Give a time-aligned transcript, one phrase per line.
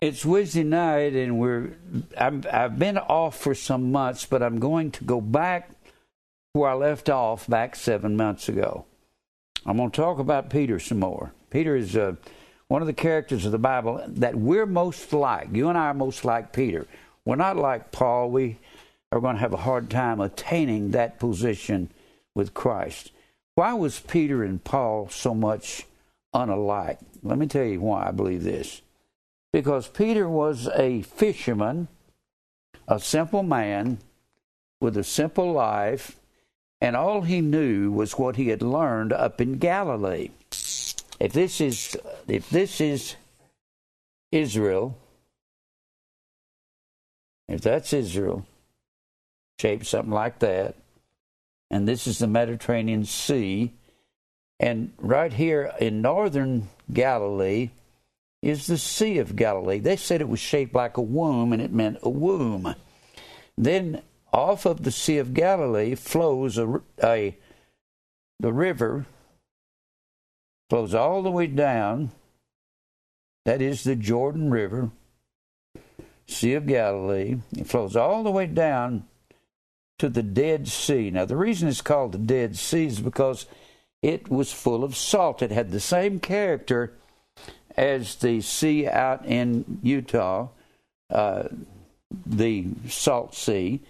[0.00, 1.72] It's Wednesday night, and we're
[2.16, 5.72] I'm, I've been off for some months, but I'm going to go back
[6.54, 8.86] where I left off back seven months ago.
[9.66, 11.32] I'm going to talk about Peter some more.
[11.50, 12.14] Peter is uh,
[12.68, 15.48] one of the characters of the Bible that we're most like.
[15.52, 16.86] You and I are most like Peter.
[17.26, 18.30] We're not like Paul.
[18.30, 18.58] We
[19.12, 21.90] are going to have a hard time attaining that position
[22.34, 23.12] with Christ.
[23.54, 25.84] Why was Peter and Paul so much
[26.34, 27.00] unalike?
[27.22, 28.80] Let me tell you why I believe this.
[29.52, 31.88] Because Peter was a fisherman,
[32.86, 33.98] a simple man
[34.80, 36.16] with a simple life,
[36.80, 40.30] and all he knew was what he had learned up in Galilee.
[41.18, 41.96] If this is
[42.26, 43.16] if this is
[44.32, 44.96] Israel,
[47.48, 48.46] if that's Israel,
[49.60, 50.76] shaped something like that,
[51.70, 53.72] and this is the Mediterranean Sea,
[54.58, 57.70] and right here in northern Galilee
[58.42, 59.78] is the Sea of Galilee.
[59.78, 62.74] They said it was shaped like a womb, and it meant a womb.
[63.56, 64.02] Then
[64.32, 67.36] off of the Sea of Galilee flows a, a
[68.38, 69.06] the river
[70.70, 72.12] flows all the way down.
[73.44, 74.90] That is the Jordan River,
[76.26, 77.36] Sea of Galilee.
[77.56, 79.04] It flows all the way down
[79.98, 81.10] to the Dead Sea.
[81.10, 83.46] Now, the reason it's called the Dead Sea is because
[84.02, 85.42] it was full of salt.
[85.42, 86.94] It had the same character
[87.76, 90.48] as the sea out in Utah,
[91.10, 91.44] uh,
[92.26, 93.80] the Salt Sea,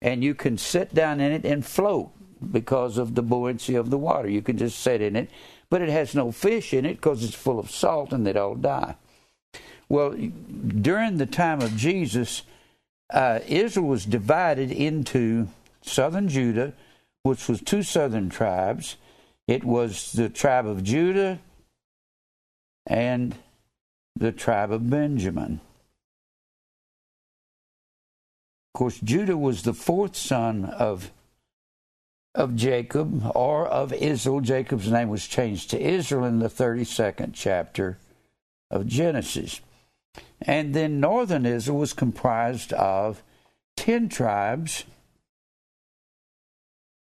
[0.00, 2.10] and you can sit down in it and float
[2.52, 4.28] because of the buoyancy of the water.
[4.28, 5.30] You can just sit in it,
[5.70, 8.54] but it has no fish in it because it's full of salt and they'd all
[8.54, 8.96] die.
[9.88, 12.42] Well, during the time of Jesus,
[13.12, 15.48] uh, Israel was divided into
[15.82, 16.72] southern Judah,
[17.22, 18.96] which was two southern tribes.
[19.46, 21.38] It was the tribe of Judah
[22.86, 23.34] and
[24.16, 25.60] the tribe of Benjamin.
[28.74, 31.10] Of course, Judah was the fourth son of
[32.34, 34.40] of Jacob or of Israel.
[34.40, 37.98] Jacob's name was changed to Israel in the 32nd chapter
[38.70, 39.60] of Genesis.
[40.42, 43.22] And then northern Israel was comprised of
[43.76, 44.84] 10 tribes.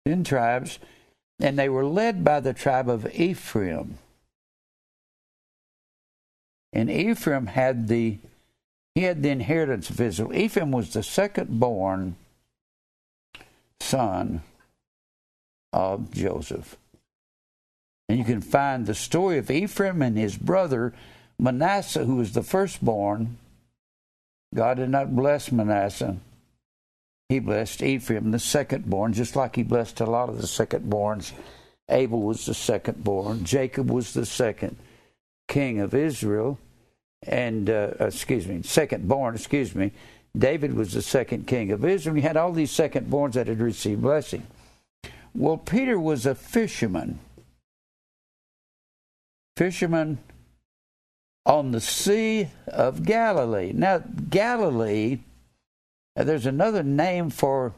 [0.06, 0.78] 10 tribes,
[1.40, 3.98] and they were led by the tribe of Ephraim.
[6.74, 8.18] And Ephraim had the
[8.94, 10.34] he had the inheritance of Israel.
[10.34, 12.16] Ephraim was the second born
[13.80, 14.42] son
[15.72, 16.76] of Joseph.
[18.08, 20.92] And you can find the story of Ephraim and his brother
[21.38, 23.38] Manasseh, who was the firstborn.
[24.54, 26.18] God did not bless Manasseh.
[27.28, 31.32] He blessed Ephraim, the secondborn, just like he blessed a lot of the secondborns.
[31.88, 33.42] Abel was the secondborn.
[33.42, 34.76] Jacob was the second
[35.48, 36.58] king of Israel
[37.26, 39.92] and uh, excuse me, second born, excuse me.
[40.36, 42.16] David was the second king of Israel.
[42.16, 44.46] He had all these second borns that had received blessing.
[45.34, 47.18] Well, Peter was a fisherman.
[49.56, 50.18] Fisherman
[51.46, 53.72] on the Sea of Galilee.
[53.72, 55.20] Now, Galilee,
[56.16, 57.72] uh, there's another name for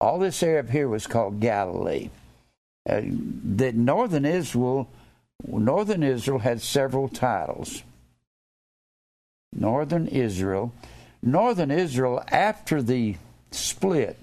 [0.00, 2.10] all this area up here was called Galilee.
[2.88, 4.88] Uh, that northern Israel,
[5.46, 7.82] northern Israel had several titles
[9.52, 10.72] northern Israel.
[11.22, 13.16] Northern Israel, after the
[13.50, 14.16] split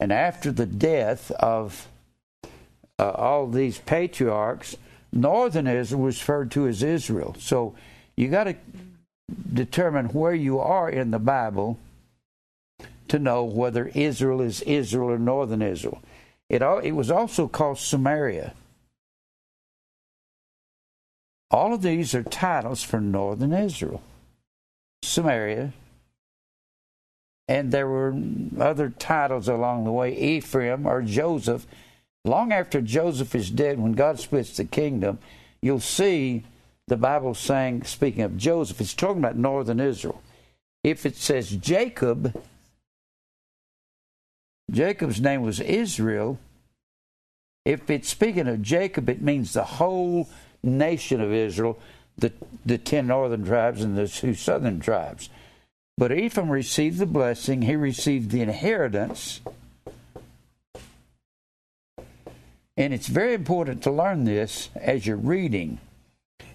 [0.00, 1.88] and after the death of
[2.98, 4.76] uh, all these patriarchs,
[5.12, 7.36] northern Israel was referred to as Israel.
[7.38, 7.74] So
[8.16, 8.56] you got to
[9.52, 11.78] determine where you are in the Bible
[13.08, 16.00] to know whether Israel is Israel or northern Israel.
[16.48, 18.54] It, it was also called Samaria.
[21.52, 24.02] All of these are titles for northern Israel.
[25.02, 25.74] Samaria.
[27.46, 28.16] And there were
[28.58, 31.66] other titles along the way Ephraim or Joseph.
[32.24, 35.18] Long after Joseph is dead, when God splits the kingdom,
[35.60, 36.44] you'll see
[36.88, 40.22] the Bible saying, speaking of Joseph, it's talking about northern Israel.
[40.82, 42.40] If it says Jacob,
[44.70, 46.38] Jacob's name was Israel.
[47.64, 50.28] If it's speaking of Jacob, it means the whole
[50.62, 51.78] nation of Israel
[52.18, 52.32] the,
[52.64, 55.28] the ten northern tribes and the two southern tribes.
[55.98, 59.40] But Ephraim received the blessing, he received the inheritance.
[62.76, 65.78] And it's very important to learn this as you're reading.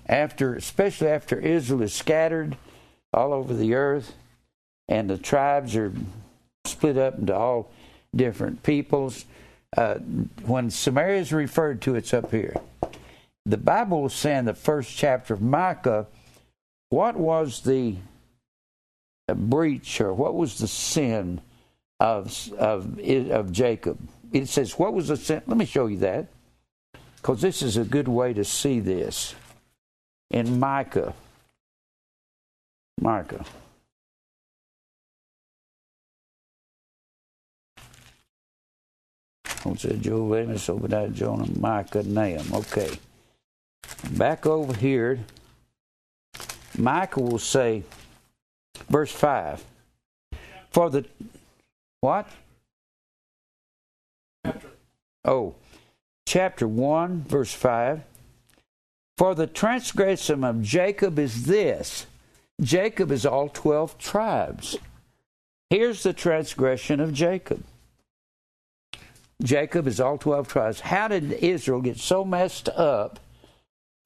[0.07, 2.57] After, especially after Israel is scattered
[3.13, 4.13] all over the earth,
[4.87, 5.93] and the tribes are
[6.65, 7.69] split up into all
[8.15, 9.25] different peoples.
[9.75, 9.95] Uh,
[10.45, 12.55] when Samaria is referred to, it's up here
[13.47, 16.07] the Bible was saying the first chapter of Micah,
[16.89, 17.95] what was the
[19.29, 21.41] uh, breach or what was the sin
[21.99, 23.97] of of of Jacob?
[24.33, 25.41] It says what was the sin?
[25.47, 26.27] Let me show you that
[27.15, 29.33] because this is a good way to see this
[30.29, 31.13] in Micah.
[32.99, 33.45] Micah.
[39.63, 42.53] Hosea, Joel, Amos, Obadiah, Jonah, Micah, Nahum.
[42.53, 42.97] Okay.
[44.11, 45.19] Back over here,
[46.77, 47.83] Micah will say,
[48.89, 49.63] verse 5,
[50.69, 51.05] for the,
[52.01, 52.29] what?
[54.45, 54.69] Chapter.
[55.25, 55.55] Oh,
[56.27, 58.01] chapter 1, verse 5.
[59.17, 62.05] For the transgression of Jacob is this
[62.61, 64.77] Jacob is all 12 tribes.
[65.69, 67.63] Here's the transgression of Jacob.
[69.43, 70.79] Jacob is all 12 tribes.
[70.79, 73.19] How did Israel get so messed up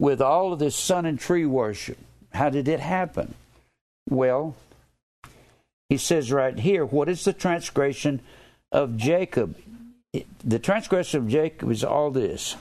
[0.02, 2.00] with all of this sun and tree worship?
[2.34, 3.36] How did it happen?
[4.10, 4.56] Well,
[5.90, 8.20] he says right here, what is the transgression
[8.72, 9.56] of Jacob?
[10.44, 12.56] The transgression of Jacob is all this.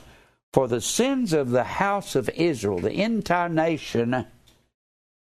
[0.53, 4.27] For the sins of the house of Israel, the entire nation,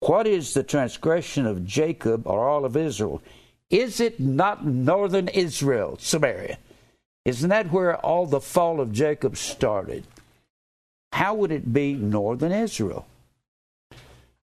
[0.00, 3.22] what is the transgression of Jacob or all of Israel?
[3.70, 6.58] Is it not northern Israel, Samaria?
[7.24, 10.04] Isn't that where all the fall of Jacob started?
[11.14, 13.06] How would it be northern Israel?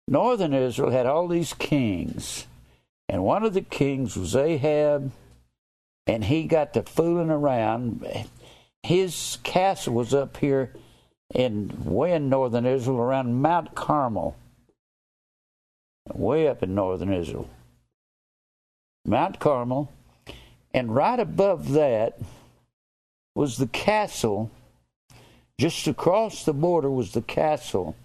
[0.07, 2.47] Northern Israel had all these kings,
[3.09, 5.11] and one of the kings was Ahab,
[6.07, 8.07] and he got to fooling around.
[8.83, 10.75] His castle was up here
[11.35, 14.37] in way in northern Israel around Mount Carmel,
[16.13, 17.49] way up in northern Israel.
[19.07, 19.91] Mount Carmel,
[20.75, 22.19] and right above that
[23.35, 24.51] was the castle,
[25.59, 27.97] just across the border was the castle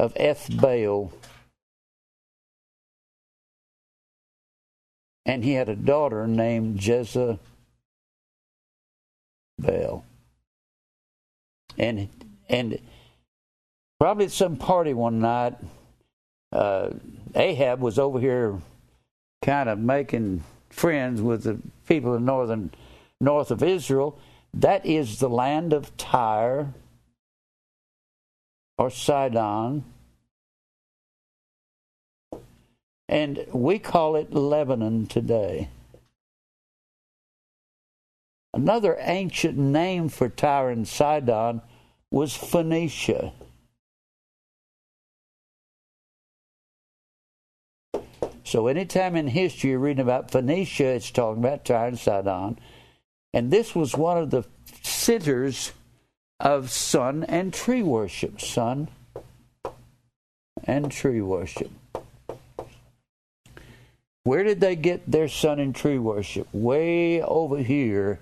[0.00, 1.12] of Ethbaal.
[5.26, 7.38] And he had a daughter named Jezebel.
[11.76, 12.08] And
[12.48, 12.78] and
[14.00, 15.54] probably at some party one night,
[16.50, 16.90] uh,
[17.34, 18.58] Ahab was over here
[19.42, 22.70] kind of making friends with the people in northern
[23.20, 24.18] north of Israel,
[24.54, 26.74] that is the land of Tyre
[28.76, 29.84] or Sidon.
[33.08, 35.70] And we call it Lebanon today.
[38.52, 41.62] Another ancient name for Tyre and Sidon
[42.10, 43.32] was Phoenicia.
[48.44, 52.58] So, anytime in history you're reading about Phoenicia, it's talking about Tyre and Sidon.
[53.32, 54.44] And this was one of the
[54.82, 55.72] centers
[56.40, 58.40] of sun and tree worship.
[58.40, 58.88] Sun
[60.64, 61.70] and tree worship.
[64.24, 66.48] Where did they get their sun and tree worship?
[66.52, 68.20] Way over here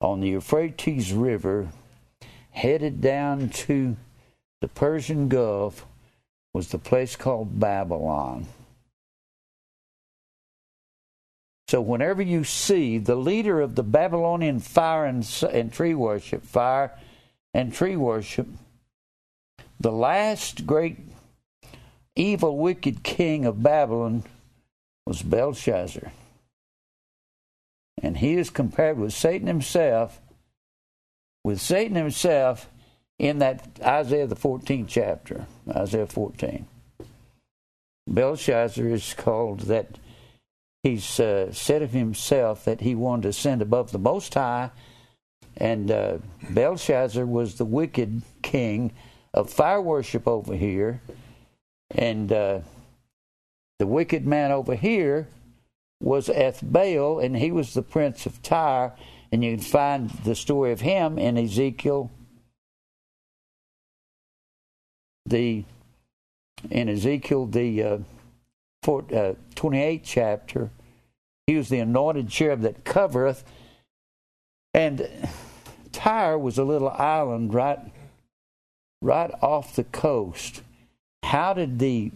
[0.00, 1.68] on the Euphrates River,
[2.52, 3.96] headed down to
[4.60, 5.84] the Persian Gulf,
[6.54, 8.46] was the place called Babylon.
[11.70, 16.90] So whenever you see the leader of the Babylonian fire and, and tree worship, fire
[17.54, 18.48] and tree worship,
[19.78, 20.98] the last great
[22.16, 24.24] evil, wicked king of Babylon
[25.06, 26.10] was Belshazzar.
[28.02, 30.20] And he is compared with Satan himself,
[31.44, 32.68] with Satan himself
[33.16, 36.66] in that Isaiah the 14th chapter, Isaiah 14.
[38.08, 39.86] Belshazzar is called that
[40.82, 44.70] he's uh, said of himself that he wanted to ascend above the Most High,
[45.56, 46.18] and uh,
[46.50, 48.92] Belshazzar was the wicked king
[49.34, 51.00] of fire worship over here,
[51.90, 52.60] and uh,
[53.78, 55.28] the wicked man over here
[56.02, 58.92] was Ethbaal, and he was the prince of Tyre,
[59.30, 62.10] and you can find the story of him in Ezekiel.
[65.26, 65.64] The
[66.70, 67.98] in Ezekiel the uh,
[68.82, 70.70] for, uh, 28th chapter.
[71.46, 73.44] He was the anointed cherub that covereth.
[74.72, 75.08] And
[75.92, 77.80] Tyre was a little island right,
[79.02, 80.62] right off the coast.
[81.22, 82.12] How did the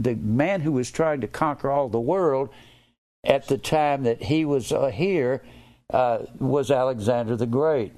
[0.00, 2.50] the man who was trying to conquer all the world
[3.24, 5.42] at the time that he was uh, here
[5.92, 7.92] uh, was Alexander the Great.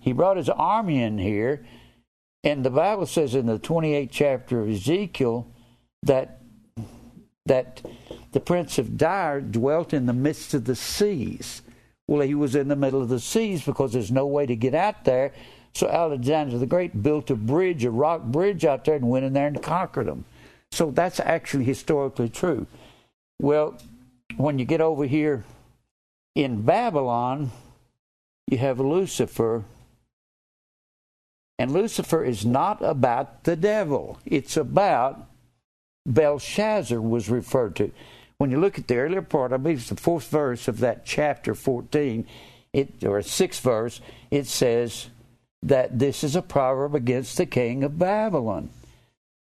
[0.00, 1.64] He brought his army in here,
[2.42, 5.46] and the Bible says in the 28th chapter of Ezekiel
[6.02, 6.40] that
[7.46, 7.82] that
[8.32, 11.62] the prince of Tyre dwelt in the midst of the seas.
[12.08, 14.74] Well, he was in the middle of the seas because there's no way to get
[14.74, 15.32] out there.
[15.74, 19.32] So Alexander the Great built a bridge, a rock bridge out there, and went in
[19.32, 20.24] there and conquered them.
[20.70, 22.66] So that's actually historically true.
[23.40, 23.78] Well,
[24.36, 25.44] when you get over here
[26.34, 27.50] in Babylon,
[28.46, 29.64] you have Lucifer.
[31.58, 34.18] And Lucifer is not about the devil.
[34.24, 35.26] It's about
[36.06, 37.90] Belshazzar was referred to.
[38.38, 41.04] When you look at the earlier part, I believe it's the fourth verse of that
[41.04, 42.26] chapter 14,
[42.72, 45.08] it, or sixth verse, it says
[45.62, 48.70] that this is a proverb against the king of Babylon.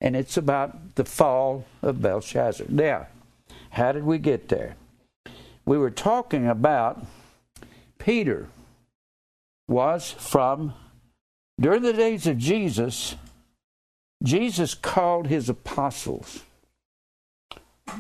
[0.01, 2.67] And it's about the fall of Belshazzar.
[2.69, 3.07] Now,
[3.69, 4.75] how did we get there?
[5.65, 7.05] We were talking about
[7.97, 8.47] Peter
[9.67, 10.73] was from,
[11.59, 13.15] during the days of Jesus,
[14.23, 16.43] Jesus called his apostles.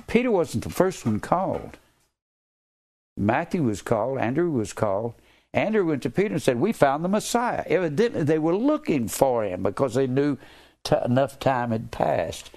[0.07, 1.77] Peter wasn't the first one called.
[3.17, 5.13] Matthew was called, Andrew was called.
[5.53, 7.63] Andrew went to Peter and said, We found the Messiah.
[7.67, 10.37] Evidently, they were looking for him because they knew
[10.83, 12.51] t- enough time had passed.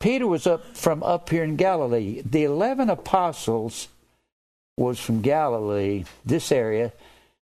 [0.00, 2.22] Peter was up from up here in Galilee.
[2.22, 3.88] The 11 apostles
[4.76, 6.92] was from Galilee, this area.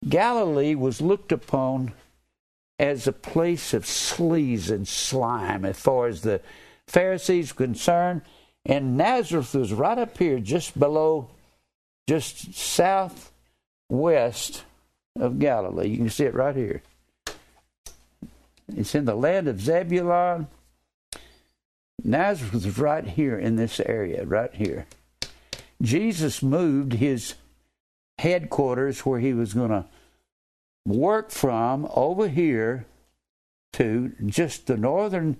[0.06, 1.92] Galilee was looked upon
[2.78, 6.40] as a place of sleaze and slime as far as the
[6.86, 8.22] Pharisees were concerned.
[8.66, 11.28] And Nazareth was right up here, just below,
[12.08, 13.34] just southwest
[15.18, 15.88] of Galilee.
[15.88, 16.82] You can see it right here.
[18.74, 20.46] It's in the land of Zebulun.
[22.02, 24.86] Nazareth was right here in this area, right here.
[25.82, 27.34] Jesus moved his
[28.18, 29.84] headquarters where he was going to
[30.86, 32.86] work from over here
[33.74, 35.36] to just the northern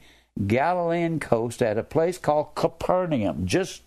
[0.46, 3.82] Galilean coast at a place called Capernaum, just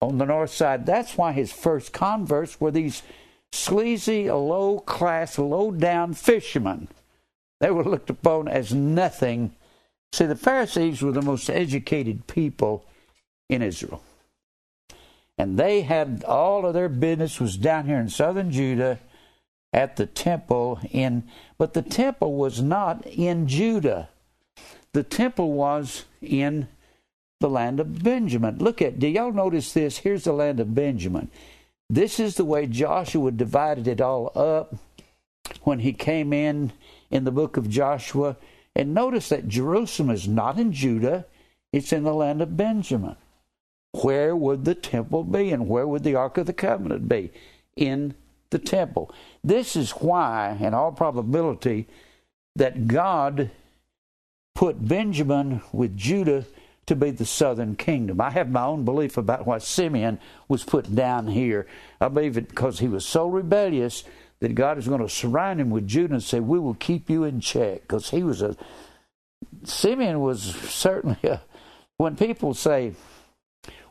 [0.00, 0.86] on the north side.
[0.86, 3.02] That's why his first converts were these
[3.52, 6.88] sleazy, low class, low down fishermen.
[7.60, 9.54] They were looked upon as nothing.
[10.12, 12.84] See, the Pharisees were the most educated people
[13.48, 14.02] in Israel.
[15.38, 18.98] And they had all of their business was down here in southern Judah
[19.72, 21.24] at the temple in
[21.58, 24.08] but the temple was not in Judah.
[24.96, 26.68] The temple was in
[27.40, 28.56] the land of Benjamin.
[28.56, 29.98] Look at, do y'all notice this?
[29.98, 31.30] Here's the land of Benjamin.
[31.90, 34.74] This is the way Joshua divided it all up
[35.64, 36.72] when he came in
[37.10, 38.38] in the book of Joshua.
[38.74, 41.26] And notice that Jerusalem is not in Judah,
[41.74, 43.16] it's in the land of Benjamin.
[44.00, 47.32] Where would the temple be and where would the Ark of the Covenant be?
[47.76, 48.14] In
[48.48, 49.14] the temple.
[49.44, 51.86] This is why, in all probability,
[52.54, 53.50] that God
[54.56, 56.44] put Benjamin with Judah
[56.86, 58.20] to be the southern kingdom.
[58.20, 61.66] I have my own belief about why Simeon was put down here.
[62.00, 64.02] I believe it because he was so rebellious
[64.40, 67.24] that God is going to surround him with Judah and say, We will keep you
[67.24, 67.82] in check.
[67.82, 68.56] Because he was a.
[69.64, 71.42] Simeon was certainly a.
[71.98, 72.94] When people say,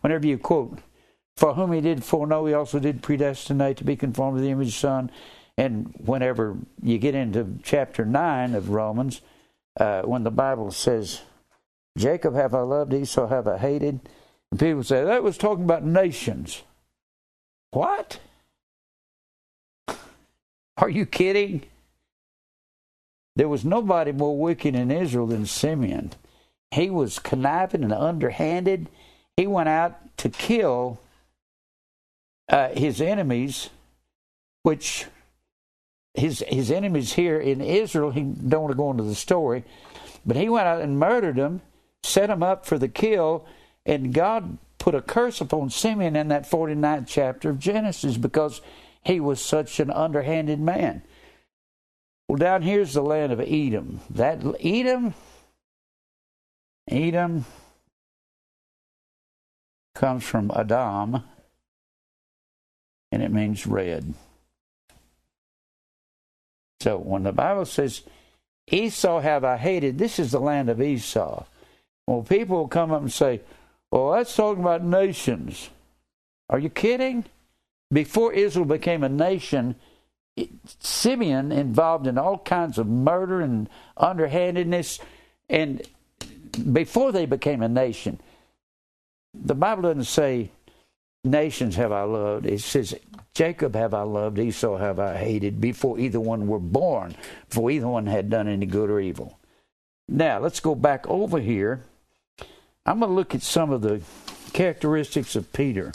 [0.02, 0.80] whenever you quote,
[1.38, 4.70] for whom he did foreknow, he also did predestinate to be conformed to the image
[4.70, 5.12] of Son.
[5.58, 9.22] And whenever you get into chapter 9 of Romans,
[9.79, 11.22] uh, when the Bible says,
[11.98, 14.00] Jacob have I loved, Esau have I hated,
[14.51, 16.63] and people say, that was talking about nations.
[17.72, 18.20] What?
[20.77, 21.63] Are you kidding?
[23.36, 26.13] There was nobody more wicked in Israel than Simeon.
[26.72, 28.89] He was conniving and underhanded.
[29.36, 31.00] He went out to kill
[32.50, 33.70] uh, his enemies,
[34.63, 35.05] which
[36.18, 38.12] his his enemies here in Israel.
[38.12, 39.64] He don't want to go into the story,
[40.26, 41.62] but he went out and murdered them,
[42.04, 43.46] set them up for the kill,
[43.86, 48.62] and God put a curse upon Simeon in that 49th chapter of Genesis because
[49.04, 51.02] he was such an underhanded man.
[52.28, 54.02] Well, down here's the land of Edom.
[54.10, 55.14] That Edom,
[56.90, 57.46] Edom
[59.94, 61.24] comes from Adam,
[63.12, 64.14] and it means red.
[66.86, 68.04] So when the Bible says,
[68.68, 71.44] Esau have I hated, this is the land of Esau.
[72.06, 73.42] Well, people will come up and say,
[73.89, 75.72] well, that's talking about nations.
[76.48, 77.25] Are you kidding?
[77.92, 79.77] Before Israel became a nation,
[80.80, 85.00] Simeon involved in all kinds of murder and underhandedness.
[85.50, 85.82] And
[86.72, 88.20] before they became a nation,
[89.34, 90.51] the Bible doesn't say
[91.25, 92.46] nations have I loved.
[92.46, 92.96] It says,
[93.34, 97.15] Jacob have I loved, Esau have I hated, before either one were born,
[97.50, 99.38] before either one had done any good or evil.
[100.08, 101.84] Now, let's go back over here.
[102.86, 104.01] I'm going to look at some of the
[104.53, 105.91] characteristics of Peter.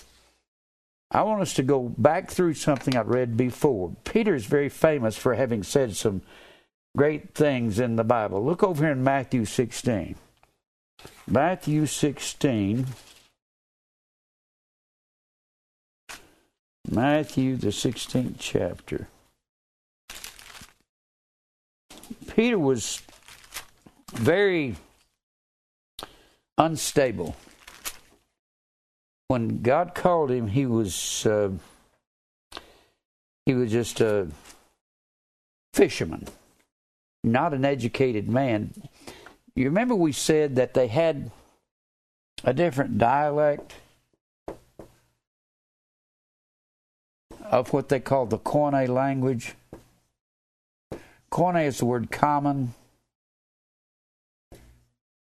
[1.10, 3.96] I want us to go back through something I read before.
[4.04, 6.22] Peter is very famous for having said some
[6.96, 8.44] great things in the Bible.
[8.44, 10.16] Look over here in Matthew 16.
[11.26, 12.86] Matthew 16.
[16.90, 19.06] Matthew, the 16th chapter.
[22.34, 23.00] Peter was
[24.12, 24.74] very
[26.58, 27.36] unstable.
[29.28, 31.50] When God called him, he was uh,
[33.46, 34.26] he was just a
[35.72, 36.26] fisherman,
[37.22, 38.74] not an educated man.
[39.54, 41.30] You remember we said that they had
[42.42, 43.74] a different dialect
[47.50, 49.54] of what they call the Koine language.
[51.30, 52.74] Koine is the word common.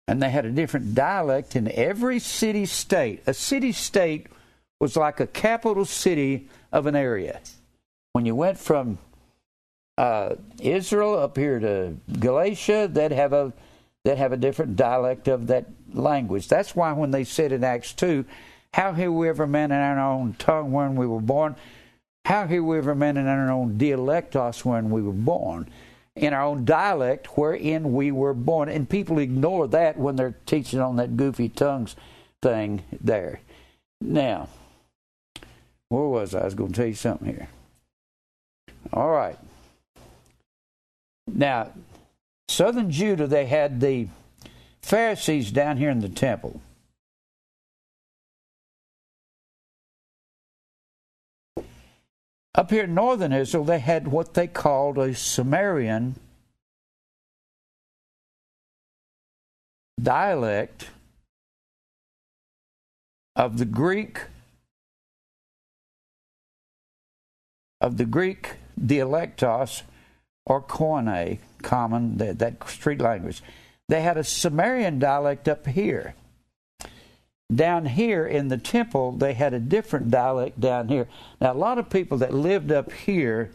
[0.09, 3.23] And they had a different dialect in every city state.
[3.27, 4.27] A city state
[4.81, 7.41] was like a capital city of an area.
[8.13, 8.99] When you went from
[9.97, 13.53] uh, Israel up here to Galatia, they'd have a
[14.05, 16.49] they'd have a different dialect of that language.
[16.49, 18.25] That's why when they said in Acts two,
[18.73, 21.57] "How have we ever met in our own tongue when we were born?
[22.29, 25.69] How have we ever in our own dialectos when we were born?"
[26.15, 28.69] in our own dialect wherein we were born.
[28.69, 31.97] And people ignore that when they're teaching on that goofy tongues
[32.43, 33.41] thing there.
[34.01, 34.49] Now,
[35.89, 36.41] where was I?
[36.41, 37.49] I was going to tell you something here.
[38.93, 39.39] All right.
[41.27, 41.71] Now,
[42.49, 44.09] southern Judah, they had the
[44.83, 46.61] Pharisees down here in the temple.
[52.59, 56.15] Up here in northern Israel, they had what they called a Samarian
[60.03, 60.89] dialect
[63.37, 64.23] of the Greek
[67.81, 69.83] of the Greek dialectos
[70.45, 73.41] or Koine, common that, that street language.
[73.89, 76.17] They had a Samarian dialect up here.
[77.55, 81.09] Down here in the temple, they had a different dialect down here.
[81.41, 83.51] Now, a lot of people that lived up here,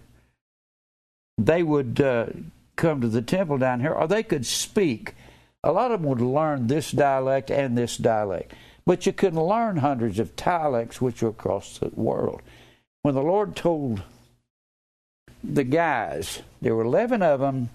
[1.37, 2.27] they would uh,
[2.75, 5.13] come to the temple down here, or they could speak.
[5.63, 8.53] A lot of them would learn this dialect and this dialect.
[8.85, 12.41] But you couldn't learn hundreds of dialects which were across the world.
[13.03, 14.01] When the Lord told
[15.43, 17.69] the guys, there were 11 of them,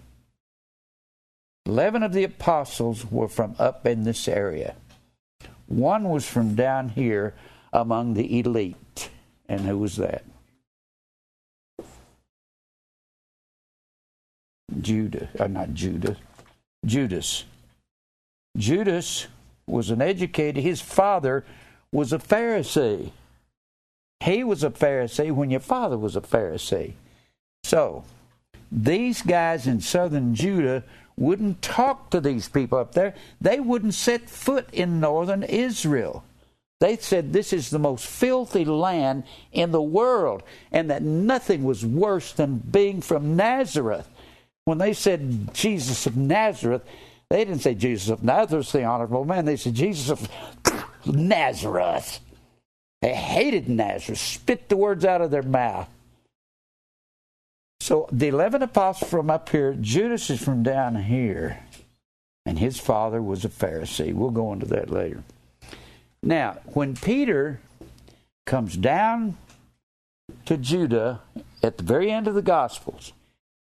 [1.66, 4.74] 11 of the apostles were from up in this area.
[5.68, 7.34] One was from down here
[7.72, 9.10] among the elite.
[9.48, 10.24] And who was that?
[14.80, 16.16] Judah, uh, not Judah,
[16.84, 17.44] Judas.
[18.56, 19.26] Judas
[19.66, 21.44] was an educated, his father
[21.92, 23.12] was a Pharisee.
[24.20, 26.94] He was a Pharisee when your father was a Pharisee.
[27.64, 28.04] So,
[28.70, 30.84] these guys in southern Judah
[31.18, 33.14] wouldn't talk to these people up there.
[33.40, 36.24] They wouldn't set foot in northern Israel.
[36.80, 41.84] They said this is the most filthy land in the world, and that nothing was
[41.84, 44.08] worse than being from Nazareth.
[44.64, 46.82] When they said Jesus of Nazareth,
[47.30, 49.44] they didn't say Jesus of Nazareth, the honorable man.
[49.44, 50.28] They said Jesus of
[51.06, 52.20] Nazareth.
[53.02, 55.88] They hated Nazareth, spit the words out of their mouth.
[57.88, 61.60] So the 11 apostles from up here, Judas is from down here,
[62.44, 64.12] and his father was a Pharisee.
[64.12, 65.22] We'll go into that later.
[66.22, 67.62] Now, when Peter
[68.44, 69.38] comes down
[70.44, 71.22] to Judah
[71.62, 73.14] at the very end of the Gospels,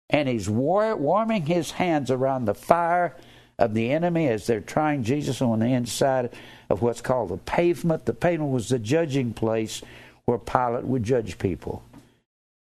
[0.08, 3.14] and he's war- warming his hands around the fire
[3.58, 6.30] of the enemy as they're trying Jesus on the inside
[6.70, 8.06] of what's called the pavement.
[8.06, 9.82] The pavement was the judging place
[10.24, 11.82] where Pilate would judge people.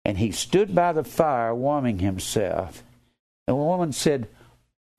[0.04, 2.82] And he stood by the fire warming himself.
[3.46, 4.28] And a woman said,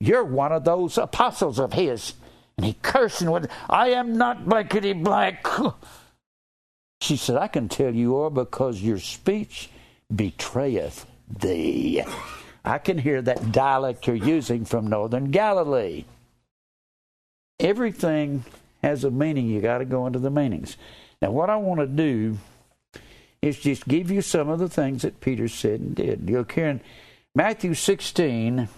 [0.00, 2.14] You're one of those apostles of his.
[2.56, 5.46] And he cursed and went, I am not blankety blank.
[7.02, 9.70] She said, I can tell you are because your speech
[10.14, 12.04] betrayeth thee.
[12.64, 16.04] I can hear that dialect you're using from northern Galilee.
[17.58, 18.44] Everything
[18.84, 19.48] has a meaning.
[19.48, 20.76] You got to go into the meanings.
[21.20, 22.38] Now, what I want to do
[23.42, 26.30] is just give you some of the things that Peter said and did.
[26.30, 26.80] Look here in
[27.34, 28.68] Matthew 16,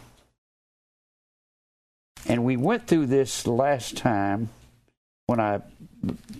[2.27, 4.49] and we went through this last time
[5.27, 5.61] when I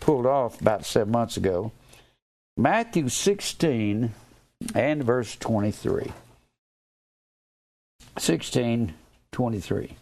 [0.01, 1.73] pulled off about seven months ago.
[2.57, 4.15] Matthew 16
[4.75, 6.13] and verse 23.
[8.17, 8.95] 16,
[9.33, 9.97] 23.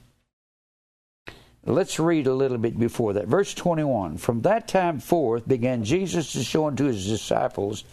[1.64, 3.26] Let's read a little bit before that.
[3.26, 7.84] Verse 21 From that time forth began Jesus to show unto his disciples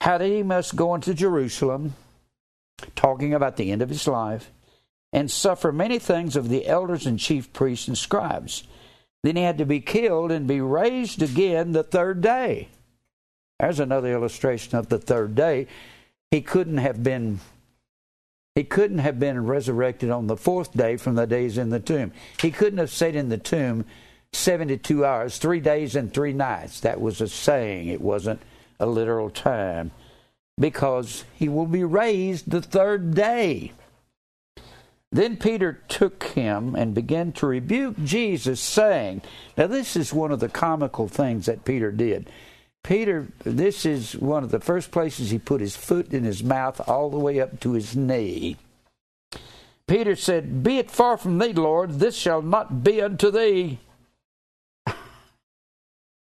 [0.00, 1.94] how that he must go into Jerusalem,
[2.94, 4.50] talking about the end of his life,
[5.12, 8.64] and suffer many things of the elders and chief priests and scribes.
[9.22, 12.68] Then he had to be killed and be raised again the third day.
[13.58, 15.66] There's another illustration of the third day.
[16.30, 17.40] He couldn't have been
[18.54, 22.12] he couldn't have been resurrected on the fourth day from the days in the tomb.
[22.40, 23.84] He couldn't have stayed in the tomb
[24.32, 26.80] 72 hours, three days and three nights.
[26.80, 28.42] That was a saying, it wasn't
[28.78, 29.90] a literal time.
[30.58, 33.72] Because he will be raised the third day.
[35.10, 39.22] Then Peter took him and began to rebuke Jesus, saying,
[39.56, 42.30] Now, this is one of the comical things that Peter did.
[42.82, 46.80] Peter, this is one of the first places he put his foot in his mouth
[46.88, 48.56] all the way up to his knee.
[49.86, 53.78] Peter said, Be it far from thee, Lord, this shall not be unto thee.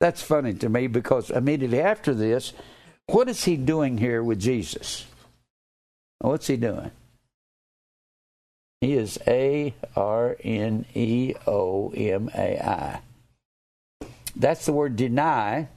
[0.01, 2.53] That's funny to me because immediately after this,
[3.05, 5.05] what is he doing here with Jesus?
[6.17, 6.89] What's he doing?
[8.79, 13.01] He is A R N E O M A I.
[14.35, 15.67] That's the word deny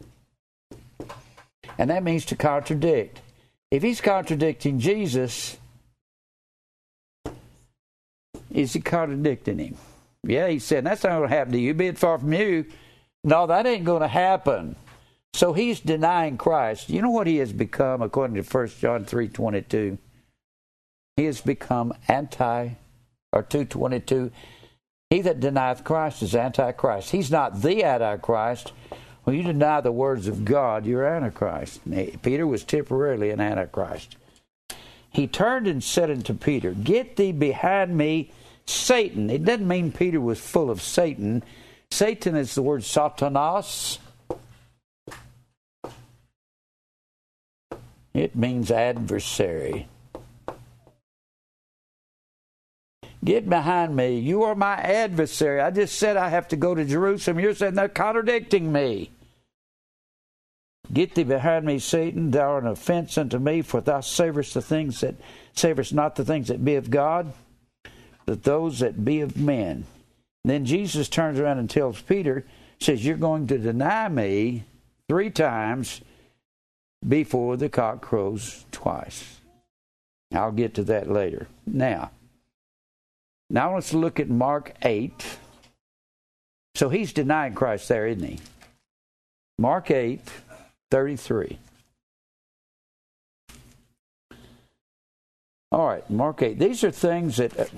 [1.77, 3.21] and that means to contradict.
[3.71, 5.59] If he's contradicting Jesus,
[8.51, 9.77] is he contradicting him?
[10.23, 11.75] Yeah, he said, That's not going to happen to you.
[11.75, 12.65] Be it far from you.
[13.25, 14.77] No, that ain't going to happen.
[15.33, 16.91] So he's denying Christ.
[16.91, 19.99] You know what he has become, according to 1 John 3:22?
[21.17, 22.71] He has become anti,
[23.33, 24.31] or 222.
[25.11, 27.11] He that denieth Christ is antichrist.
[27.11, 28.73] He's not the antichrist.
[29.25, 31.81] When you deny the words of God, you're Antichrist.
[32.23, 34.17] Peter was temporarily an Antichrist.
[35.09, 38.33] He turned and said unto Peter, Get thee behind me,
[38.67, 39.31] Satan.
[39.31, 41.43] It doesn't mean Peter was full of Satan.
[41.95, 43.99] Satan is the word satanas.
[48.13, 49.87] It means adversary.
[53.25, 54.19] Get behind me.
[54.19, 55.61] You are my adversary.
[55.61, 57.39] I just said I have to go to Jerusalem.
[57.39, 59.13] You're saying they're contradicting me.
[60.93, 62.33] Get thee behind me, Satan.
[62.33, 65.15] Thou art an offense unto me, for thou savorest the things that
[65.55, 67.33] savorest not the things that be of God,
[68.27, 69.87] but those that be of men.
[70.45, 72.45] Then Jesus turns around and tells Peter,
[72.79, 74.65] says, You're going to deny me
[75.09, 76.01] three times
[77.07, 79.41] before the cock crows twice.
[80.33, 81.47] I'll get to that later.
[81.67, 82.11] Now,
[83.49, 85.39] now let's look at Mark 8.
[86.75, 88.39] So he's denying Christ there, isn't he?
[89.59, 90.21] Mark 8,
[90.91, 91.59] 33.
[95.71, 96.59] All right, Mark 8.
[96.59, 97.71] These are things that.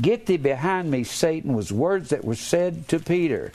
[0.00, 3.52] Get thee behind me, Satan, was words that were said to Peter.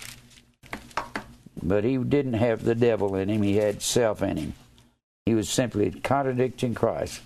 [1.62, 4.54] But he didn't have the devil in him, he had self in him.
[5.26, 7.22] He was simply contradicting Christ.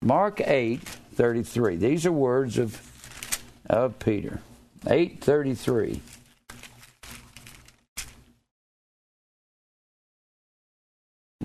[0.00, 1.76] Mark 8, 33.
[1.76, 2.80] These are words of,
[3.68, 4.40] of Peter.
[4.86, 6.00] 833.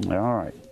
[0.08, 0.71] All right.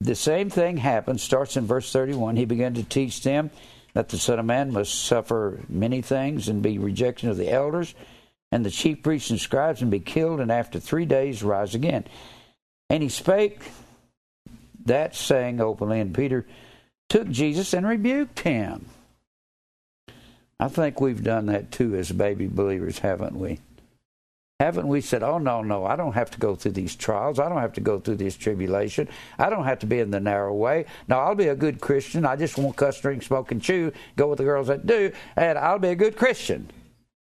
[0.00, 2.36] The same thing happens, starts in verse 31.
[2.36, 3.50] He began to teach them
[3.94, 7.94] that the Son of Man must suffer many things and be rejected of the elders
[8.52, 12.04] and the chief priests and scribes and be killed, and after three days rise again.
[12.88, 13.60] And he spake
[14.84, 16.46] that saying openly, and Peter
[17.08, 18.86] took Jesus and rebuked him.
[20.58, 23.58] I think we've done that too as baby believers, haven't we?
[24.58, 27.38] Haven't we said, oh, no, no, I don't have to go through these trials.
[27.38, 29.06] I don't have to go through this tribulation.
[29.38, 30.86] I don't have to be in the narrow way.
[31.08, 32.24] No, I'll be a good Christian.
[32.24, 35.58] I just won't cuss, drink, smoke, and chew, go with the girls that do, and
[35.58, 36.70] I'll be a good Christian.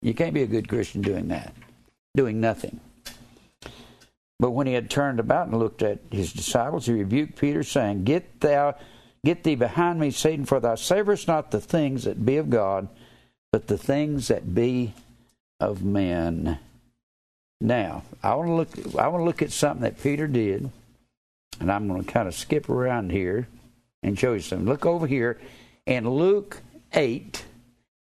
[0.03, 1.53] You can't be a good Christian doing that,
[2.15, 2.80] doing nothing.
[4.39, 8.03] But when he had turned about and looked at his disciples, he rebuked Peter, saying,
[8.03, 8.75] Get thou
[9.25, 12.88] get thee behind me, Satan, for thou savorest not the things that be of God,
[13.51, 14.93] but the things that be
[15.60, 16.60] of men.
[17.60, 20.70] Now, I want to look I want to look at something that Peter did,
[21.60, 23.48] and I'm going to kind of skip around here
[24.04, 24.67] and show you something.
[24.67, 25.39] Look over here
[25.86, 26.62] in Luke
[26.93, 27.43] 8.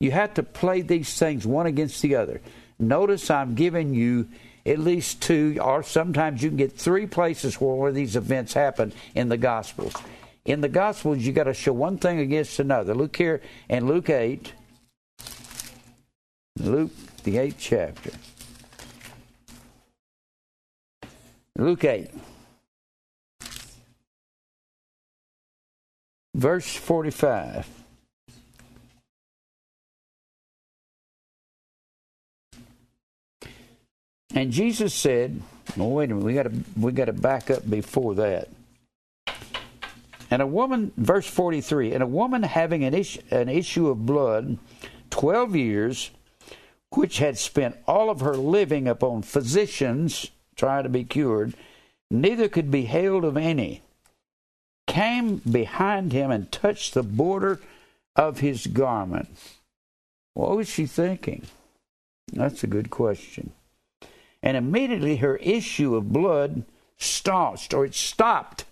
[0.01, 2.41] You have to play these things one against the other.
[2.79, 4.29] Notice I'm giving you
[4.67, 8.93] at least two, or sometimes you can get three places where, where these events happen
[9.15, 9.95] in the Gospels.
[10.45, 12.95] In the Gospels, you got to show one thing against another.
[12.95, 14.53] Look here in Luke 8,
[16.61, 16.91] Luke,
[17.23, 18.11] the eighth chapter.
[21.59, 22.09] Luke 8.
[26.37, 27.69] Verse 45.
[34.35, 35.43] And Jesus said,
[35.77, 38.49] well, wait a minute, we got to we got to back up before that.
[40.31, 44.59] And a woman, verse 43, and a woman having an issue, an issue of blood
[45.11, 46.11] 12 years
[46.91, 51.55] which had spent all of her living upon physicians trying to be cured,
[52.11, 53.81] neither could be healed of any,
[54.87, 57.61] came behind him and touched the border
[58.17, 59.29] of his garment.
[60.35, 61.47] What was she thinking?
[62.33, 63.53] That's a good question.
[64.43, 66.65] And immediately her issue of blood
[66.99, 68.65] staunched, or it stopped.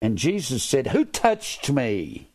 [0.00, 2.28] And Jesus said, Who touched me?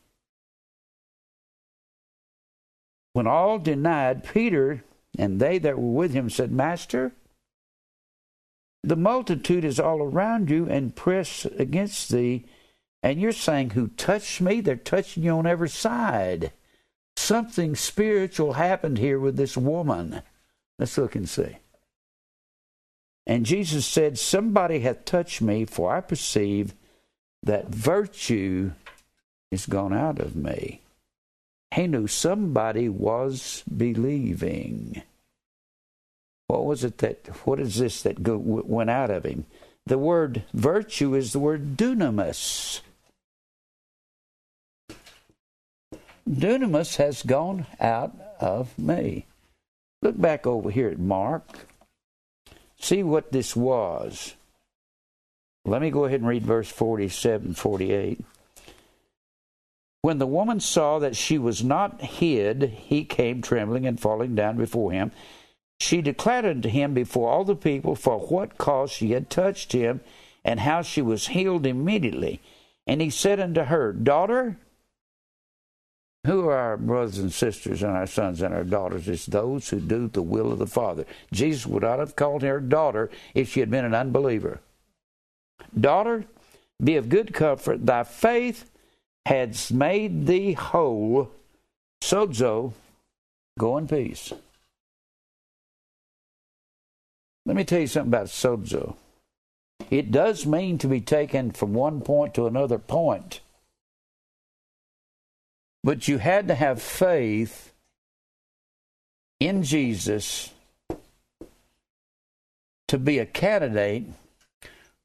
[3.13, 4.83] When all denied, Peter
[5.17, 7.11] and they that were with him said, Master,
[8.83, 12.45] the multitude is all around you and press against thee,
[13.03, 14.61] and you're saying, Who touched me?
[14.61, 16.51] They're touching you on every side.
[17.15, 20.21] Something spiritual happened here with this woman.
[20.79, 21.57] Let's look and see.
[23.27, 26.73] And Jesus said, Somebody hath touched me, for I perceive
[27.43, 28.71] that virtue
[29.51, 30.81] is gone out of me.
[31.73, 35.03] He knew somebody was believing.
[36.51, 39.45] What was it that, what is this that go, went out of him?
[39.85, 42.81] The word virtue is the word dunamis.
[46.29, 49.27] Dunamis has gone out of me.
[50.01, 51.67] Look back over here at Mark.
[52.77, 54.35] See what this was.
[55.63, 58.25] Let me go ahead and read verse 47 48.
[60.01, 64.57] When the woman saw that she was not hid, he came trembling and falling down
[64.57, 65.13] before him.
[65.81, 70.01] She declared unto him before all the people for what cause she had touched him,
[70.45, 72.39] and how she was healed immediately.
[72.85, 74.57] And he said unto her, Daughter,
[76.23, 79.07] who are our brothers and sisters and our sons and our daughters?
[79.07, 81.07] It's those who do the will of the Father.
[81.33, 84.61] Jesus would not have called her daughter if she had been an unbeliever.
[85.77, 86.25] Daughter,
[86.79, 87.87] be of good comfort.
[87.87, 88.69] Thy faith
[89.25, 91.31] has made thee whole,
[92.03, 92.73] sozo,
[93.57, 94.31] go in peace.
[97.45, 98.95] Let me tell you something about sozo.
[99.89, 103.41] It does mean to be taken from one point to another point.
[105.83, 107.73] But you had to have faith
[109.39, 110.51] in Jesus
[112.87, 114.05] to be a candidate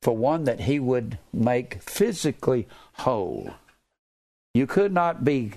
[0.02, 3.54] for one that he would make physically whole.
[4.52, 5.52] You could not be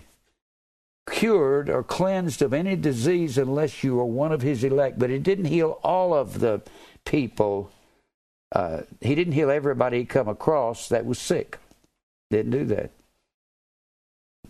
[1.12, 5.00] cured or cleansed of any disease unless you were one of his elect.
[5.00, 6.62] But he didn't heal all of the
[7.06, 7.72] people.
[8.52, 11.58] Uh, he didn't heal everybody he come across that was sick.
[12.30, 12.92] Didn't do that.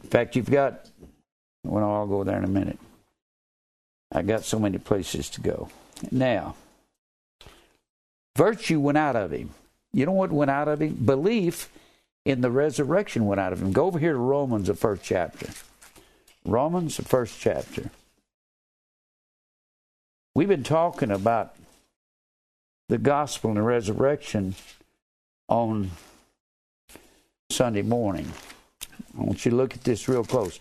[0.04, 0.90] In fact, you've got.
[1.64, 2.80] Well, I'll go there in a minute.
[4.12, 5.70] I got so many places to go.
[6.12, 6.56] Now,
[8.36, 9.52] virtue went out of him.
[9.94, 10.94] You know what went out of him?
[10.94, 11.70] Belief
[12.26, 13.72] in the resurrection went out of him.
[13.72, 15.48] Go over here to Romans, the first chapter.
[16.50, 17.92] Romans, the first chapter.
[20.34, 21.56] We've been talking about
[22.88, 24.56] the gospel and the resurrection
[25.48, 25.92] on
[27.52, 28.32] Sunday morning.
[29.18, 30.60] I want you to look at this real close.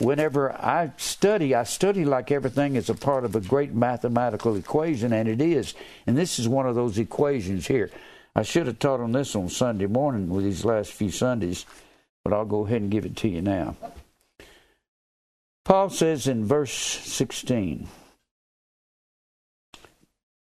[0.00, 5.12] Whenever I study, I study like everything is a part of a great mathematical equation,
[5.12, 5.74] and it is.
[6.06, 7.90] And this is one of those equations here.
[8.36, 11.66] I should have taught on this on Sunday morning with these last few Sundays,
[12.22, 13.76] but I'll go ahead and give it to you now.
[15.68, 17.88] Paul says in verse 16,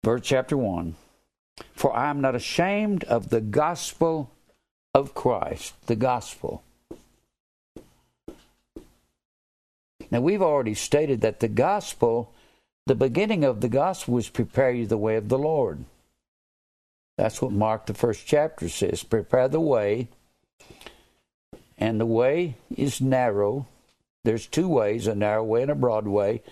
[0.05, 0.95] verse chapter 1,
[1.75, 4.31] For I am not ashamed of the gospel
[4.95, 6.63] of Christ, the gospel.
[10.13, 12.33] Now, we've already stated that the gospel,
[12.87, 15.85] the beginning of the gospel was prepare you the way of the Lord.
[17.19, 20.07] That's what Mark, the first chapter, says prepare the way.
[21.77, 23.67] And the way is narrow.
[24.27, 26.43] There's two ways a narrow way and a broad way.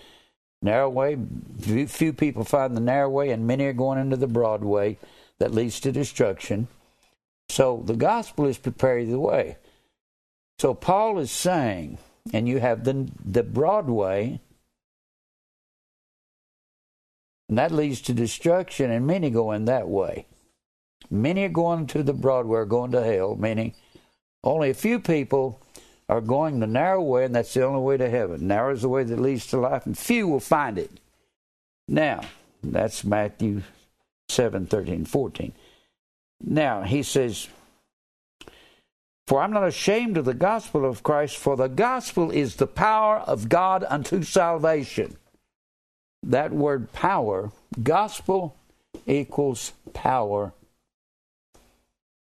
[0.61, 1.17] Narrow way,
[1.59, 4.97] few people find the narrow way, and many are going into the broad way
[5.39, 6.69] that leads to destruction.
[7.49, 9.57] So the gospel is preparing the way.
[10.57, 11.97] So Paul is saying,
[12.31, 14.39] and you have the, the broad way,
[17.49, 20.27] and that leads to destruction, and many go in that way.
[21.11, 23.73] Many are going to the broad way, going to hell, meaning
[24.45, 25.61] only a few people
[26.07, 28.47] are going the narrow way, and that's the only way to heaven.
[28.47, 30.91] Narrow is the way that leads to life, and few will find it.
[31.87, 32.21] Now,
[32.63, 33.63] that's Matthew
[34.29, 35.53] 7 13, 14.
[36.43, 37.47] Now, he says,
[39.27, 43.17] For I'm not ashamed of the gospel of Christ, for the gospel is the power
[43.19, 45.17] of God unto salvation.
[46.21, 48.55] That word power, gospel
[49.05, 50.53] equals power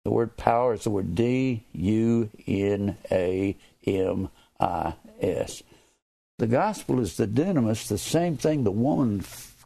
[0.05, 5.63] the word power is the word D U N A M I S.
[6.37, 9.25] The gospel is the dunamis, the same thing the woman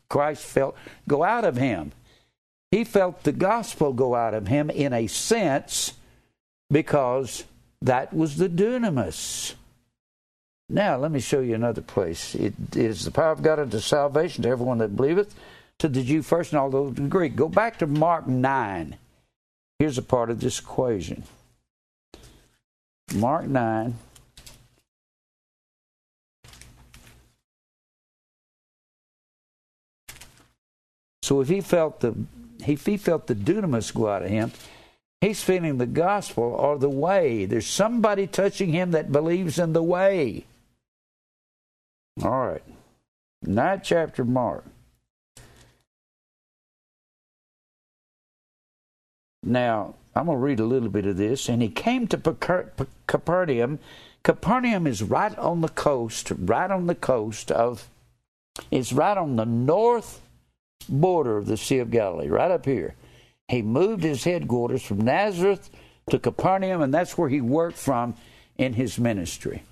[0.09, 1.91] Christ felt go out of him.
[2.71, 5.93] He felt the gospel go out of him in a sense
[6.71, 7.43] because
[7.81, 9.55] that was the dunamis.
[10.69, 12.33] Now, let me show you another place.
[12.33, 15.35] It is the power of God unto salvation to everyone that believeth,
[15.79, 17.35] to the Jew first and all those to the Greek.
[17.35, 18.95] Go back to Mark 9.
[19.79, 21.23] Here's a part of this equation.
[23.15, 23.95] Mark 9.
[31.23, 32.15] So if he felt the
[32.67, 34.51] if he felt the dunamis go out of him,
[35.21, 37.45] he's feeling the gospel or the way.
[37.45, 40.45] There's somebody touching him that believes in the way.
[42.21, 42.63] All right.
[43.43, 44.65] Ninth chapter Mark.
[49.49, 51.49] Now, I'm going to read a little bit of this.
[51.49, 52.17] And he came to
[53.07, 53.79] Capernaum.
[54.23, 57.89] Capernaum is right on the coast, right on the coast of,
[58.69, 60.21] it's right on the north
[60.87, 62.95] border of the Sea of Galilee, right up here.
[63.47, 65.69] He moved his headquarters from Nazareth
[66.09, 68.15] to Capernaum, and that's where he worked from
[68.57, 69.63] in his ministry.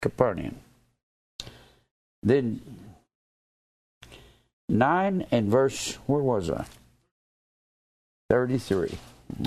[0.00, 0.56] Capernaum.
[2.22, 2.62] Then
[4.68, 6.64] 9 and verse, where was I?
[8.30, 8.96] 33.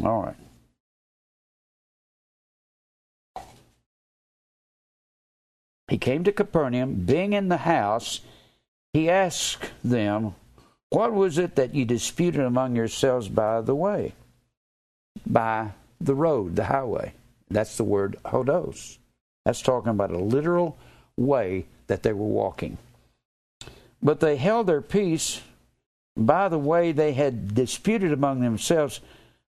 [0.03, 0.35] All right.
[5.87, 8.21] He came to Capernaum, being in the house,
[8.93, 10.35] he asked them,
[10.89, 14.13] What was it that you disputed among yourselves by the way?
[15.27, 17.13] By the road, the highway.
[17.49, 18.99] That's the word hodos.
[19.43, 20.77] That's talking about a literal
[21.17, 22.77] way that they were walking.
[24.01, 25.41] But they held their peace
[26.15, 29.01] by the way they had disputed among themselves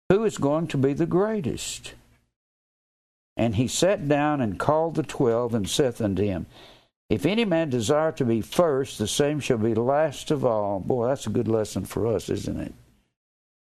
[0.09, 1.95] who is going to be the greatest.
[3.37, 6.47] And he sat down and called the twelve and saith unto him,
[7.11, 10.79] If any man desire to be first, the same shall be last of all.
[10.81, 12.75] Boy, that's a good lesson for us, isn't it?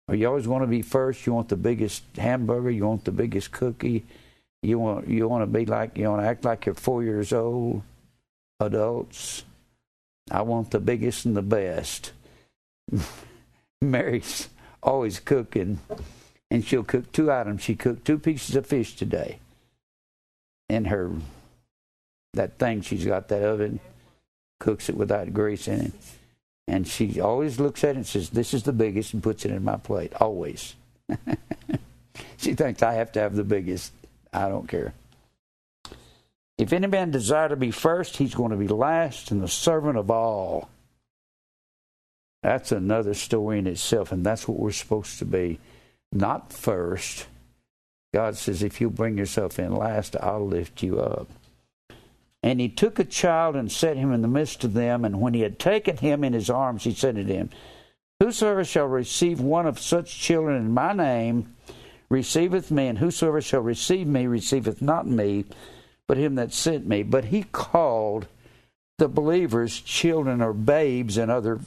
[0.07, 1.27] Or you always want to be first.
[1.27, 2.71] You want the biggest hamburger.
[2.71, 4.05] You want the biggest cookie.
[4.63, 7.33] You want you want to be like you want to act like you're four years
[7.33, 7.83] old
[8.61, 9.45] adults.
[10.31, 12.13] I want the biggest and the best.
[13.83, 14.49] Mary's
[14.83, 15.81] always cooking,
[16.51, 17.63] and she'll cook two items.
[17.63, 19.39] She cooked two pieces of fish today
[20.69, 21.13] in her
[22.33, 23.79] that thing she's got that oven
[24.59, 25.93] cooks it without grease in it
[26.67, 29.53] and she always looks at it and says this is the biggest and puts it
[29.53, 30.75] in my plate always
[32.39, 33.93] she thinks i have to have the biggest
[34.33, 34.95] i don't care
[36.57, 39.99] if any man desire to be first, he's going to be last and the servant
[39.99, 40.69] of all.
[42.43, 45.59] That's another story in itself, and that's what we're supposed to be.
[46.15, 47.27] Not first.
[48.15, 51.29] God says, if you bring yourself in last, I'll lift you up.
[52.45, 55.35] And he took a child and set him in the midst of them, and when
[55.35, 57.51] he had taken him in his arms, he said to them,
[58.21, 61.57] Whosoever shall receive one of such children in my name
[62.09, 65.47] receiveth me, and whosoever shall receive me receiveth not me,
[66.07, 67.03] but him that sent me.
[67.03, 68.27] But he called
[68.99, 71.61] the believers children or babes in other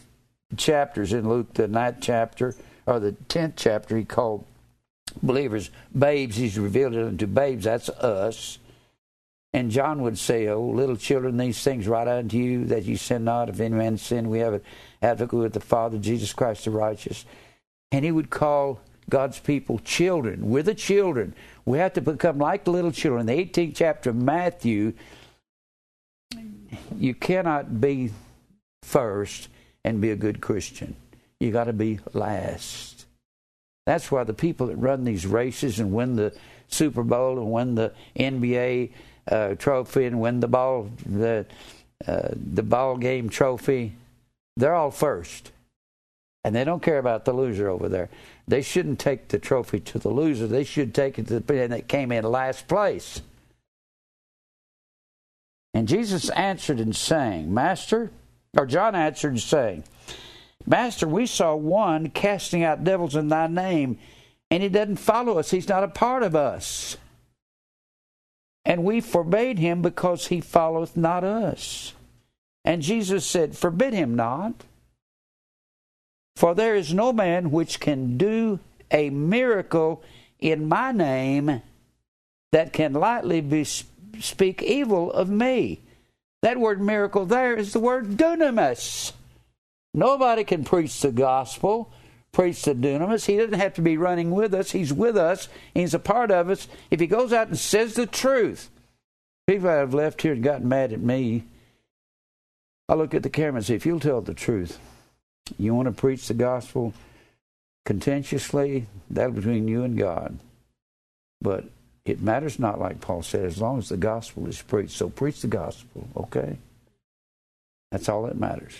[0.56, 1.12] chapters.
[1.12, 2.56] In Luke, the ninth chapter,
[2.88, 4.45] or the tenth chapter, he called
[5.21, 6.38] believers babes.
[6.38, 7.65] He's revealed it unto babes.
[7.65, 8.58] That's us.
[9.54, 13.26] And John would say, Oh, little children, these things write unto you that you sin
[13.26, 13.50] not.
[13.50, 14.62] If any man sin, we have an
[15.02, 17.26] advocate with the Father, Jesus Christ the righteous.
[17.91, 20.50] And he would call God's people children.
[20.50, 21.34] We're the children.
[21.65, 23.26] We have to become like the little children.
[23.26, 24.93] The 18th chapter of Matthew,
[26.97, 28.12] you cannot be
[28.84, 29.50] first
[29.84, 30.95] and be a good Christian.
[31.39, 33.06] You got to be last.
[33.86, 36.36] That's why the people that run these races and win the
[36.67, 38.91] Super Bowl and win the NBA
[39.32, 41.45] uh, trophy and win the ball the
[42.06, 43.93] uh, the ball game trophy,
[44.56, 45.52] they're all first,
[46.44, 48.10] and they don't care about the loser over there.
[48.48, 50.48] They shouldn't take the trophy to the loser.
[50.48, 53.21] They should take it to the man that came in last place.
[55.73, 58.12] And Jesus answered and saying, Master,
[58.56, 59.83] or John answered and saying,
[60.66, 64.00] Master, we saw one casting out devils in thy name,
[64.52, 65.52] and he doesn't follow us.
[65.52, 66.98] He's not a part of us.
[68.66, 71.94] And we forbade him because he followeth not us.
[72.66, 74.66] And Jesus said, Forbid him not.
[76.36, 78.60] For there is no man which can do
[78.92, 80.04] a miracle
[80.40, 81.62] in my name
[82.52, 85.80] that can lightly be, speak evil of me.
[86.42, 89.14] That word miracle there is the word dunamis.
[89.98, 91.91] Nobody can preach the gospel,
[92.31, 93.25] preach the dunamis.
[93.25, 94.71] He doesn't have to be running with us.
[94.71, 95.50] He's with us.
[95.73, 96.67] He's a part of us.
[96.91, 98.69] If he goes out and says the truth,
[99.48, 101.45] people that have left here and gotten mad at me
[102.89, 104.79] I look at the camera and say, if you'll tell the truth,
[105.58, 106.93] you want to preach the gospel
[107.85, 110.37] contentiously, that's between you and God.
[111.41, 111.65] But
[112.06, 114.91] it matters not, like Paul said, as long as the gospel is preached.
[114.91, 116.58] So preach the gospel, okay?
[117.91, 118.73] That's all that matters.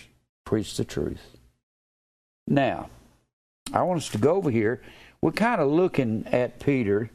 [0.48, 1.36] Preach the truth.
[2.46, 2.88] Now,
[3.70, 4.80] I want us to go over here.
[5.20, 7.10] We're kind of looking at Peter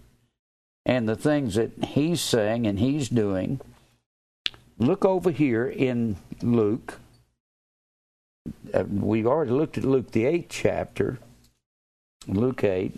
[0.85, 3.59] and the things that he's saying and he's doing.
[4.77, 6.99] Look over here in Luke.
[8.71, 11.17] Uh, we've already looked at Luke, the eighth chapter.
[12.27, 12.95] Luke 8.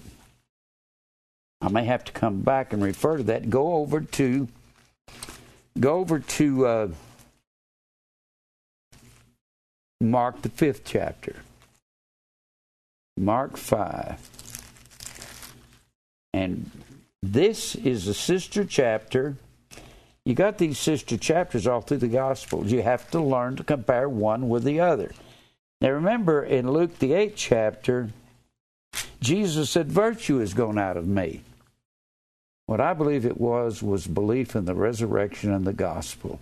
[1.62, 3.50] I may have to come back and refer to that.
[3.50, 4.50] Go over to
[5.80, 6.88] go over to uh,
[10.02, 11.38] Mark the fifth chapter.
[13.18, 14.20] Mark five.
[16.34, 16.70] And
[17.24, 19.38] this is a sister chapter.
[20.26, 22.72] You got these sister chapters all through the Gospels.
[22.72, 25.14] You have to learn to compare one with the other.
[25.82, 28.10] Now remember in Luke the eighth chapter,
[29.22, 31.42] Jesus said, Virtue has gone out of me.
[32.66, 36.40] What I believe it was was belief in the resurrection and the gospel.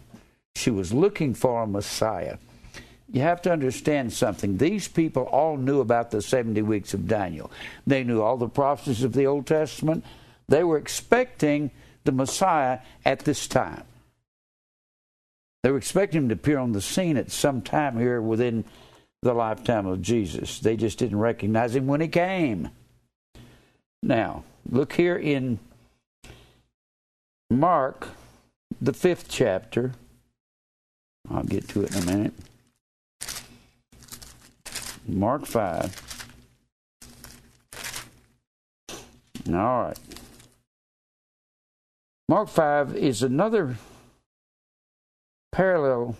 [0.55, 2.37] She was looking for a Messiah.
[3.11, 4.57] You have to understand something.
[4.57, 7.51] These people all knew about the 70 weeks of Daniel.
[7.85, 10.03] They knew all the prophecies of the Old Testament.
[10.47, 11.71] They were expecting
[12.05, 13.83] the Messiah at this time.
[15.63, 18.65] They were expecting him to appear on the scene at some time here within
[19.21, 20.59] the lifetime of Jesus.
[20.59, 22.69] They just didn't recognize him when he came.
[24.01, 25.59] Now, look here in
[27.49, 28.09] Mark,
[28.81, 29.93] the fifth chapter.
[31.31, 32.33] I'll get to it in a minute.
[35.07, 36.27] Mark 5.
[39.49, 39.99] All right.
[42.29, 43.75] Mark 5 is another
[45.51, 46.15] parallel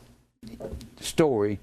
[1.00, 1.60] story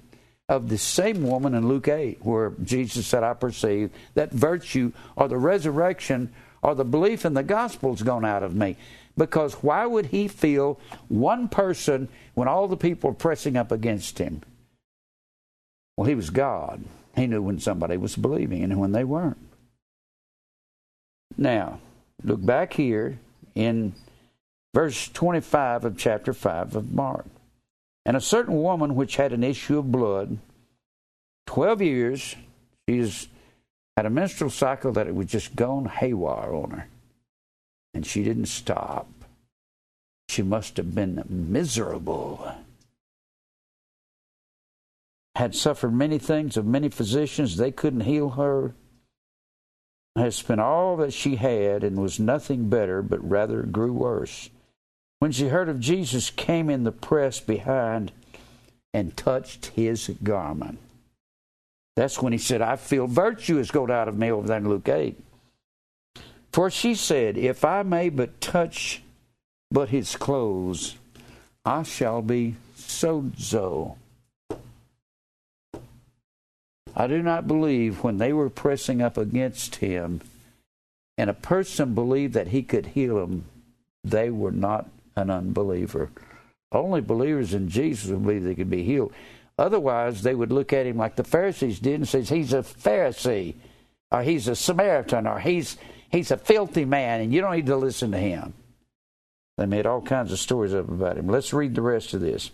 [0.49, 5.27] of the same woman in Luke 8, where Jesus said, I perceive that virtue or
[5.27, 8.75] the resurrection or the belief in the gospel has gone out of me.
[9.17, 14.17] Because why would he feel one person when all the people are pressing up against
[14.17, 14.41] him?
[15.95, 16.83] Well, he was God.
[17.15, 19.37] He knew when somebody was believing and when they weren't.
[21.37, 21.79] Now,
[22.23, 23.19] look back here
[23.55, 23.93] in
[24.73, 27.25] verse 25 of chapter 5 of Mark.
[28.05, 30.37] And a certain woman which had an issue of blood,
[31.47, 32.35] 12 years,
[32.87, 33.27] she's
[33.95, 36.87] had a menstrual cycle that it was just gone haywire on her.
[37.93, 39.07] And she didn't stop.
[40.29, 42.55] She must have been miserable.
[45.35, 48.73] Had suffered many things of many physicians, they couldn't heal her.
[50.15, 54.49] Had spent all that she had and was nothing better, but rather grew worse
[55.21, 58.11] when she heard of Jesus, came in the press behind
[58.91, 60.79] and touched his garment.
[61.95, 64.67] That's when he said, I feel virtue has gone out of me over there in
[64.67, 65.15] Luke 8.
[66.51, 69.03] For she said, If I may but touch
[69.69, 70.95] but his clothes,
[71.63, 73.97] I shall be sozo.
[76.95, 80.21] I do not believe when they were pressing up against him
[81.17, 83.45] and a person believed that he could heal them,
[84.03, 86.09] they were not an unbeliever.
[86.71, 89.13] Only believers in Jesus would believe they could be healed.
[89.57, 93.55] Otherwise, they would look at him like the Pharisees did and say, He's a Pharisee,
[94.09, 95.77] or he's a Samaritan, or he's,
[96.09, 98.53] he's a filthy man, and you don't need to listen to him.
[99.57, 101.27] They made all kinds of stories up about him.
[101.27, 102.51] Let's read the rest of this.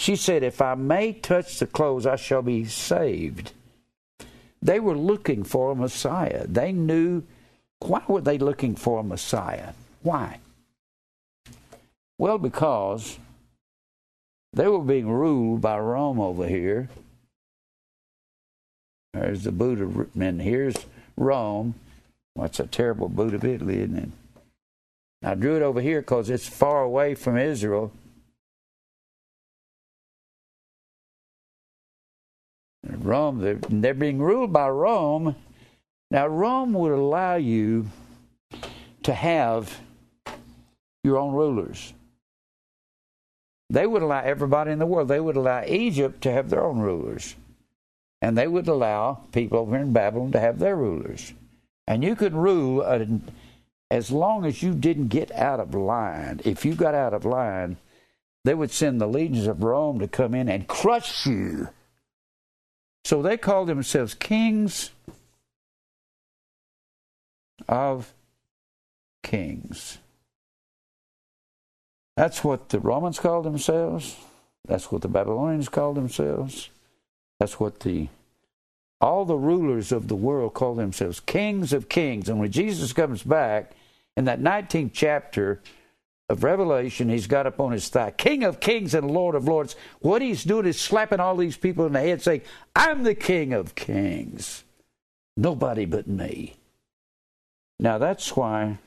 [0.00, 3.52] She said, If I may touch the clothes, I shall be saved.
[4.62, 6.46] They were looking for a Messiah.
[6.46, 7.22] They knew.
[7.80, 9.72] Why were they looking for a Messiah?
[10.02, 10.40] Why?
[12.18, 13.18] Well, because
[14.52, 16.88] they were being ruled by Rome over here.
[19.14, 20.76] There's the Buddha, and here's
[21.16, 21.74] Rome.
[22.34, 24.08] What's well, a terrible Buddha of Italy, isn't it?
[25.22, 27.92] I drew it over here because it's far away from Israel.
[32.84, 35.36] Rome, they're, they're being ruled by Rome.
[36.10, 37.86] Now, Rome would allow you
[39.02, 39.78] to have
[41.04, 41.92] your own rulers.
[43.70, 46.78] They would allow everybody in the world, they would allow Egypt to have their own
[46.78, 47.34] rulers.
[48.20, 51.32] And they would allow people over in Babylon to have their rulers.
[51.86, 53.04] And you could rule uh,
[53.90, 56.40] as long as you didn't get out of line.
[56.44, 57.76] If you got out of line,
[58.44, 61.68] they would send the legions of Rome to come in and crush you.
[63.08, 64.90] So they called themselves kings
[67.66, 68.12] of
[69.22, 69.96] kings.
[72.18, 74.14] That's what the Romans called themselves.
[74.66, 76.68] That's what the Babylonians called themselves.
[77.40, 78.08] That's what the
[79.00, 82.28] all the rulers of the world call themselves kings of kings.
[82.28, 83.72] And when Jesus comes back
[84.18, 85.62] in that 19th chapter
[86.28, 89.76] of Revelation, he's got up on his thigh, King of kings and Lord of lords.
[90.00, 92.42] What he's doing is slapping all these people in the head, saying,
[92.76, 94.64] I'm the King of kings.
[95.36, 96.56] Nobody but me.
[97.80, 98.78] Now that's why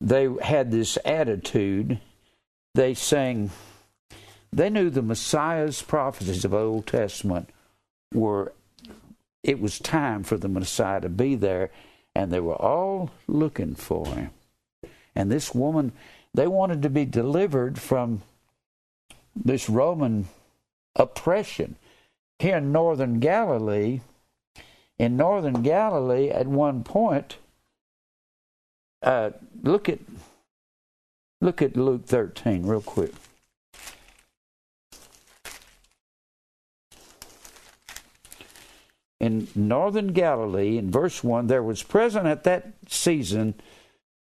[0.00, 2.00] they had this attitude.
[2.74, 3.50] They sang,
[4.52, 7.50] they knew the Messiah's prophecies of Old Testament
[8.12, 8.52] were,
[9.44, 11.70] it was time for the Messiah to be there,
[12.14, 14.30] and they were all looking for him.
[15.14, 15.92] And this woman,
[16.34, 18.22] they wanted to be delivered from
[19.34, 20.28] this Roman
[20.96, 21.76] oppression.
[22.38, 24.00] Here in northern Galilee,
[24.98, 27.36] in northern Galilee, at one point,
[29.02, 29.30] uh,
[29.62, 29.98] look at
[31.40, 33.12] look at Luke 13 real quick.
[39.20, 43.54] In northern Galilee, in verse 1, there was present at that season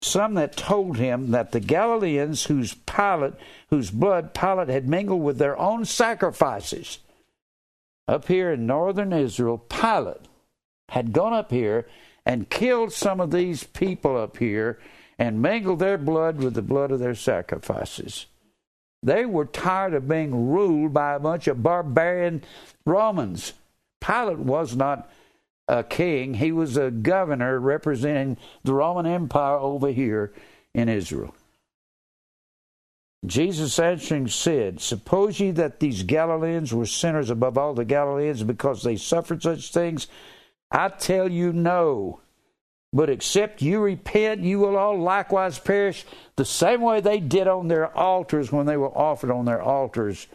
[0.03, 3.33] some that told him that the Galileans whose Pilate,
[3.69, 6.99] whose blood Pilate had mingled with their own sacrifices,
[8.07, 10.27] up here in northern Israel, Pilate
[10.89, 11.87] had gone up here
[12.25, 14.79] and killed some of these people up here
[15.17, 18.25] and mingled their blood with the blood of their sacrifices.
[19.01, 22.43] They were tired of being ruled by a bunch of barbarian
[22.85, 23.53] Romans.
[24.01, 25.09] Pilate was not
[25.67, 30.33] a king, he was a governor representing the Roman Empire over here
[30.73, 31.35] in Israel.
[33.25, 38.83] Jesus answering said, Suppose ye that these Galileans were sinners above all the Galileans because
[38.83, 40.07] they suffered such things?
[40.69, 42.19] I tell you, no.
[42.91, 46.05] But except you repent, you will all likewise perish
[46.35, 50.27] the same way they did on their altars when they were offered on their altars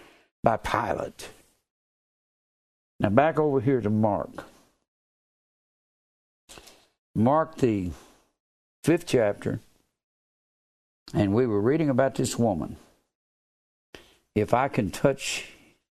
[0.43, 1.29] by Pilate.
[2.99, 4.45] Now, back over here to Mark.
[7.19, 7.91] Mark, the
[8.85, 9.59] fifth chapter,
[11.13, 12.77] and we were reading about this woman.
[14.37, 15.51] If I can touch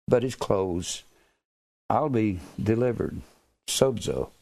[0.06, 1.02] but his clothes,
[1.88, 3.22] I'll be delivered.
[3.66, 4.32] Sozo.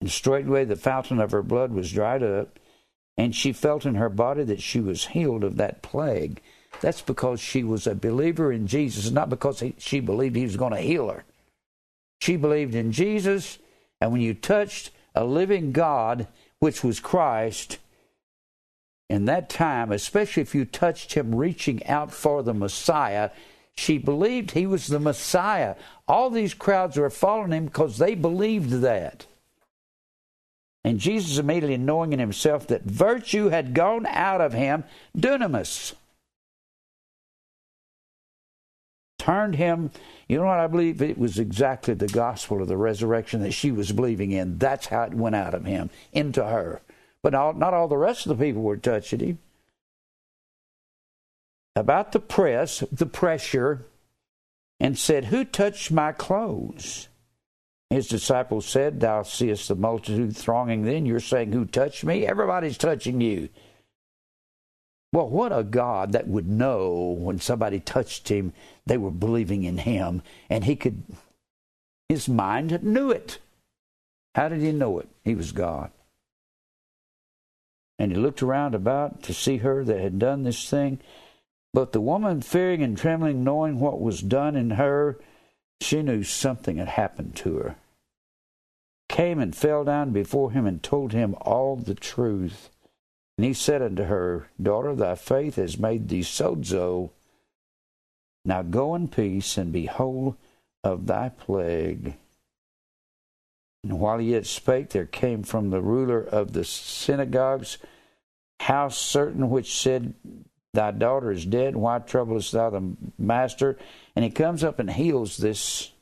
[0.00, 2.58] And straightway the fountain of her blood was dried up,
[3.18, 6.40] and she felt in her body that she was healed of that plague.
[6.80, 10.56] That's because she was a believer in Jesus, not because he, she believed he was
[10.56, 11.24] going to heal her.
[12.22, 13.58] She believed in Jesus,
[14.00, 16.26] and when you touched a living God,
[16.58, 17.78] which was Christ,
[19.12, 23.30] in that time, especially if you touched him reaching out for the Messiah,
[23.74, 25.76] she believed he was the Messiah.
[26.08, 29.26] All these crowds were following him because they believed that.
[30.84, 34.84] And Jesus, immediately knowing in himself that virtue had gone out of him,
[35.16, 35.94] dunamis,
[39.22, 39.90] turned him.
[40.28, 41.00] You know what I believe?
[41.00, 44.58] It was exactly the gospel of the resurrection that she was believing in.
[44.58, 46.80] That's how it went out of him into her.
[47.22, 49.38] But not all the rest of the people were touching him.
[51.76, 53.86] About the press, the pressure,
[54.80, 57.08] and said, Who touched my clothes?
[57.88, 61.06] His disciples said, Thou seest the multitude thronging then.
[61.06, 62.26] You're saying, Who touched me?
[62.26, 63.48] Everybody's touching you.
[65.12, 68.52] Well, what a God that would know when somebody touched him,
[68.86, 71.02] they were believing in him, and he could,
[72.08, 73.38] his mind knew it.
[74.34, 75.08] How did he know it?
[75.24, 75.90] He was God.
[77.98, 80.98] And he looked around about to see her that had done this thing.
[81.74, 85.18] But the woman, fearing and trembling, knowing what was done in her,
[85.80, 87.76] she knew something had happened to her
[89.12, 92.70] came and fell down before him and told him all the truth.
[93.38, 97.10] And he said unto her, Daughter, thy faith has made thee sozo.
[98.44, 100.36] Now go in peace and be whole
[100.84, 102.14] of thy plague.
[103.84, 107.78] And while he yet spake, there came from the ruler of the synagogue's
[108.60, 110.14] house certain which said,
[110.74, 111.76] Thy daughter is dead.
[111.76, 113.76] Why troublest thou the master?
[114.14, 115.92] And he comes up and heals this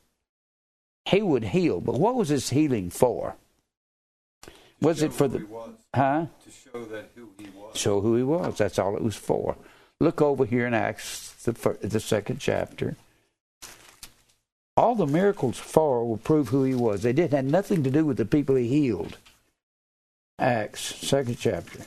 [1.06, 1.80] he would heal.
[1.80, 3.36] But what was his healing for?
[4.80, 6.26] Was it for the was, huh?
[6.50, 7.76] Show that who he was.
[7.76, 8.58] Show who he was.
[8.58, 9.56] That's all it was for.
[9.98, 12.96] Look over here in Acts, the, first, the second chapter.
[14.76, 17.02] All the miracles for will prove who he was.
[17.02, 19.18] They didn't have nothing to do with the people he healed.
[20.38, 21.80] Acts, second chapter.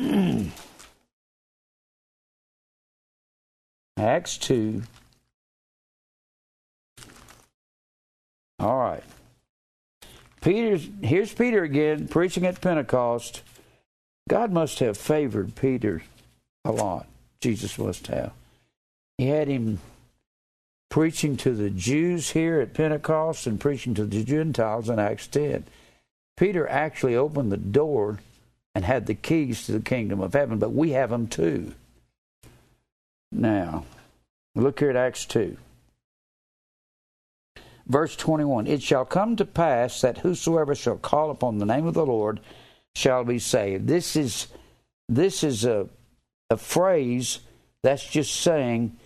[3.96, 4.82] Acts 2,
[8.60, 9.04] All right.
[10.48, 13.42] Peter's here's Peter again preaching at Pentecost.
[14.30, 16.02] God must have favored Peter
[16.64, 17.06] a lot.
[17.42, 18.32] Jesus must have.
[19.18, 19.78] He had him
[20.88, 25.64] preaching to the Jews here at Pentecost and preaching to the Gentiles in Acts 10.
[26.38, 28.20] Peter actually opened the door
[28.74, 31.74] and had the keys to the kingdom of heaven, but we have them too.
[33.30, 33.84] Now,
[34.54, 35.58] look here at Acts 2.
[37.88, 41.94] Verse 21 It shall come to pass that whosoever shall call upon the name of
[41.94, 42.40] the Lord
[42.94, 43.86] shall be saved.
[43.86, 44.48] This is,
[45.08, 45.88] this is a,
[46.50, 47.40] a phrase
[47.82, 48.96] that's just saying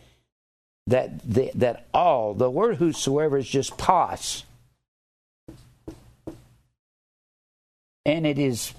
[0.87, 4.45] that, the, that all, the word whosoever is just pos.
[8.05, 8.73] And it is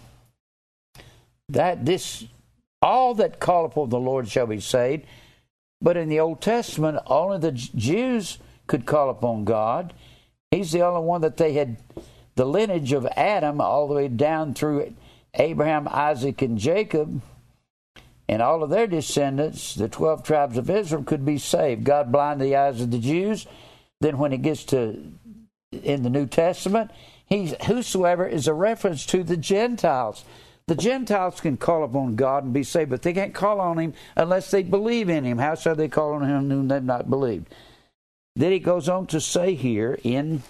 [1.50, 2.26] that this,
[2.82, 5.06] all that call upon the Lord shall be saved.
[5.82, 8.38] But in the Old Testament, only the Jews
[8.68, 9.94] could call upon God.
[10.52, 11.78] He's the only one that they had
[12.36, 14.94] the lineage of Adam all the way down through
[15.36, 17.22] Abraham, Isaac, and Jacob
[18.30, 21.84] and all of their descendants, the 12 tribes of Israel, could be saved.
[21.84, 23.46] God blinded the eyes of the Jews.
[24.00, 25.12] Then, when it gets to
[25.72, 26.92] in the New Testament,
[27.26, 30.24] he's whosoever is a reference to the Gentiles.
[30.68, 33.94] The Gentiles can call upon God and be saved, but they can't call on Him
[34.16, 35.38] unless they believe in Him.
[35.38, 37.54] How shall they call on Him whom they've not believed?
[38.36, 40.44] Then he goes on to say here in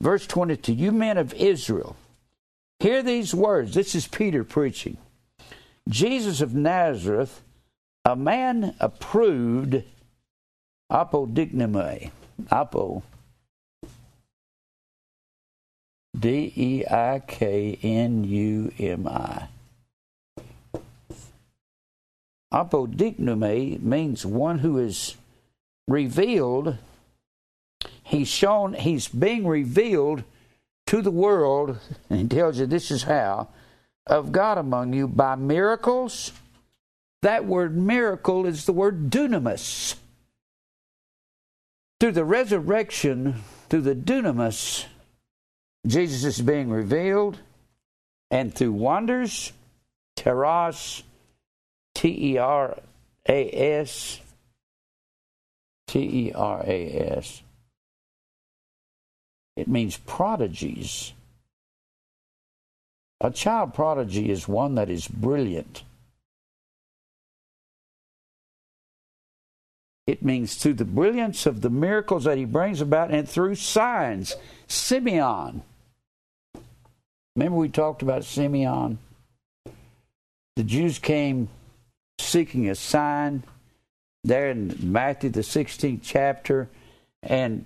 [0.00, 1.96] verse 22 You men of Israel,
[2.80, 3.74] hear these words.
[3.74, 4.96] This is Peter preaching.
[5.88, 7.42] Jesus of Nazareth,
[8.04, 9.84] a man approved
[10.90, 12.10] apodeiknumi,
[12.50, 13.02] apo,
[16.18, 19.48] D E I K N U M I.
[22.52, 25.16] Apodeiknumi means one who is
[25.88, 26.78] revealed.
[28.02, 30.24] He's shown, he's being revealed
[30.86, 31.78] to the world,
[32.08, 33.48] and he tells you this is how
[34.06, 36.32] of God among you by miracles.
[37.22, 39.96] That word miracle is the word dunamis.
[41.98, 44.84] Through the resurrection, through the dunamis,
[45.86, 47.38] Jesus is being revealed,
[48.30, 49.52] and through wonders,
[50.16, 51.02] teras,
[51.94, 52.78] T E R
[53.28, 54.20] A S,
[55.86, 57.42] T E R A S.
[59.56, 61.12] It means prodigies.
[63.20, 65.82] A child prodigy is one that is brilliant.
[70.06, 74.36] It means through the brilliance of the miracles that he brings about and through signs.
[74.68, 75.62] semeion.
[77.34, 78.98] Remember, we talked about semeion?
[80.54, 81.48] The Jews came
[82.18, 83.42] seeking a sign
[84.26, 86.68] there in Matthew, the 16th chapter,
[87.22, 87.64] and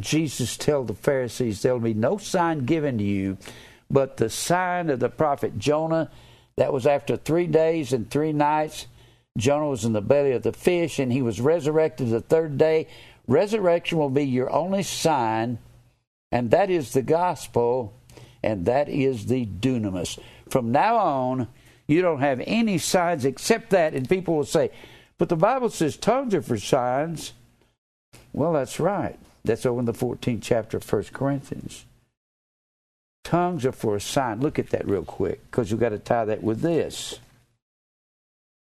[0.00, 3.38] Jesus told the Pharisees, There will be no sign given to you
[3.90, 6.10] but the sign of the prophet Jonah,
[6.56, 8.86] that was after three days and three nights.
[9.36, 12.88] Jonah was in the belly of the fish and he was resurrected the third day.
[13.26, 15.58] Resurrection will be your only sign,
[16.32, 17.94] and that is the gospel,
[18.42, 20.18] and that is the dunamis.
[20.48, 21.48] From now on,
[21.86, 24.70] you don't have any signs except that, and people will say,
[25.18, 27.32] but the Bible says tongues are for signs.
[28.32, 29.18] Well, that's right.
[29.44, 31.84] That's over in the 14th chapter of 1 Corinthians.
[33.24, 34.40] Tongues are for a sign.
[34.40, 37.18] Look at that real quick, because you've got to tie that with this.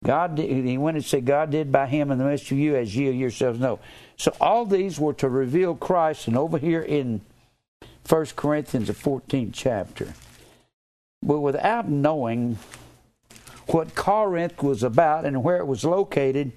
[0.04, 2.76] God did, he went and said, God did by him in the midst of you
[2.76, 3.80] as ye yourselves know.
[4.16, 7.22] So all these were to reveal Christ, and over here in
[8.06, 10.12] 1 Corinthians, the 14th chapter.
[11.22, 12.58] But without knowing
[13.68, 16.52] what Corinth was about and where it was located,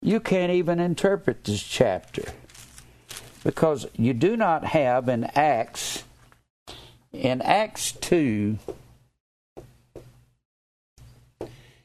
[0.00, 2.24] you can't even interpret this chapter.
[3.44, 6.04] Because you do not have in Acts
[7.12, 8.58] in Acts 2,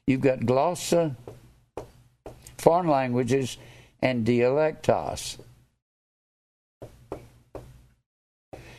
[0.06, 1.16] you've got glossa,
[2.58, 3.58] foreign languages,
[4.02, 5.38] and dialectos.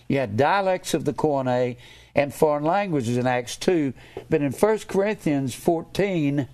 [0.08, 1.76] You had dialects of the Koine
[2.14, 3.92] and foreign languages in Acts 2,
[4.28, 6.48] but in 1 Corinthians 14,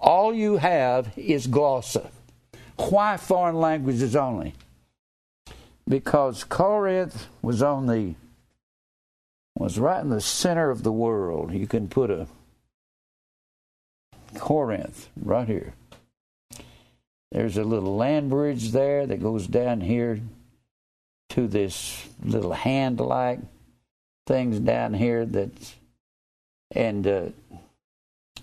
[0.00, 2.10] all you have is glossa.
[2.76, 4.54] Why foreign languages only?
[5.88, 8.14] Because Corinth was on the
[9.54, 11.52] was right in the center of the world.
[11.52, 12.26] You can put a
[14.34, 15.74] Corinth right here.
[17.30, 20.20] There's a little land bridge there that goes down here
[21.30, 23.38] to this little hand like
[24.26, 25.50] things down here that
[26.70, 27.26] and uh,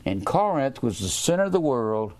[0.05, 2.13] and Corinth was the center of the world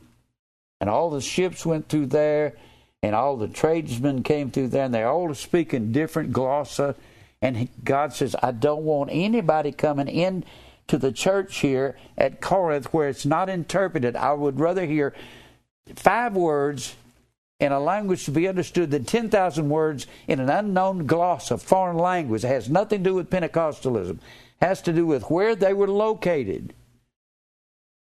[0.81, 2.53] and all the ships went through there
[3.01, 6.95] and all the tradesmen came through there and they all speaking different glossa
[7.41, 10.43] and God says, I don't want anybody coming in
[10.87, 14.15] to the church here at Corinth where it's not interpreted.
[14.15, 15.13] I would rather hear
[15.95, 16.95] five words
[17.59, 21.97] in a language to be understood than 10,000 words in an unknown gloss of foreign
[21.97, 22.43] language.
[22.43, 24.11] It has nothing to do with Pentecostalism.
[24.11, 26.73] It has to do with where they were located.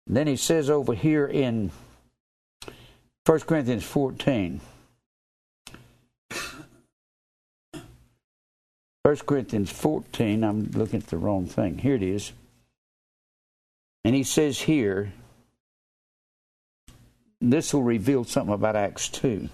[0.08, 1.72] And then he says over here in
[3.26, 4.62] 1 Corinthians 14.
[9.04, 11.78] 1 Corinthians 14, I'm looking at the wrong thing.
[11.78, 12.32] Here it is.
[14.04, 15.14] And he says here,
[17.52, 19.50] this will reveal something about Acts 2.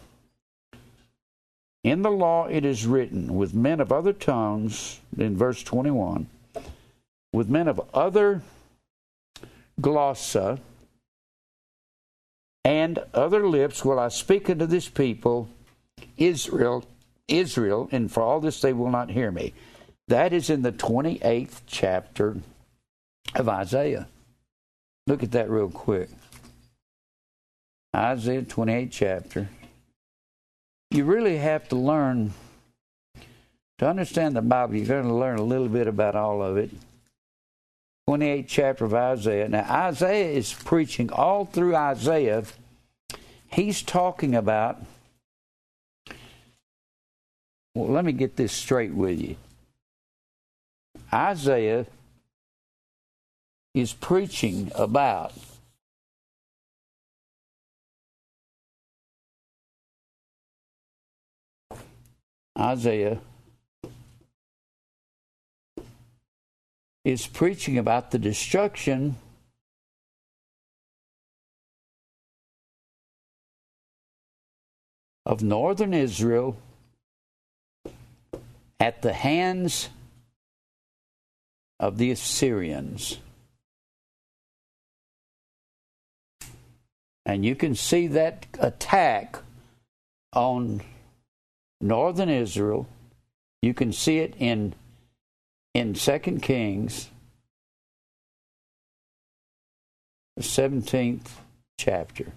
[1.84, 6.28] In the law it is written, with men of other tongues, in verse 21,
[7.34, 8.42] with men of other
[9.80, 10.60] glossa
[12.64, 15.50] and other lips will I speak unto this people,
[16.18, 16.86] Israel,
[17.28, 19.54] Israel, and for all this they will not hear me.
[20.08, 22.38] That is in the 28th chapter
[23.34, 24.08] of Isaiah.
[25.08, 26.10] Look at that real quick.
[27.96, 29.50] Isaiah 28 chapter.
[30.92, 32.34] You really have to learn
[33.80, 34.76] to understand the Bible.
[34.76, 36.70] You're going to learn a little bit about all of it.
[38.10, 39.48] 28th chapter of Isaiah.
[39.50, 42.44] Now, Isaiah is preaching all through Isaiah.
[43.52, 44.82] He's talking about.
[47.76, 49.36] Well, let me get this straight with you.
[51.14, 51.86] Isaiah
[53.74, 55.34] is preaching about
[62.62, 63.20] Isaiah
[67.04, 69.16] is preaching about the destruction
[75.26, 76.56] of northern Israel
[78.80, 79.90] at the hands
[81.80, 83.18] of the Assyrians.
[87.26, 89.40] And you can see that attack
[90.34, 90.82] on
[91.82, 92.88] northern Israel.
[93.62, 94.74] You can see it in
[95.74, 97.10] in Second Kings,
[100.36, 101.40] the seventeenth
[101.78, 102.34] chapter,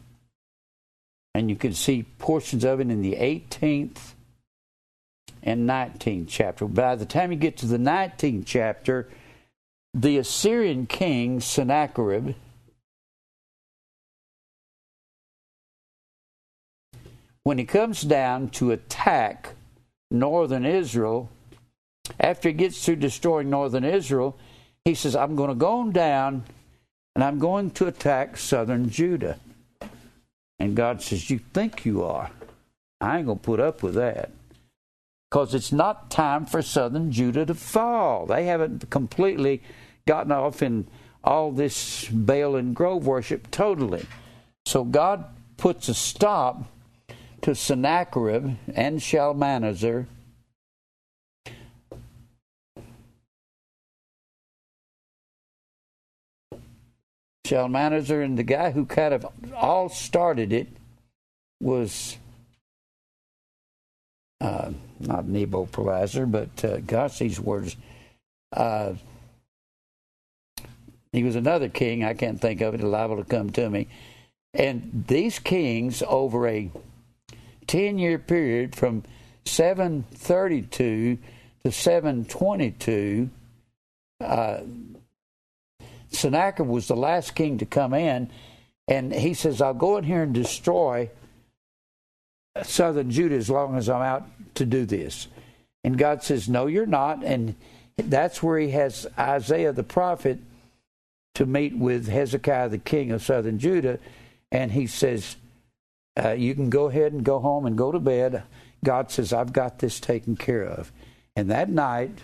[1.34, 4.14] and you can see portions of it in the eighteenth
[5.42, 6.66] and nineteenth chapter.
[6.66, 9.08] By the time you get to the nineteenth chapter,
[9.92, 12.34] the Assyrian king Sennacherib
[17.44, 19.50] when he comes down to attack
[20.10, 21.30] northern Israel,
[22.18, 24.36] after he gets through destroying northern Israel,
[24.84, 26.44] he says, I'm going to go on down
[27.14, 29.38] and I'm going to attack southern Judah.
[30.58, 32.30] And God says, You think you are.
[33.00, 34.30] I ain't going to put up with that.
[35.30, 38.26] Because it's not time for southern Judah to fall.
[38.26, 39.62] They haven't completely
[40.06, 40.86] gotten off in
[41.22, 44.06] all this Baal and Grove worship totally.
[44.64, 45.24] So God
[45.56, 46.64] puts a stop
[47.44, 50.06] to Sennacherib and Shalmaneser.
[57.44, 60.68] Shalmaneser and the guy who kind of all started it
[61.60, 62.16] was
[64.40, 67.76] uh, not Nabopolassar, but uh, gosh, these words.
[68.56, 68.94] Uh,
[71.12, 72.04] he was another king.
[72.04, 72.80] I can't think of it.
[72.80, 73.86] Liable to come to me.
[74.54, 76.70] And these kings, over a
[77.66, 79.02] 10 year period from
[79.44, 81.18] 732
[81.64, 83.30] to 722,
[84.20, 84.60] uh,
[86.10, 88.30] Sennacherib was the last king to come in,
[88.88, 91.10] and he says, I'll go in here and destroy
[92.62, 95.28] southern Judah as long as I'm out to do this.
[95.82, 97.24] And God says, No, you're not.
[97.24, 97.56] And
[97.96, 100.38] that's where he has Isaiah the prophet
[101.34, 103.98] to meet with Hezekiah the king of southern Judah.
[104.52, 105.36] And he says,
[106.22, 108.42] uh, you can go ahead and go home and go to bed.
[108.84, 110.92] God says, I've got this taken care of.
[111.36, 112.18] And that night,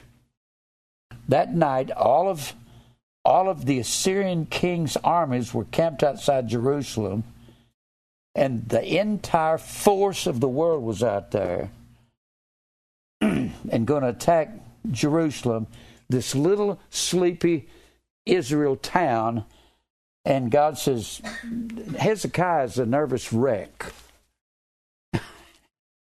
[1.29, 2.55] that night, all of
[3.25, 7.25] all of the Assyrian king's armies were camped outside Jerusalem,
[8.35, 11.71] and the entire force of the world was out there
[13.21, 14.51] and going to attack
[14.91, 15.67] Jerusalem,
[16.09, 17.69] this little sleepy
[18.25, 19.45] Israel town
[20.25, 21.23] and God says,
[21.99, 23.93] Hezekiah is a nervous wreck.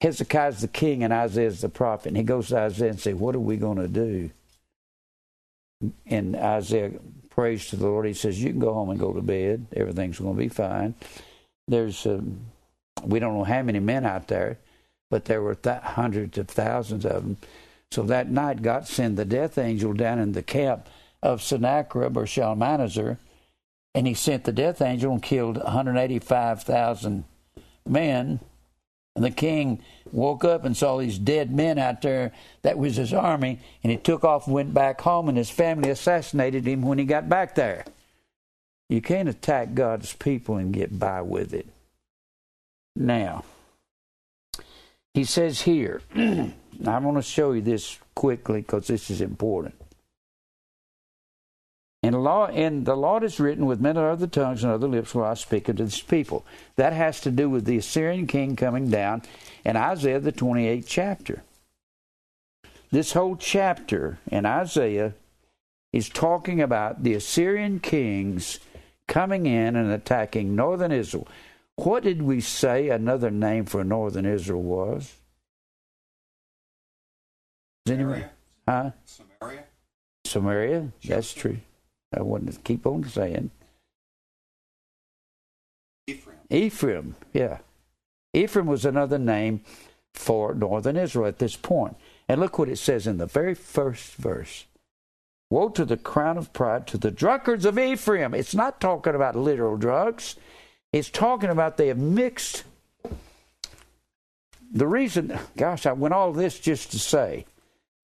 [0.01, 2.09] Hezekiah is the king and Isaiah is the prophet.
[2.09, 4.31] And he goes to Isaiah and says, What are we going to do?
[6.07, 6.93] And Isaiah
[7.31, 8.07] prays to the Lord.
[8.07, 9.67] He says, You can go home and go to bed.
[9.75, 10.95] Everything's going to be fine.
[11.67, 12.41] There's, um,
[13.03, 14.59] we don't know how many men out there,
[15.09, 17.39] but there were th- hundreds of thousands of them.
[17.91, 20.89] So that night, God sent the death angel down in the camp
[21.23, 23.19] of Sennacherib or Shalmaneser
[23.95, 27.25] and he sent the death angel and killed 185,000
[27.87, 28.41] men.
[29.17, 29.81] And the king
[30.11, 32.33] woke up and saw these dead men out there.
[32.63, 33.61] That was his army.
[33.83, 37.05] And he took off and went back home, and his family assassinated him when he
[37.05, 37.85] got back there.
[38.89, 41.69] You can't attack God's people and get by with it.
[42.97, 43.45] Now,
[45.15, 46.53] he says here, I
[46.99, 49.75] want to show you this quickly because this is important.
[52.05, 55.25] And, law, and the Lord is written with many other tongues and other lips will
[55.25, 56.45] I speak unto this people.
[56.77, 59.23] That has to do with the Assyrian king coming down
[59.65, 61.43] in Isaiah the 28th chapter.
[62.91, 65.15] This whole chapter in Isaiah
[65.95, 68.61] is talking about the Assyrian kings
[69.09, 71.27] coming in and attacking northern Israel.
[71.77, 75.15] What did we say another name for northern Israel was?
[77.87, 78.31] Samaria.
[78.69, 78.91] Huh?
[79.07, 79.65] Samaria.
[80.27, 80.93] Samaria?
[81.03, 81.61] That's true.
[82.17, 83.51] I want to keep on saying.
[86.07, 86.39] Ephraim.
[86.51, 87.59] Ephraim, yeah.
[88.33, 89.63] Ephraim was another name
[90.13, 91.97] for northern Israel at this point.
[92.29, 94.67] And look what it says in the very first verse.
[95.51, 98.35] Woe to the crown of pride, to the drunkards of Ephraim.
[98.35, 100.37] It's not talking about literal drugs.
[100.93, 102.65] It's talking about they have mixed.
[104.73, 107.47] The reason, gosh, I went all this just to say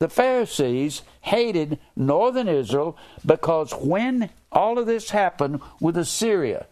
[0.00, 6.66] the Pharisees hated northern Israel because when all of this happened with Assyria,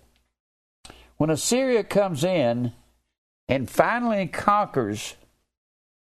[1.18, 2.72] when Assyria comes in
[3.46, 5.14] and finally conquers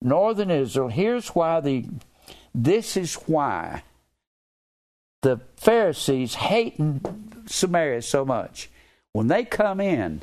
[0.02, 1.86] northern Israel, here's why the
[2.54, 3.82] this is why
[5.22, 6.78] the Pharisees hate
[7.46, 8.70] Samaria so much.
[9.12, 10.22] When they come in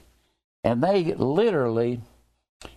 [0.63, 2.01] and they literally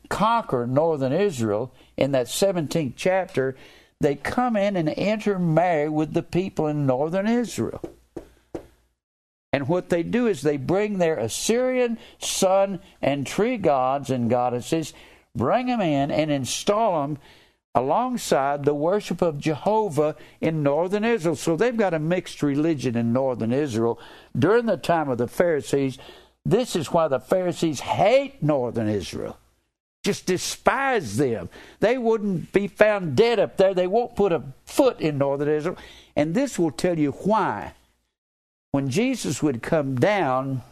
[0.08, 3.56] conquer northern Israel in that 17th chapter,
[4.00, 7.80] they come in and intermarry with the people in northern Israel.
[9.52, 14.92] And what they do is they bring their Assyrian sun and tree gods and goddesses,
[15.34, 17.18] bring them in and install them
[17.74, 21.36] alongside the worship of Jehovah in northern Israel.
[21.36, 23.98] So they've got a mixed religion in northern Israel.
[24.38, 25.98] During the time of the Pharisees,
[26.44, 29.38] this is why the Pharisees hate northern Israel
[30.06, 31.50] just despise them.
[31.80, 33.74] They wouldn't be found dead up there.
[33.74, 35.76] They won't put a foot in northern Israel.
[36.14, 37.74] And this will tell you why.
[38.70, 40.62] When Jesus would come down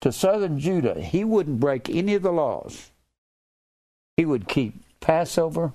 [0.00, 2.90] to southern Judah, he wouldn't break any of the laws.
[4.16, 5.72] He would keep Passover,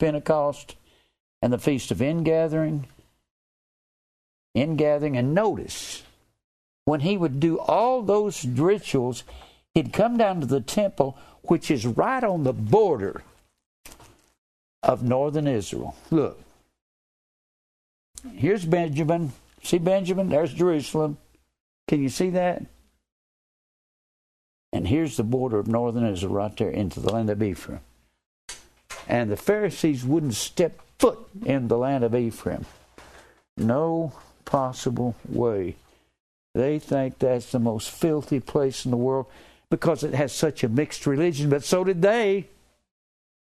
[0.00, 0.74] Pentecost,
[1.40, 2.88] and the Feast of Ingathering.
[4.54, 6.02] Ingathering, and notice
[6.84, 9.22] when he would do all those rituals,
[9.74, 13.22] he'd come down to the temple which is right on the border
[14.82, 15.96] of northern Israel.
[16.10, 16.40] Look,
[18.34, 19.32] here's Benjamin.
[19.62, 20.28] See Benjamin?
[20.28, 21.18] There's Jerusalem.
[21.88, 22.64] Can you see that?
[24.72, 27.80] And here's the border of northern Israel right there into the land of Ephraim.
[29.06, 32.64] And the Pharisees wouldn't step foot in the land of Ephraim.
[33.56, 34.12] No
[34.44, 35.76] possible way.
[36.54, 39.26] They think that's the most filthy place in the world
[39.72, 42.46] because it has such a mixed religion, but so did they,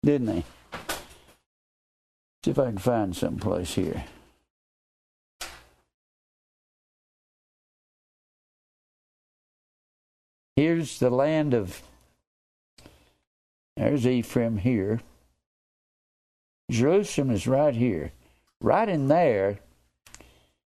[0.05, 0.43] didn't they?
[2.45, 4.03] See if I can find some place here.
[10.55, 11.81] Here's the land of,
[13.75, 14.99] there's Ephraim here.
[16.69, 18.11] Jerusalem is right here.
[18.61, 19.57] Right in there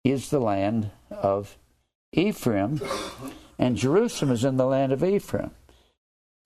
[0.04, 1.58] is the land of
[2.12, 2.80] Ephraim
[3.60, 5.50] and Jerusalem is in the land of Ephraim.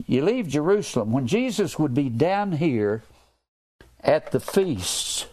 [0.05, 1.13] You leave Jerusalem.
[1.13, 3.05] When Jesus would be down here
[4.01, 5.27] at the feasts,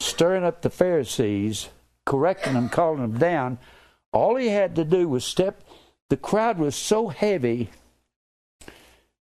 [0.00, 1.68] stirring up the Pharisees,
[2.04, 3.58] correcting them, calling them down,
[4.12, 5.62] all he had to do was step.
[6.10, 7.70] The crowd was so heavy.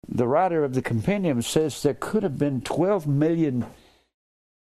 [0.07, 3.67] The writer of the compendium says there could have been 12 million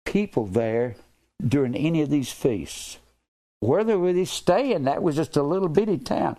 [0.05, 0.97] people there
[1.45, 2.99] during any of these feasts.
[3.59, 4.83] Where were they staying?
[4.83, 6.37] That was just a little bitty town.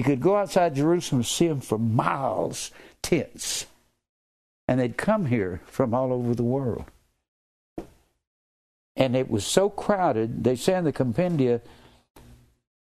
[0.00, 2.70] You could go outside Jerusalem and see them for miles,
[3.02, 3.66] tents.
[4.66, 6.86] And they'd come here from all over the world.
[8.96, 11.60] And it was so crowded, they say in the compendia,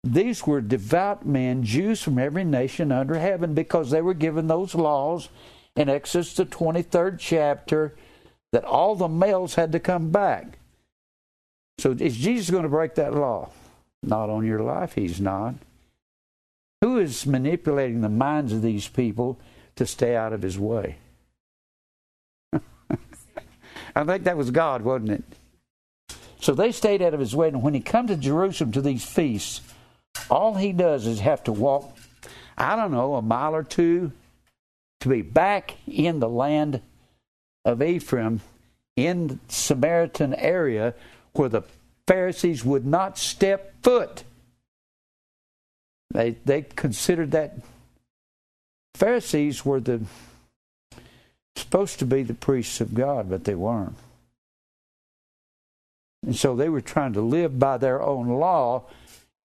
[0.03, 4.73] these were devout men, Jews from every nation under heaven, because they were given those
[4.73, 5.29] laws
[5.75, 7.95] in Exodus, the 23rd chapter,
[8.51, 10.57] that all the males had to come back.
[11.77, 13.51] So is Jesus going to break that law?
[14.01, 15.53] Not on your life, he's not.
[16.81, 19.39] Who is manipulating the minds of these people
[19.75, 20.97] to stay out of his way?
[23.95, 25.23] I think that was God, wasn't it?
[26.39, 29.03] So they stayed out of his way, and when he comes to Jerusalem to these
[29.03, 29.61] feasts,
[30.29, 31.97] all he does is have to walk,
[32.57, 34.11] I don't know, a mile or two
[35.01, 36.81] to be back in the land
[37.63, 38.41] of Ephraim,
[38.95, 40.93] in Samaritan area,
[41.33, 41.63] where the
[42.07, 44.23] Pharisees would not step foot.
[46.15, 47.57] They they considered that
[48.93, 50.05] Pharisees were the
[51.57, 53.97] supposed to be the priests of God, but they weren't.
[56.25, 58.83] And so they were trying to live by their own law,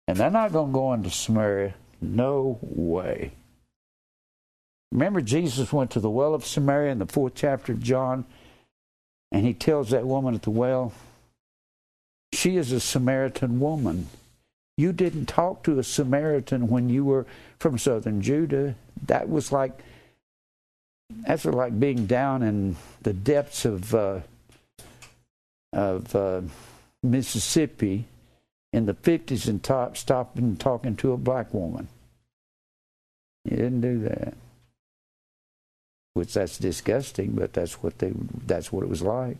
[0.06, 1.74] and they're not going to go into Samaria.
[2.02, 3.32] No way.
[4.92, 8.26] Remember, Jesus went to the well of Samaria in the fourth chapter of John,
[9.32, 10.92] and he tells that woman at the well,
[12.34, 14.08] she is a Samaritan woman.
[14.78, 17.26] You didn't talk to a Samaritan when you were
[17.58, 18.76] from southern Judah.
[19.06, 19.76] That was like
[21.26, 24.20] that's like being down in the depths of uh,
[25.72, 26.42] of uh,
[27.02, 28.04] Mississippi
[28.72, 31.88] in the fifties and top stopping talking to a black woman.
[33.46, 34.34] You didn't do that.
[36.14, 38.12] Which that's disgusting, but that's what they
[38.46, 39.38] that's what it was like.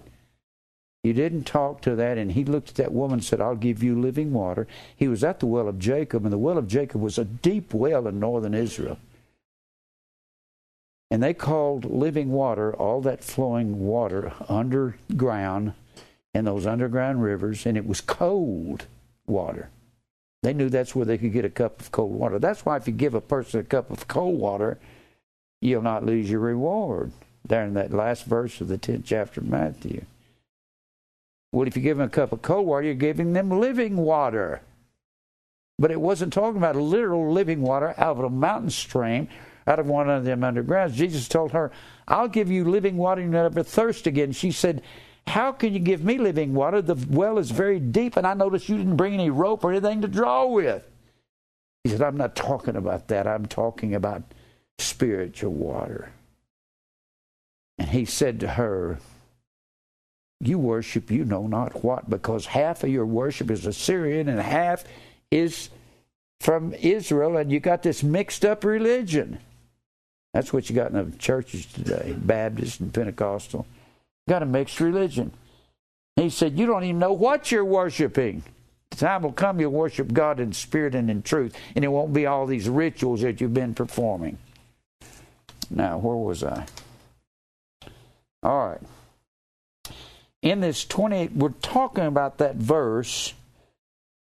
[1.08, 3.82] You didn't talk to that, and he looked at that woman and said, I'll give
[3.82, 4.66] you living water.
[4.94, 7.72] He was at the well of Jacob, and the well of Jacob was a deep
[7.72, 8.98] well in northern Israel.
[11.10, 15.72] And they called living water all that flowing water underground
[16.34, 18.84] in those underground rivers, and it was cold
[19.26, 19.70] water.
[20.42, 22.38] They knew that's where they could get a cup of cold water.
[22.38, 24.76] That's why if you give a person a cup of cold water,
[25.62, 27.12] you'll not lose your reward.
[27.46, 30.04] There in that last verse of the 10th chapter of Matthew.
[31.52, 34.62] Well, if you give them a cup of cold water, you're giving them living water.
[35.78, 39.28] But it wasn't talking about literal living water out of a mountain stream,
[39.66, 40.94] out of one of them undergrounds.
[40.94, 41.70] Jesus told her,
[42.06, 44.32] I'll give you living water and you'll never thirst again.
[44.32, 44.82] She said,
[45.26, 46.82] How can you give me living water?
[46.82, 50.02] The well is very deep, and I noticed you didn't bring any rope or anything
[50.02, 50.84] to draw with.
[51.84, 53.26] He said, I'm not talking about that.
[53.26, 54.22] I'm talking about
[54.78, 56.10] spiritual water.
[57.78, 58.98] And he said to her,
[60.40, 64.84] you worship you know not what, because half of your worship is Assyrian and half
[65.30, 65.70] is
[66.40, 69.40] from Israel, and you got this mixed up religion.
[70.32, 73.66] That's what you got in the churches today, Baptist and Pentecostal.
[74.28, 75.32] Got a mixed religion.
[76.14, 78.44] He said, You don't even know what you're worshiping.
[78.90, 82.12] The time will come you'll worship God in spirit and in truth, and it won't
[82.12, 84.38] be all these rituals that you've been performing.
[85.70, 86.66] Now, where was I?
[88.44, 88.80] All right
[90.42, 93.34] in this 20, we're talking about that verse.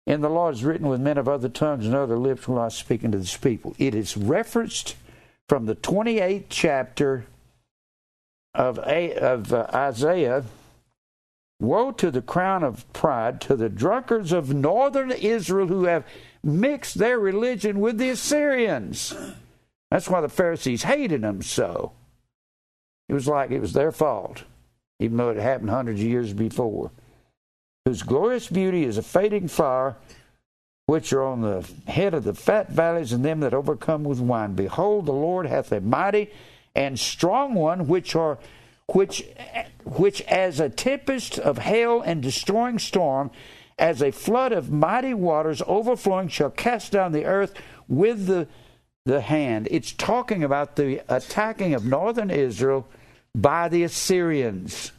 [0.06, 2.68] And the law is written with men of other tongues and other lips will I
[2.68, 3.74] speak unto this people.
[3.78, 4.96] It is referenced
[5.48, 7.26] from the 28th chapter
[8.54, 10.44] of, of uh, Isaiah.
[11.60, 16.06] Woe to the crown of pride, to the drunkards of northern Israel who have
[16.42, 19.12] mixed their religion with the Assyrians.
[19.90, 21.92] That's why the Pharisees hated them so.
[23.08, 24.44] It was like it was their fault
[24.98, 26.90] even though it happened hundreds of years before,
[27.84, 29.96] whose glorious beauty is a fading fire,
[30.86, 34.54] which are on the head of the fat valleys, and them that overcome with wine.
[34.54, 36.30] Behold, the Lord hath a mighty
[36.74, 38.38] and strong one, which are
[38.86, 39.22] which
[39.84, 43.30] which as a tempest of hail and destroying storm,
[43.78, 47.54] as a flood of mighty waters overflowing, shall cast down the earth
[47.86, 48.48] with the
[49.04, 49.68] the hand.
[49.70, 52.86] It's talking about the attacking of northern Israel
[53.34, 54.92] by the Assyrians,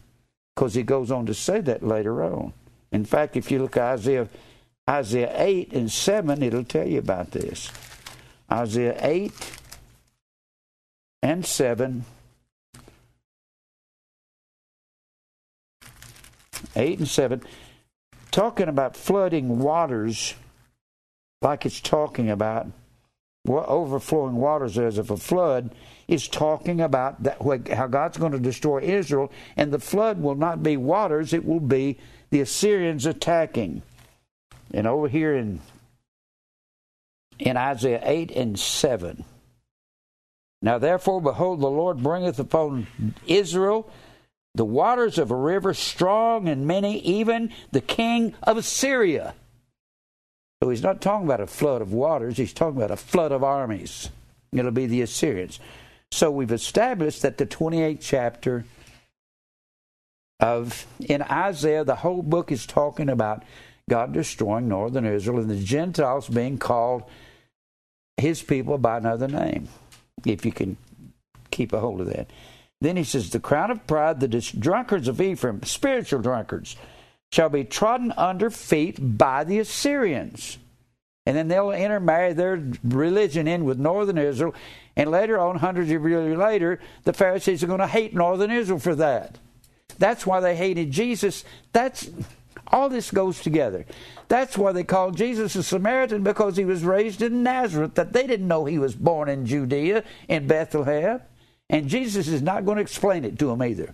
[0.56, 2.54] because he goes on to say that later on.
[2.92, 4.28] In fact, if you look at Isaiah,
[4.90, 7.72] Isaiah 8 and 7, it'll tell you about this.
[8.52, 9.32] Isaiah 8
[11.22, 12.06] and 7.
[16.76, 17.42] 8 and 7,
[18.32, 20.36] talking about flooding waters
[21.42, 22.68] like it's talking about
[23.44, 25.74] what overflowing waters as of a flood
[26.10, 27.38] is talking about that,
[27.72, 31.60] how God's going to destroy Israel, and the flood will not be waters, it will
[31.60, 32.00] be
[32.32, 33.84] the Assyrians attacking.
[34.74, 35.62] And over here in,
[37.38, 39.24] in Isaiah 8 and 7.
[40.62, 42.88] Now therefore, behold, the Lord bringeth upon
[43.28, 43.90] Israel
[44.56, 49.36] the waters of a river strong and many, even the king of Assyria.
[50.62, 53.44] So he's not talking about a flood of waters, he's talking about a flood of
[53.44, 54.10] armies.
[54.52, 55.60] It'll be the Assyrians.
[56.12, 58.66] So we've established that the 28th chapter
[60.40, 63.44] of in Isaiah, the whole book is talking about
[63.90, 67.04] God destroying northern Israel and the Gentiles being called
[68.18, 69.68] his people by another name,
[70.26, 70.78] if you can
[71.52, 72.30] keep a hold of that.
[72.82, 76.76] Then he says, The crown of pride, the drunkards of Ephraim, spiritual drunkards,
[77.32, 80.58] shall be trodden under feet by the Assyrians.
[81.30, 84.56] And then they'll intermarry their religion in with northern Israel.
[84.96, 88.80] And later on, hundreds of years later, the Pharisees are going to hate northern Israel
[88.80, 89.38] for that.
[90.00, 91.46] That's why they hated Jesus.
[91.72, 92.10] That's
[92.66, 93.86] all this goes together.
[94.28, 97.94] That's why they called Jesus a Samaritan because he was raised in Nazareth.
[97.94, 101.22] That they didn't know he was born in Judea in Bethlehem,
[101.70, 103.94] and Jesus is not going to explain it to them either.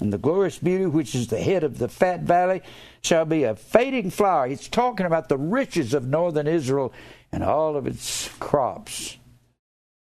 [0.00, 2.62] And the glorious beauty which is the head of the fat valley
[3.02, 4.46] shall be a fading flower.
[4.46, 6.92] He's talking about the riches of northern Israel
[7.30, 9.18] and all of its crops.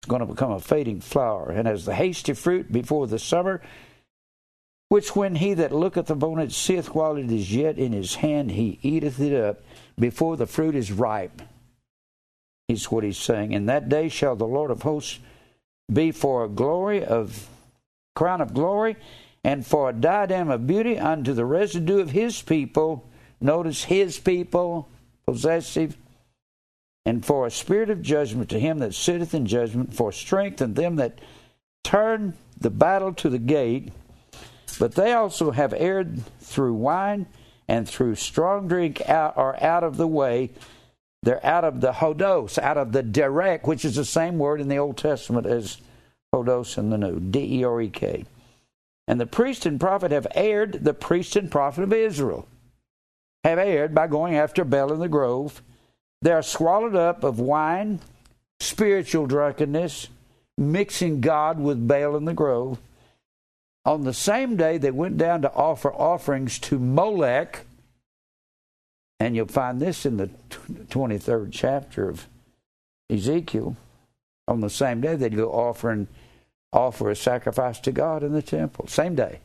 [0.01, 1.51] It's going to become a fading flower.
[1.51, 3.61] And as the hasty fruit before the summer,
[4.87, 8.51] which when he that looketh upon it seeth while it is yet in his hand,
[8.51, 9.61] he eateth it up
[9.99, 11.41] before the fruit is ripe.
[12.67, 13.51] Is what he's saying.
[13.51, 15.19] In that day shall the Lord of hosts
[15.91, 17.49] be for a glory of
[18.15, 18.95] crown of glory
[19.43, 23.09] and for a diadem of beauty unto the residue of his people.
[23.41, 24.89] Notice his people,
[25.25, 25.97] possessive,
[27.05, 30.75] and for a spirit of judgment to him that sitteth in judgment, for strength and
[30.75, 31.19] them that
[31.83, 33.91] turn the battle to the gate.
[34.77, 37.25] But they also have erred through wine
[37.67, 40.51] and through strong drink out, are out of the way.
[41.23, 44.67] They're out of the hodos, out of the derek, which is the same word in
[44.67, 45.77] the Old Testament as
[46.33, 48.25] hodos in the New, D E R E K.
[49.09, 52.47] And the priest and prophet have erred, the priest and prophet of Israel
[53.43, 55.63] have erred by going after Baal in the grove.
[56.21, 58.01] They are swallowed up of wine,
[58.59, 60.09] spiritual drunkenness,
[60.59, 62.77] mixing God with Baal in the grove.
[63.83, 67.65] On the same day, they went down to offer offerings to Molech.
[69.19, 70.29] And you'll find this in the
[70.89, 72.27] 23rd chapter of
[73.09, 73.75] Ezekiel.
[74.47, 76.07] On the same day, they'd go offering
[76.71, 78.87] offer a sacrifice to God in the temple.
[78.87, 79.39] Same day.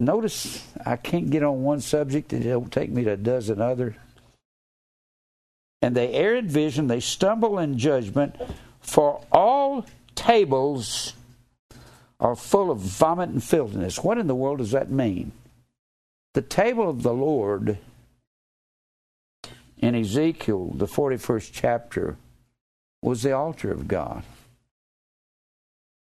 [0.00, 3.94] Notice I can't get on one subject, it'll take me to a dozen others.
[5.82, 8.36] And they err in vision, they stumble in judgment,
[8.80, 11.14] for all tables
[12.20, 14.02] are full of vomit and filthiness.
[14.02, 15.32] What in the world does that mean?
[16.34, 17.78] The table of the Lord
[19.78, 22.16] in Ezekiel, the 41st chapter,
[23.00, 24.24] was the altar of God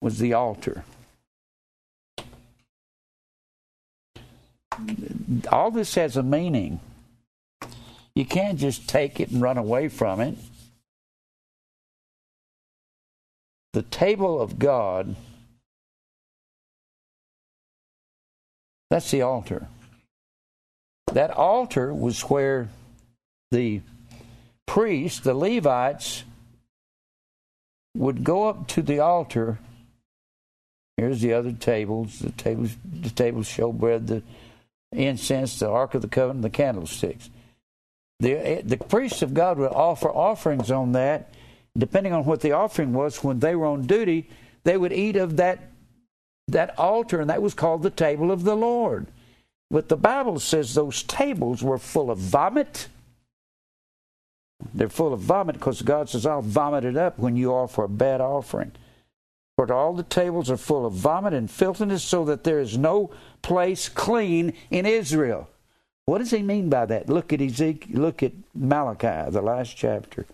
[0.03, 0.85] was the altar.
[5.51, 6.81] All this has a meaning.
[8.15, 10.37] You can't just take it and run away from it.
[13.73, 15.15] The table of God,
[18.91, 19.69] that's the altar.
[21.13, 22.69] That altar was where
[23.51, 23.83] the
[24.67, 26.25] priests, the Levites,
[27.95, 29.59] would go up to the altar
[30.97, 32.19] Here's the other tables.
[32.19, 34.23] The tables, the tables show bread, the
[34.93, 37.31] incense, the ark of the covenant, the candlesticks.
[38.21, 41.33] The eh, the priests of God would offer offerings on that.
[41.77, 44.29] Depending on what the offering was, when they were on duty,
[44.65, 45.71] they would eat of that
[46.49, 49.07] that altar, and that was called the table of the Lord.
[49.71, 52.89] But the Bible says those tables were full of vomit.
[54.75, 57.89] They're full of vomit because God says, I'll vomit it up when you offer a
[57.89, 58.73] bad offering.
[59.57, 63.11] For all the tables are full of vomit and filthiness, so that there is no
[63.43, 65.49] place clean in Israel.
[66.07, 67.09] What does he mean by that?
[67.09, 70.27] Look at Ezekiel, look at Malachi, the last chapter.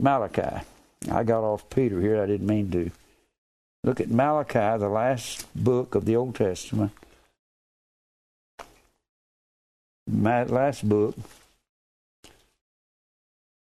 [0.00, 0.64] Malachi.
[1.10, 2.90] I got off Peter here, I didn't mean to.
[3.84, 6.92] Look at Malachi, the last book of the Old Testament.
[10.10, 11.14] My last book.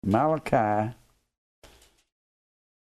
[0.06, 0.96] Malachi.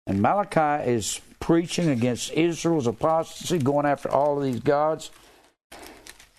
[0.08, 5.12] And Malachi is preaching against Israel's apostasy, going after all of these gods.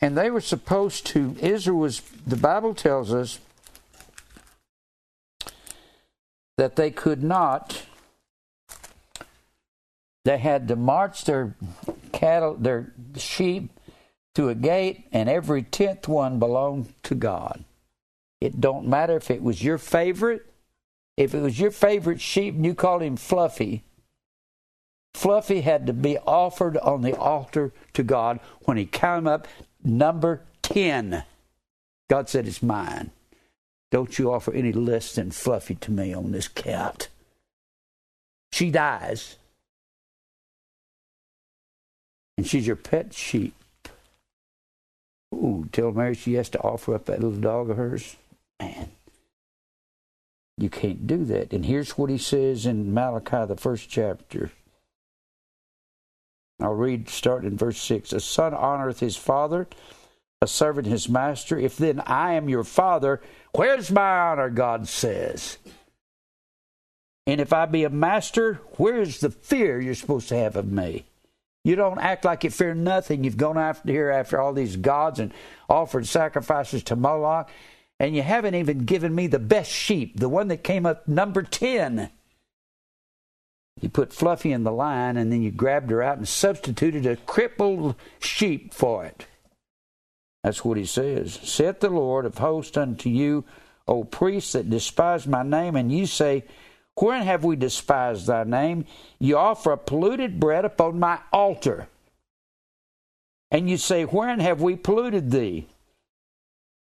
[0.01, 3.39] And they were supposed to, Israel was, the Bible tells us
[6.57, 7.85] that they could not,
[10.25, 11.55] they had to march their
[12.11, 13.71] cattle, their sheep
[14.35, 17.63] to a gate, and every tenth one belonged to God.
[18.41, 20.53] It don't matter if it was your favorite,
[21.17, 23.85] if it was your favorite sheep and you called him Fluffy,
[25.17, 29.49] Fluffy had to be offered on the altar to God when he came up
[29.83, 31.25] number 10.
[32.11, 33.13] God said, It's mine.
[33.91, 37.09] Don't you offer any less than Fluffy to me on this cat.
[38.53, 39.37] She dies.
[42.37, 43.55] And she's your pet sheep.
[45.35, 48.17] Ooh, tell Mary she has to offer up that little dog of hers.
[48.61, 48.91] Man,
[50.59, 51.55] you can't do that.
[51.55, 54.51] And here's what he says in Malachi, the first chapter.
[56.61, 58.13] I'll read starting in verse 6.
[58.13, 59.69] A son honoreth his father,
[60.41, 61.59] a servant his master?
[61.59, 63.21] If then I am your father,
[63.55, 64.51] where's my honor?
[64.51, 65.59] God says.
[67.27, 71.05] And if I be a master, where's the fear you're supposed to have of me?
[71.65, 73.25] You don't act like you fear nothing.
[73.25, 75.35] You've gone after here after all these gods and
[75.69, 77.51] offered sacrifices to Moloch,
[77.99, 81.43] and you haven't even given me the best sheep, the one that came up number
[81.43, 82.11] 10.
[83.81, 87.17] You put Fluffy in the line, and then you grabbed her out and substituted a
[87.17, 89.27] crippled sheep for it.
[90.43, 91.35] That's what he says.
[91.43, 93.45] Saith the Lord of hosts unto you,
[93.89, 96.45] O priests that despise my name, and you say,
[96.99, 98.87] Wherein have we despised thy name?
[99.19, 101.89] You offer a polluted bread upon my altar.
[103.51, 105.67] And you say, Wherein have we polluted thee?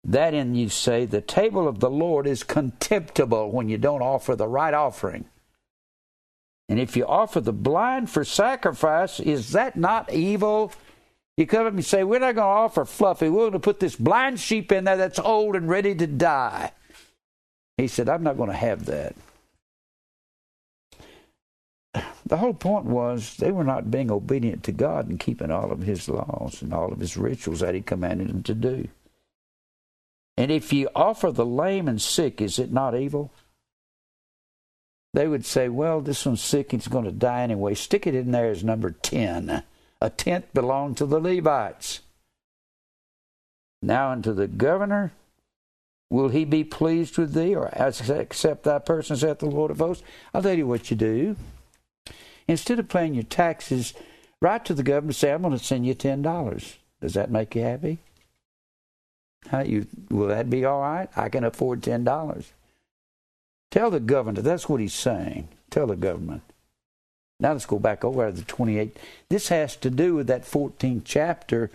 [0.03, 4.35] That in you say, The table of the Lord is contemptible when you don't offer
[4.35, 5.25] the right offering.
[6.69, 10.71] And if you offer the blind for sacrifice, is that not evil?
[11.35, 13.27] You come up and say, We're not going to offer Fluffy.
[13.27, 16.71] We're going to put this blind sheep in there that's old and ready to die.
[17.75, 19.15] He said, I'm not going to have that
[22.29, 25.81] the whole point was they were not being obedient to God and keeping all of
[25.81, 28.87] His laws and all of His rituals that He commanded them to do.
[30.37, 33.31] And if you offer the lame and sick, is it not evil?
[35.13, 37.73] They would say, well, this one's sick, he's going to die anyway.
[37.73, 39.63] Stick it in there as number 10.
[40.01, 42.01] A tenth belonged to the Levites.
[43.81, 45.11] Now unto the governor,
[46.09, 50.03] will he be pleased with thee, or accept thy person, saith the Lord of hosts?
[50.33, 51.35] I'll tell you what you do.
[52.47, 53.93] Instead of paying your taxes,
[54.41, 56.75] write to the governor and say, I'm going to send you $10.
[57.01, 57.99] Does that make you happy?
[59.47, 61.09] How you, will that be all right?
[61.15, 62.45] I can afford $10.
[63.71, 65.47] Tell the governor, that's what he's saying.
[65.69, 66.41] Tell the government.
[67.39, 68.97] Now let's go back over to the 28.
[69.29, 71.69] This has to do with that 14th chapter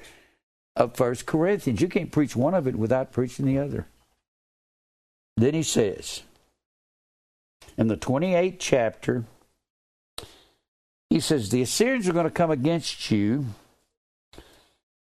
[0.77, 1.81] of First Corinthians.
[1.81, 3.87] You can't preach one of it without preaching the other.
[5.37, 6.23] Then he says,
[7.77, 9.25] in the 28th chapter,
[11.11, 13.47] he says, The Assyrians are going to come against you.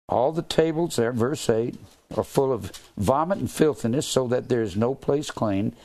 [0.08, 1.76] All the tables there, verse 8,
[2.18, 5.76] are full of vomit and filthiness, so that there is no place clean.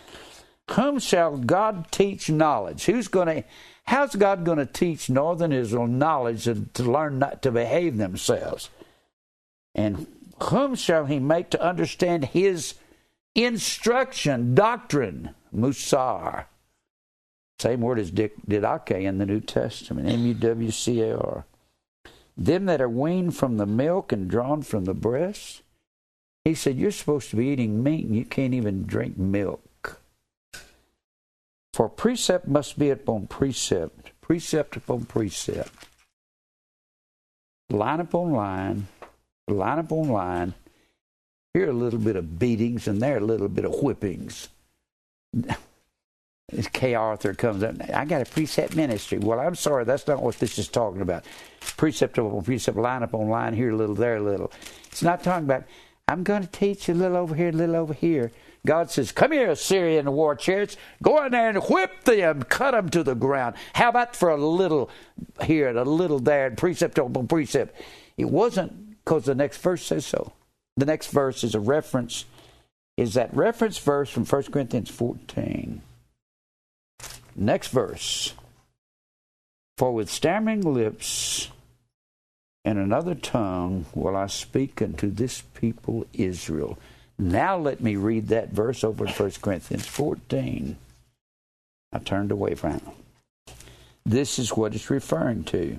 [0.72, 2.86] Whom shall God teach knowledge?
[2.86, 3.44] Who's going to,
[3.84, 8.70] how's God going to teach northern Israel knowledge and to learn not to behave themselves?
[9.74, 10.06] And
[10.42, 12.74] whom shall he make to understand his
[13.34, 16.46] instruction, doctrine, musar?
[17.58, 21.44] Same word as didache in the New Testament, M U W C A R.
[22.36, 25.62] Them that are weaned from the milk and drawn from the breast.
[26.44, 29.62] He said, You're supposed to be eating meat and you can't even drink milk.
[31.74, 35.88] For precept must be upon precept, precept upon precept,
[37.68, 38.86] line upon line,
[39.48, 40.55] line upon line.
[41.52, 44.51] Here a little bit of beatings and there a little bit of whippings.
[46.72, 47.74] Kay Arthur comes up.
[47.92, 49.18] I got a precept ministry.
[49.18, 51.24] Well, I'm sorry, that's not what this is talking about.
[51.76, 54.52] Precept upon precept, line upon line, here a little, there a little.
[54.92, 55.64] It's not talking about,
[56.06, 58.30] I'm going to teach a little over here, a little over here.
[58.66, 60.76] God says, Come here, Assyrian war chariots.
[61.02, 63.56] Go in there and whip them, cut them to the ground.
[63.74, 64.90] How about for a little
[65.42, 67.78] here and a little there, and precept upon precept?
[68.16, 70.32] It wasn't because the next verse says so.
[70.76, 72.24] The next verse is a reference,
[72.96, 75.82] is that reference verse from 1 Corinthians 14.
[77.36, 78.34] Next verse.
[79.76, 81.50] For with stammering lips
[82.64, 86.78] and another tongue will I speak unto this people Israel.
[87.18, 90.76] Now let me read that verse over in 1 Corinthians 14.
[91.92, 92.82] I turned away from it.
[94.04, 95.78] This is what it's referring to.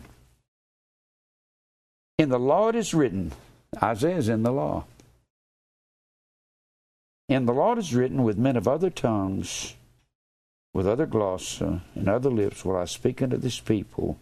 [2.17, 3.33] In the law it is written,
[3.81, 4.85] Isaiah is in the law.
[7.27, 9.75] In the law it is written, with men of other tongues
[10.75, 14.19] with other glossa uh, and other lips will I speak unto this people,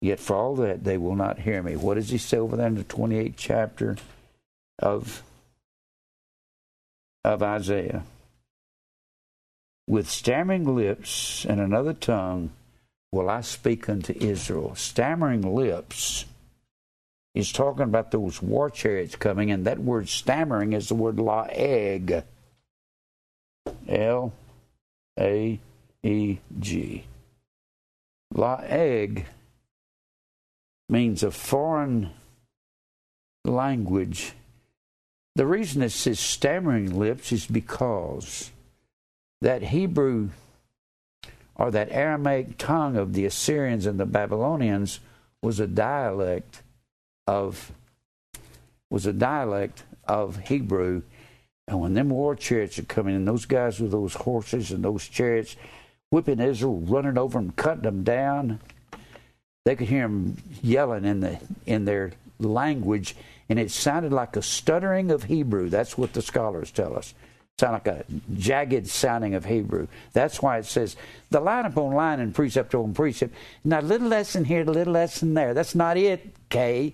[0.00, 1.76] yet for all that they will not hear me.
[1.76, 3.96] What does he say over there in the 28th chapter
[4.80, 5.22] of,
[7.26, 8.04] of Isaiah?
[9.88, 12.50] With stammering lips and another tongue
[13.12, 14.74] will I speak unto Israel.
[14.74, 16.24] Stammering lips
[17.34, 21.46] is talking about those war chariots coming, and that word stammering is the word la
[21.50, 22.24] egg.
[23.88, 24.32] L
[25.18, 25.60] A
[26.02, 27.04] E G.
[28.34, 29.26] La egg
[30.88, 32.10] means a foreign
[33.44, 34.32] language.
[35.36, 38.50] The reason it says stammering lips is because
[39.42, 40.30] that Hebrew
[41.54, 45.00] or that Aramaic tongue of the Assyrians and the Babylonians
[45.42, 46.62] was a dialect
[47.26, 47.70] of
[48.88, 51.02] was a dialect of Hebrew.
[51.68, 55.06] And when them war chariots are coming in, those guys with those horses and those
[55.06, 55.54] chariots
[56.10, 58.58] whipping Israel, running over them, cutting them down,
[59.66, 63.14] they could hear them yelling in the in their language,
[63.48, 65.68] and it sounded like a stuttering of Hebrew.
[65.68, 67.14] That's what the scholars tell us.
[67.58, 68.04] Sound like a
[68.34, 69.86] jagged sounding of Hebrew.
[70.12, 70.94] That's why it says
[71.30, 73.34] the line upon line and precept upon precept.
[73.64, 75.54] Now, a little lesson here, a little lesson there.
[75.54, 76.92] That's not it, Kay.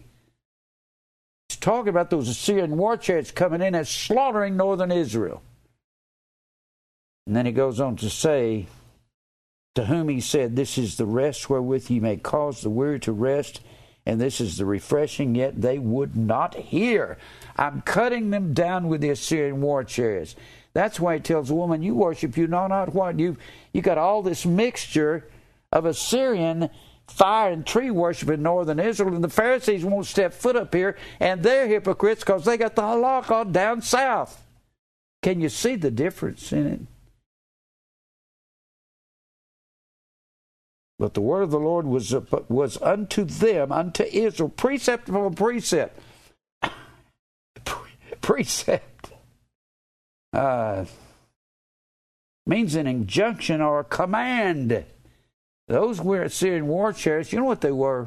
[1.48, 5.42] It's talking about those Assyrian war chariots coming in and slaughtering northern Israel.
[7.26, 8.66] And then he goes on to say,
[9.74, 13.12] To whom he said, This is the rest wherewith ye may cause the weary to
[13.12, 13.62] rest,
[14.04, 17.18] and this is the refreshing, yet they would not hear.
[17.56, 20.34] I'm cutting them down with the Assyrian war chariots.
[20.72, 23.18] That's why he tells a woman, You worship you know not what.
[23.18, 23.38] You've
[23.72, 25.28] you got all this mixture
[25.70, 26.70] of Assyrian
[27.06, 30.96] fire and tree worship in northern Israel, and the Pharisees won't step foot up here,
[31.20, 34.42] and they're hypocrites because they got the halakha down south.
[35.22, 36.80] Can you see the difference in it?
[41.02, 42.14] But the word of the Lord was,
[42.48, 46.00] was unto them, unto Israel, precept upon precept
[48.20, 49.10] precept
[50.32, 50.84] uh,
[52.46, 54.84] means an injunction or a command.
[55.66, 57.32] Those were Assyrian war chariots.
[57.32, 58.06] You know what they were?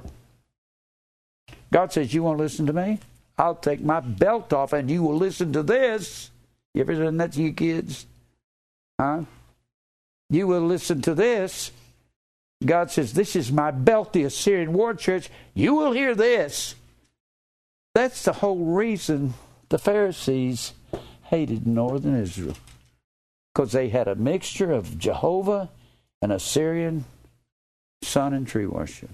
[1.73, 2.99] God says, You won't listen to me?
[3.37, 6.31] I'll take my belt off and you will listen to this.
[6.73, 8.05] You ever done that to you kids?
[8.97, 9.23] Huh?
[10.29, 11.71] You will listen to this.
[12.63, 15.29] God says, This is my belt, the Assyrian war church.
[15.53, 16.75] You will hear this.
[17.93, 19.33] That's the whole reason
[19.69, 20.73] the Pharisees
[21.23, 22.55] hated northern Israel
[23.53, 25.69] because they had a mixture of Jehovah
[26.21, 27.05] and Assyrian
[28.03, 29.09] sun and tree worship.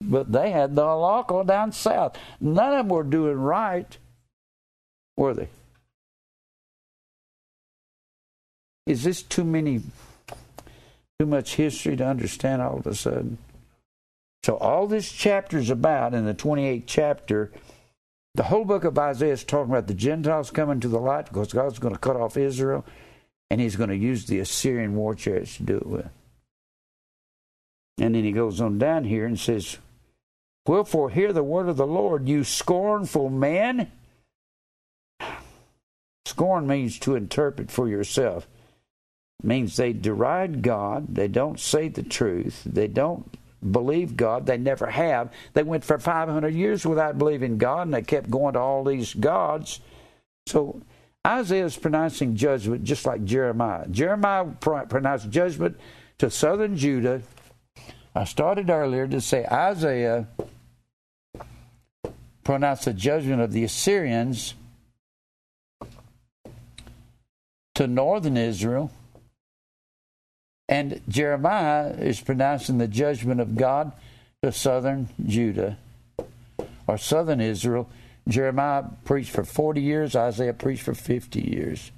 [0.00, 2.16] But they had the halakha down south.
[2.40, 3.96] None of them were doing right,
[5.16, 5.48] were they?
[8.86, 9.80] Is this too many,
[11.18, 13.38] too much history to understand all of a sudden?
[14.44, 17.52] So all this chapter is about in the 28th chapter
[18.36, 21.54] the whole book of Isaiah is talking about the Gentiles coming to the light because
[21.54, 22.84] God's going to cut off Israel
[23.50, 26.10] and he's going to use the Assyrian war chariots to do it with.
[27.96, 29.78] And then he goes on down here and says,
[30.66, 33.90] Wherefore hear the word of the Lord, you scornful man.
[36.26, 38.46] Scorn means to interpret for yourself.
[39.42, 43.36] Means they deride God, they don't say the truth, they don't
[43.70, 44.46] believe God.
[44.46, 45.32] They never have.
[45.52, 49.14] They went for 500 years without believing God, and they kept going to all these
[49.14, 49.80] gods.
[50.46, 50.80] So
[51.26, 53.86] Isaiah is pronouncing judgment just like Jeremiah.
[53.88, 55.78] Jeremiah pronounced judgment
[56.18, 57.22] to southern Judah.
[58.14, 60.28] I started earlier to say Isaiah
[62.44, 64.54] pronounced the judgment of the Assyrians
[67.74, 68.90] to northern Israel.
[70.68, 73.92] And Jeremiah is pronouncing the judgment of God
[74.42, 75.78] to southern Judah
[76.86, 77.88] or southern Israel.
[78.28, 81.92] Jeremiah preached for 40 years, Isaiah preached for 50 years.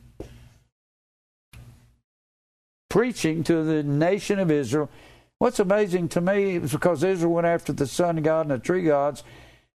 [2.90, 4.90] Preaching to the nation of Israel.
[5.38, 8.82] What's amazing to me is because Israel went after the sun god and the tree
[8.82, 9.22] gods,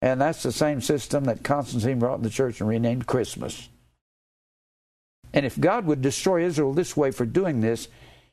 [0.00, 3.68] and that's the same system that Constantine brought in the church and renamed Christmas.
[5.32, 7.88] And if God would destroy Israel this way for doing this,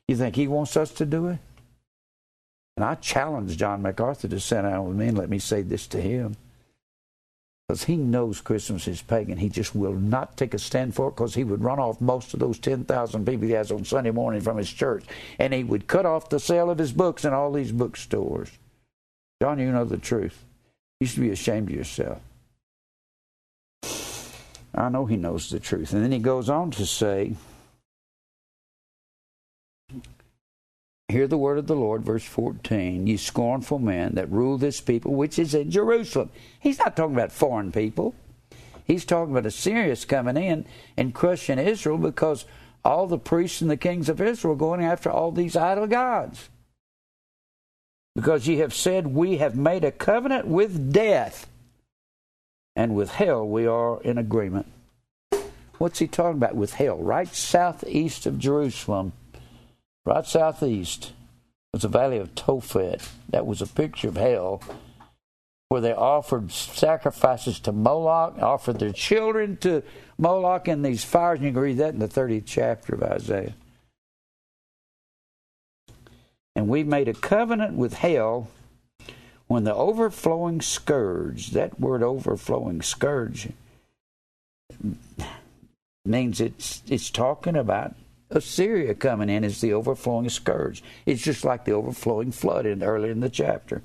[0.08, 1.38] you think he wants us to do it?
[2.76, 5.86] And I challenge John MacArthur to sit down with me and let me say this
[5.88, 6.36] to him.
[7.68, 9.36] Because he knows Christmas is pagan.
[9.36, 12.32] He just will not take a stand for it because he would run off most
[12.32, 15.04] of those 10,000 people he has on Sunday morning from his church.
[15.38, 18.50] And he would cut off the sale of his books in all these bookstores.
[19.42, 20.44] John, you know the truth.
[21.00, 22.20] You should be ashamed of yourself.
[24.74, 25.92] I know he knows the truth.
[25.92, 27.34] And then he goes on to say,
[31.08, 33.06] Hear the word of the Lord, verse 14.
[33.06, 36.28] You scornful men that rule this people, which is in Jerusalem.
[36.60, 38.14] He's not talking about foreign people.
[38.84, 40.66] He's talking about Assyrians coming in
[40.98, 42.44] and crushing Israel because
[42.84, 46.50] all the priests and the kings of Israel are going after all these idol gods.
[48.14, 51.48] Because ye have said, We have made a covenant with death,
[52.76, 54.66] and with hell we are in agreement.
[55.78, 56.98] What's he talking about with hell?
[56.98, 59.12] Right southeast of Jerusalem
[60.08, 61.12] Right southeast
[61.74, 63.06] was the valley of Tophet.
[63.28, 64.62] That was a picture of hell,
[65.68, 69.82] where they offered sacrifices to Moloch, offered their children to
[70.16, 71.40] Moloch in these fires.
[71.42, 73.52] You can read that in the 30th chapter of Isaiah.
[76.56, 78.48] And we made a covenant with hell
[79.46, 83.50] when the overflowing scourge, that word overflowing scourge,
[86.06, 87.94] means it's it's talking about
[88.30, 90.82] Assyria coming in is the overflowing scourge.
[91.06, 93.82] It's just like the overflowing flood in earlier in the chapter.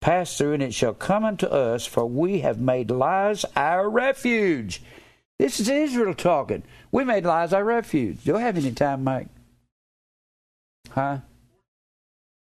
[0.00, 4.82] Pass through, and it shall come unto us, for we have made lies our refuge.
[5.38, 6.62] This is Israel talking.
[6.90, 8.24] We made lies our refuge.
[8.24, 9.28] Do I have any time, Mike?
[10.90, 11.18] Huh?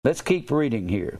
[0.04, 1.18] Let's keep reading here.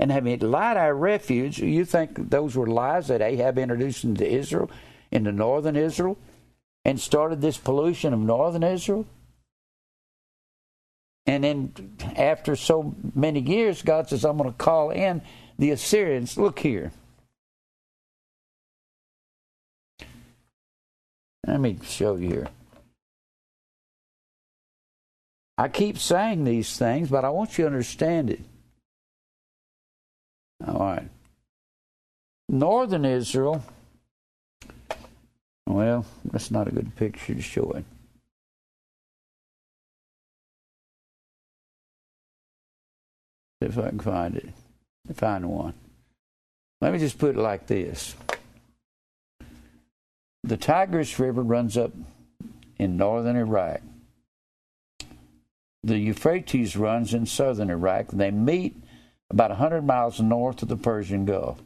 [0.00, 4.70] And having lied our refuge, you think those were lies that Ahab introduced into Israel,
[5.10, 6.16] into northern Israel,
[6.84, 9.06] and started this pollution of northern Israel?
[11.26, 15.20] And then after so many years, God says, I'm going to call in
[15.58, 16.38] the Assyrians.
[16.38, 16.92] Look here.
[21.46, 22.48] Let me show you here.
[25.58, 28.40] I keep saying these things, but I want you to understand it.
[30.66, 31.08] All right.
[32.48, 33.62] Northern Israel,
[35.68, 37.84] well, that's not a good picture to show it.
[43.60, 44.54] if I can find it
[45.14, 45.74] find one.
[46.80, 48.14] Let me just put it like this
[50.44, 51.92] The Tigris River runs up
[52.78, 53.80] in northern Iraq.
[55.82, 58.08] The Euphrates runs in southern Iraq.
[58.08, 58.76] They meet
[59.30, 61.62] about 100 miles north of the Persian Gulf.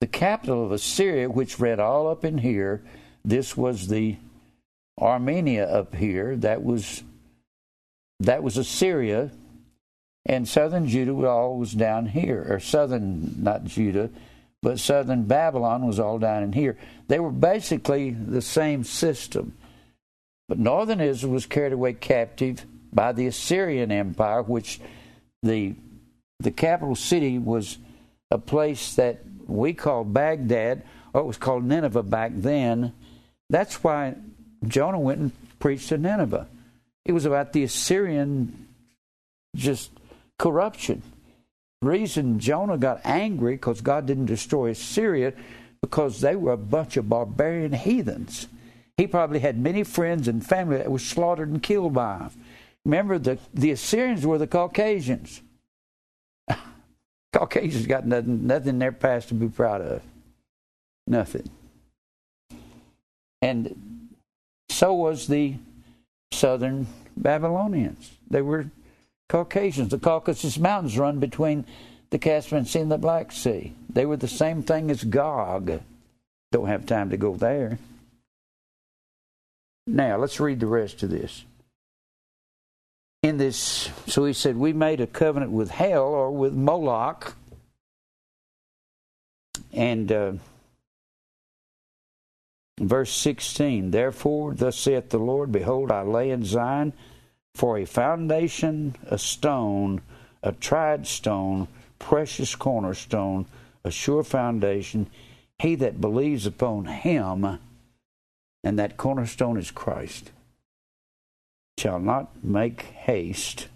[0.00, 2.82] The capital of Assyria, which read all up in here,
[3.24, 4.16] this was the
[5.00, 6.36] Armenia up here.
[6.36, 7.02] That was
[8.20, 9.30] that was Assyria
[10.26, 14.10] and southern Judah was all down here, or southern, not Judah,
[14.60, 16.78] but southern Babylon was all down in here.
[17.08, 19.56] They were basically the same system.
[20.48, 24.80] But northern Israel was carried away captive by the Assyrian Empire, which
[25.42, 25.74] the
[26.38, 27.78] the capital city was
[28.30, 30.82] a place that we call Baghdad,
[31.12, 32.92] or it was called Nineveh back then.
[33.52, 34.14] That's why
[34.66, 36.48] Jonah went and preached to Nineveh.
[37.04, 38.66] It was about the Assyrian
[39.54, 39.90] just
[40.38, 41.02] corruption.
[41.82, 45.34] Reason Jonah got angry because God didn't destroy Assyria
[45.82, 48.48] because they were a bunch of barbarian heathens.
[48.96, 52.30] He probably had many friends and family that were slaughtered and killed by him.
[52.86, 55.42] Remember, the, the Assyrians were the Caucasians.
[57.34, 60.02] Caucasians got nothing, nothing in their past to be proud of.
[61.06, 61.50] Nothing.
[63.42, 64.08] And
[64.70, 65.56] so was the
[66.32, 66.86] southern
[67.16, 68.12] Babylonians.
[68.30, 68.66] They were
[69.28, 69.90] Caucasians.
[69.90, 71.66] The Caucasus Mountains run between
[72.10, 73.74] the Caspian Sea and the Black Sea.
[73.92, 75.80] They were the same thing as Gog.
[76.52, 77.78] Don't have time to go there.
[79.86, 81.44] Now, let's read the rest of this.
[83.22, 87.34] In this, so he said, We made a covenant with hell or with Moloch.
[89.72, 90.32] And uh,
[92.80, 96.92] verse 16, Therefore, thus saith the Lord, Behold, I lay in Zion
[97.54, 100.00] for a foundation, a stone,
[100.42, 101.68] a tried stone,
[101.98, 103.46] precious cornerstone,
[103.84, 105.08] a sure foundation,
[105.58, 107.58] he that believes upon him,
[108.64, 110.30] and that cornerstone is Christ,
[111.78, 113.68] shall not make haste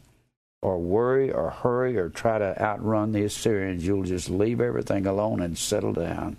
[0.63, 3.87] or worry or hurry or try to outrun the Assyrians.
[3.87, 6.37] You'll just leave everything alone and settle down.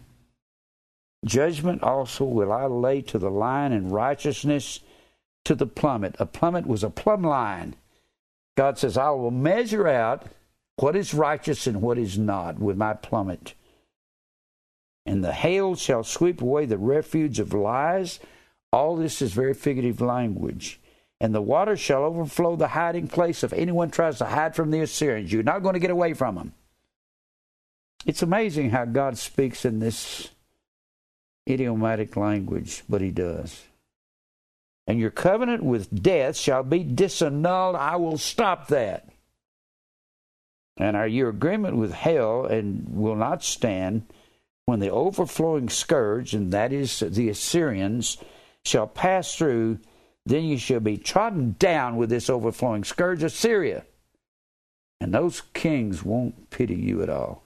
[1.26, 4.82] Judgment also will I lay to the line and righteousness
[5.46, 6.16] to the plummet.
[6.20, 7.76] A plummet was a plumb line.
[8.56, 10.26] God says, I will measure out
[10.78, 13.54] what is righteous and what is not with my plummet.
[15.06, 18.20] And the hail shall sweep away the refuge of lies.
[18.74, 20.80] All this is very figurative language.
[21.20, 24.82] And the water shall overflow the hiding place if anyone tries to hide from the
[24.82, 25.32] Assyrians.
[25.32, 26.54] You're not going to get away from them.
[28.06, 30.30] It's amazing how God speaks in this
[31.48, 33.64] idiomatic language, but He does
[34.88, 37.76] and your covenant with death shall be disannulled.
[37.76, 39.10] I will stop that.
[40.78, 44.04] And are your agreement with hell and will not stand
[44.66, 48.18] when the overflowing scourge, and that is the Assyrians,
[48.64, 49.80] shall pass through,
[50.26, 53.86] then you shall be trodden down with this overflowing scourge of Syria.
[55.00, 57.44] And those kings won't pity you at all.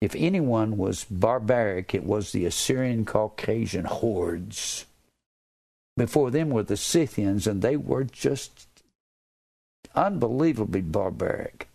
[0.00, 4.86] If anyone was barbaric, it was the Assyrian Caucasian hordes
[6.00, 8.66] before them were the Scythians, and they were just
[9.94, 11.68] unbelievably barbaric.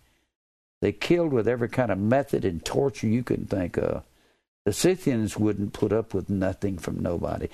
[0.80, 4.02] They killed with every kind of method and torture you can think of.
[4.64, 7.48] The Scythians wouldn't put up with nothing from nobody.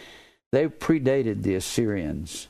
[0.50, 2.48] They predated the Assyrians.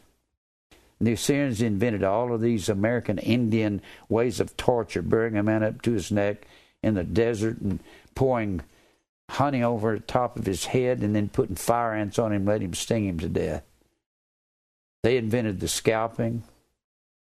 [1.01, 5.83] The Assyrians invented all of these American Indian ways of torture, burying a man up
[5.83, 6.47] to his neck
[6.81, 7.81] in the desert and
[8.15, 8.63] pouring
[9.31, 12.61] honey over the top of his head and then putting fire ants on him, let
[12.61, 13.63] him sting him to death.
[15.03, 16.45] They invented the scalping.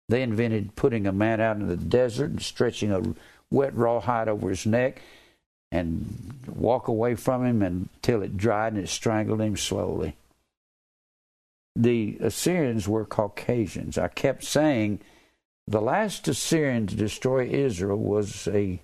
[0.08, 3.02] They invented putting a man out in the desert and stretching a
[3.50, 5.02] wet rawhide over his neck
[5.72, 10.16] and walk away from him until it dried and it strangled him slowly.
[11.76, 13.98] The Assyrians were Caucasians.
[13.98, 15.02] I kept saying
[15.68, 18.82] the last Assyrian to destroy Israel was a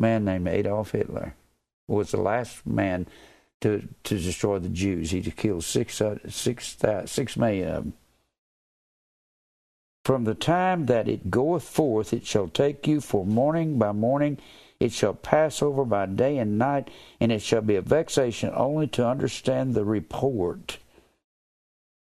[0.00, 1.34] man named Adolf Hitler.
[1.86, 3.06] Was the last man
[3.60, 5.10] to to destroy the Jews.
[5.10, 7.92] He killed six uh, six, uh, six million of them.
[10.04, 14.38] From the time that it goeth forth, it shall take you for morning by morning.
[14.80, 16.88] It shall pass over by day and night,
[17.20, 20.78] and it shall be a vexation only to understand the report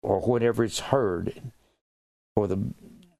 [0.02, 1.40] or whatever it's heard.
[2.34, 2.58] For the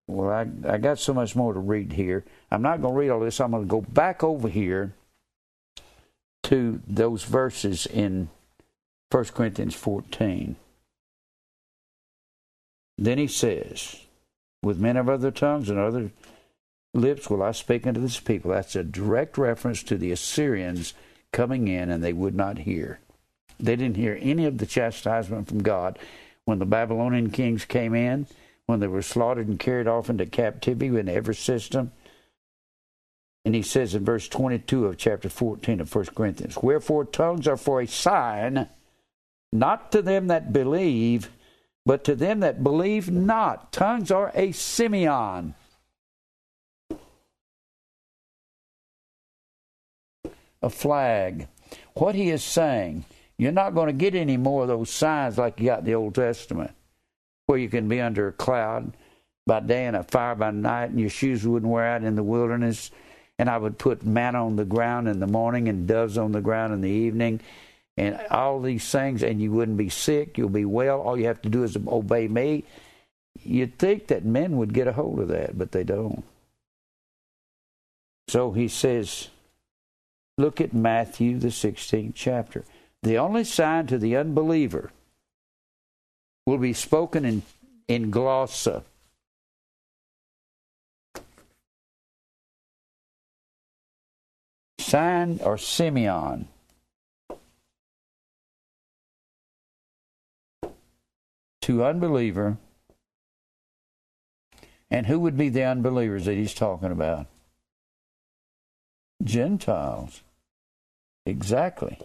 [0.09, 2.25] well, I, I got so much more to read here.
[2.51, 3.41] I'm not going to read all this.
[3.41, 4.95] I'm going to go back over here
[6.45, 8.31] to those verses in
[9.11, 10.57] 1 Corinthians 14.
[12.97, 13.97] Then he says,
[14.63, 16.11] With men of other tongues and other
[16.95, 18.51] lips will I speak unto this people.
[18.53, 20.95] That's a direct reference to the Assyrians
[21.33, 22.99] coming in and they would not hear.
[23.61, 25.99] They didn't hear any of the chastisement from God.
[26.47, 28.27] When the Babylonian kings came in,
[28.69, 31.91] when they were slaughtered and carried off into captivity in every system.
[33.43, 37.57] And he says in verse 22 of chapter 14 of 1 Corinthians, Wherefore tongues are
[37.57, 38.69] for a sign,
[39.55, 41.31] not to them that believe,
[41.87, 43.73] but to them that believe not.
[43.73, 45.55] Tongues are a semeion.
[50.61, 51.49] A flag.
[51.95, 53.07] What he is saying,
[53.39, 55.95] you're not going to get any more of those signs like you got in the
[55.95, 56.73] Old Testament
[57.49, 58.93] where you can be under a cloud
[59.47, 62.23] by day and a fire by night, and your shoes wouldn't wear out in the
[62.23, 62.91] wilderness.
[63.39, 66.43] And I would put manna on the ground in the morning and doves on the
[66.43, 67.41] ground in the evening,
[67.97, 70.37] and all these things, and you wouldn't be sick.
[70.37, 71.01] You'll be well.
[71.01, 72.65] All you have to do is obey me.
[73.43, 76.25] You'd think that men would get a hold of that, but they don't.
[78.29, 79.29] So he says,
[80.37, 82.65] look at Matthew, the 16th chapter.
[83.03, 84.91] The only sign to the unbeliever
[86.49, 87.43] will be spoken in,
[87.87, 88.83] in glossa.
[94.81, 96.47] Sign or semeion.
[101.63, 102.57] To unbeliever.
[104.91, 107.27] And who would be the unbelievers that he's talking about?
[109.23, 110.23] Gentiles.
[111.27, 111.99] Exactly.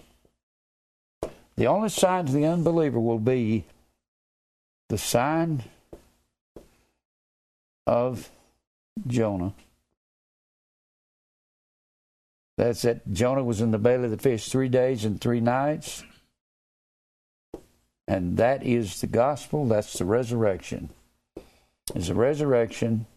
[1.56, 3.64] The only sign to the unbeliever will be
[4.94, 5.64] the sign
[7.88, 8.30] of
[9.08, 9.56] Jonah.
[12.58, 16.04] That's that Jonah was in the belly of the fish three days and three nights.
[18.08, 19.66] And that is the gospel.
[19.66, 20.90] That's the resurrection.
[21.96, 23.08] Is the resurrection.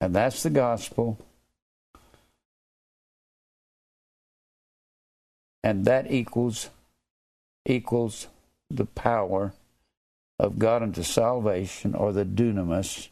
[0.00, 1.18] And that's the gospel.
[5.64, 6.70] And that equals
[7.66, 8.28] equals
[8.70, 9.52] the power
[10.38, 13.08] of God unto salvation, or the dunamis.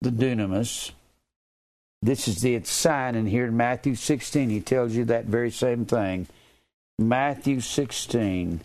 [0.00, 0.92] The dunamis.
[2.02, 5.86] This is the sign, and here in Matthew 16, he tells you that very same
[5.86, 6.26] thing.
[6.98, 8.60] Matthew 16.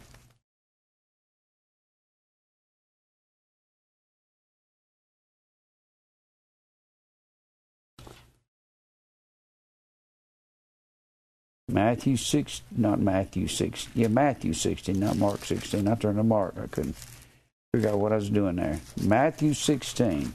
[11.70, 15.88] Matthew 6, not Matthew 6, yeah, Matthew 16, not Mark 16.
[15.88, 16.56] I turned to Mark.
[16.62, 16.96] I couldn't
[17.74, 18.80] figure out what I was doing there.
[19.02, 20.34] Matthew 16.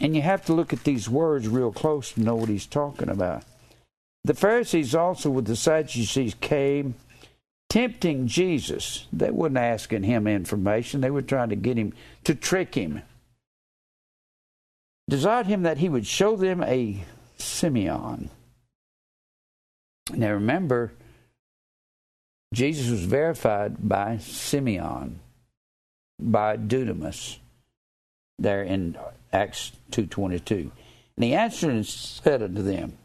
[0.00, 3.08] And you have to look at these words real close to know what he's talking
[3.08, 3.44] about.
[4.24, 6.94] The Pharisees also with the Sadducees came
[7.68, 9.06] tempting Jesus.
[9.12, 11.92] They wasn't asking him information, they were trying to get him
[12.24, 13.02] to trick him.
[15.08, 17.04] Desired him that he would show them a
[17.38, 18.28] semeion.
[20.12, 20.92] Now remember,
[22.52, 25.16] Jesus was verified by semeion,
[26.20, 27.38] by Dunamis,
[28.38, 28.96] there in
[29.32, 30.70] Acts 2.22.
[31.16, 32.98] And he answered and said unto them,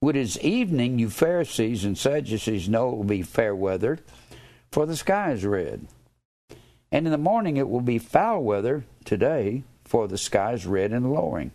[0.00, 3.98] Would his evening, you Pharisees and Sadducees, know it will be fair weather,
[4.72, 5.86] for the sky is red.
[6.90, 10.92] And in the morning it will be foul weather today, for the sky is red
[10.92, 11.52] and lowering.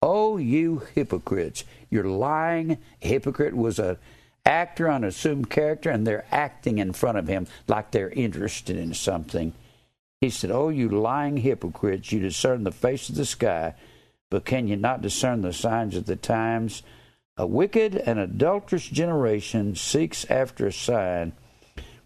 [0.00, 1.64] Oh, you hypocrites!
[1.90, 2.78] You're lying.
[3.00, 3.98] Hypocrite was a
[4.44, 8.94] actor on assumed character, and they're acting in front of him like they're interested in
[8.94, 9.52] something.
[10.20, 13.74] He said, Oh, you lying hypocrites, you discern the face of the sky,
[14.30, 16.82] but can you not discern the signs of the times?
[17.36, 21.32] A wicked and adulterous generation seeks after a sign,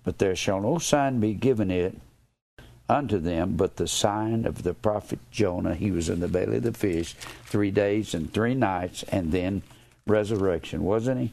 [0.05, 1.99] but there shall no sign be given it
[2.93, 5.75] unto them but the sign of the prophet Jonah.
[5.75, 7.15] He was in the belly of the fish
[7.47, 9.63] three days and three nights, and then
[10.07, 11.33] resurrection, wasn't he?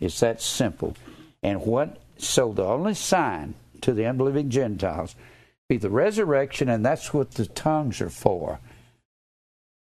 [0.00, 0.96] It's that simple.
[1.42, 5.14] And what so the only sign to the unbelieving Gentiles
[5.68, 8.58] be the resurrection, and that's what the tongues are for.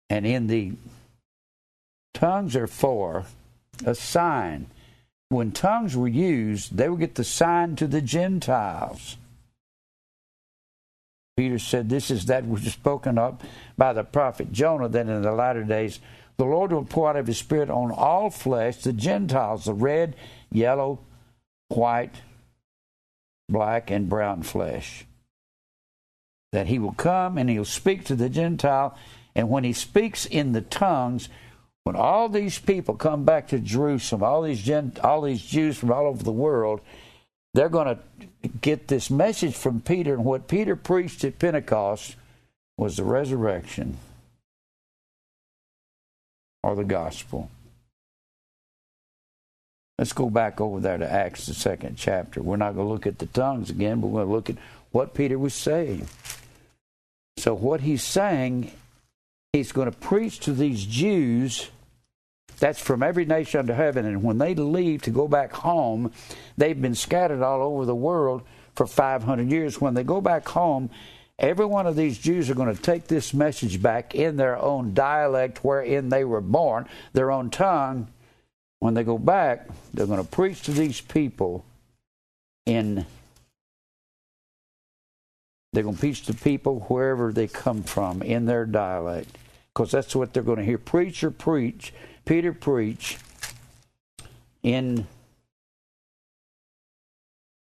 [0.09, 0.73] And in the
[2.13, 3.25] tongues are for
[3.85, 4.67] a sign.
[5.29, 9.17] When tongues were used, they would get the sign to the Gentiles.
[11.37, 13.41] Peter said, This is that which is spoken of
[13.77, 15.99] by the prophet Jonah, that in the latter days
[16.37, 20.15] the Lord will pour out of his Spirit on all flesh, the Gentiles, the red,
[20.51, 20.99] yellow,
[21.69, 22.15] white,
[23.49, 25.05] black, and brown flesh.
[26.51, 28.97] That he will come and he'll speak to the Gentile,
[29.33, 31.27] and when he speaks in the tongues,
[31.83, 35.91] when all these people come back to Jerusalem, all these Gent- all these Jews from
[35.91, 36.81] all over the world,
[37.53, 37.99] they're going to
[38.47, 42.15] get this message from Peter, and what Peter preached at Pentecost
[42.77, 43.97] was the resurrection
[46.63, 47.49] or the gospel.
[49.97, 52.41] Let's go back over there to Acts, the second chapter.
[52.41, 54.57] We're not going to look at the tongues again, but we're going to look at
[54.91, 56.07] what Peter was saying.
[57.37, 58.71] So, what he's saying,
[59.53, 61.69] he's going to preach to these Jews
[62.59, 64.05] that's from every nation under heaven.
[64.05, 66.11] And when they leave to go back home,
[66.57, 68.43] they've been scattered all over the world
[68.75, 69.79] for 500 years.
[69.79, 70.89] When they go back home,
[71.39, 74.93] every one of these Jews are going to take this message back in their own
[74.93, 78.07] dialect wherein they were born, their own tongue.
[78.79, 81.65] When they go back, they're going to preach to these people
[82.65, 83.05] in
[85.73, 89.37] they're going to preach to people wherever they come from in their dialect
[89.73, 91.93] because that's what they're going to hear preacher preach
[92.25, 93.17] Peter preach
[94.63, 95.05] in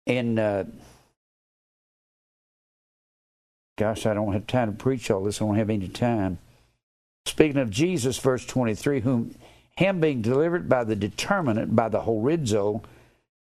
[0.07, 0.65] in uh,
[3.77, 5.41] gosh, I don't have time to preach all this.
[5.41, 6.39] I don't have any time.
[7.27, 9.35] Speaking of Jesus, verse 23, whom
[9.77, 12.83] him being delivered by the determinate, by the horizo,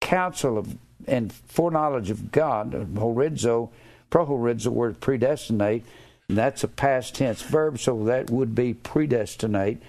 [0.00, 0.76] counsel of
[1.06, 3.70] and foreknowledge of God, horizo,
[4.10, 5.84] prohorizo word predestinate,
[6.28, 9.80] that's a past tense verb, so that would be predestinate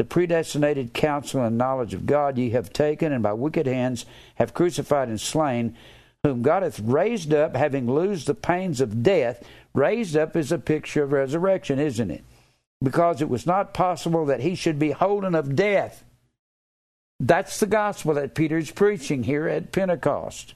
[0.00, 4.06] the predestinated counsel and knowledge of God ye have taken, and by wicked hands
[4.36, 5.76] have crucified and slain,
[6.22, 9.44] whom God hath raised up, having loosed the pains of death.
[9.74, 12.24] Raised up is a picture of resurrection, isn't it?
[12.82, 16.02] Because it was not possible that he should be holden of death.
[17.18, 20.54] That's the gospel that Peter's preaching here at Pentecost.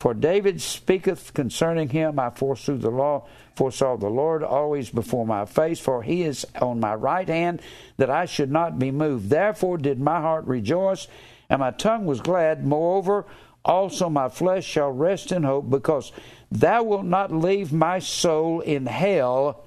[0.00, 5.46] For David speaketh concerning him, I foresaw the law, foresaw the Lord always before my
[5.46, 7.62] face, for he is on my right hand,
[7.96, 9.30] that I should not be moved.
[9.30, 11.08] Therefore did my heart rejoice,
[11.48, 12.66] and my tongue was glad.
[12.66, 13.24] Moreover,
[13.64, 16.12] also my flesh shall rest in hope, because
[16.50, 19.64] thou wilt not leave my soul in hell.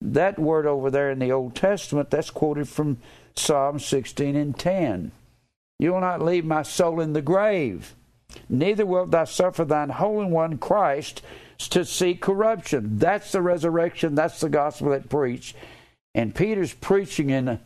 [0.00, 2.98] That word over there in the Old Testament, that's quoted from
[3.34, 5.10] Psalm 16 and 10.
[5.80, 7.96] You will not leave my soul in the grave
[8.48, 11.22] neither wilt thou suffer thine Holy One, Christ,
[11.58, 12.98] to see corruption.
[12.98, 14.14] That's the resurrection.
[14.14, 15.56] That's the gospel that preached.
[16.14, 17.60] And Peter's preaching in,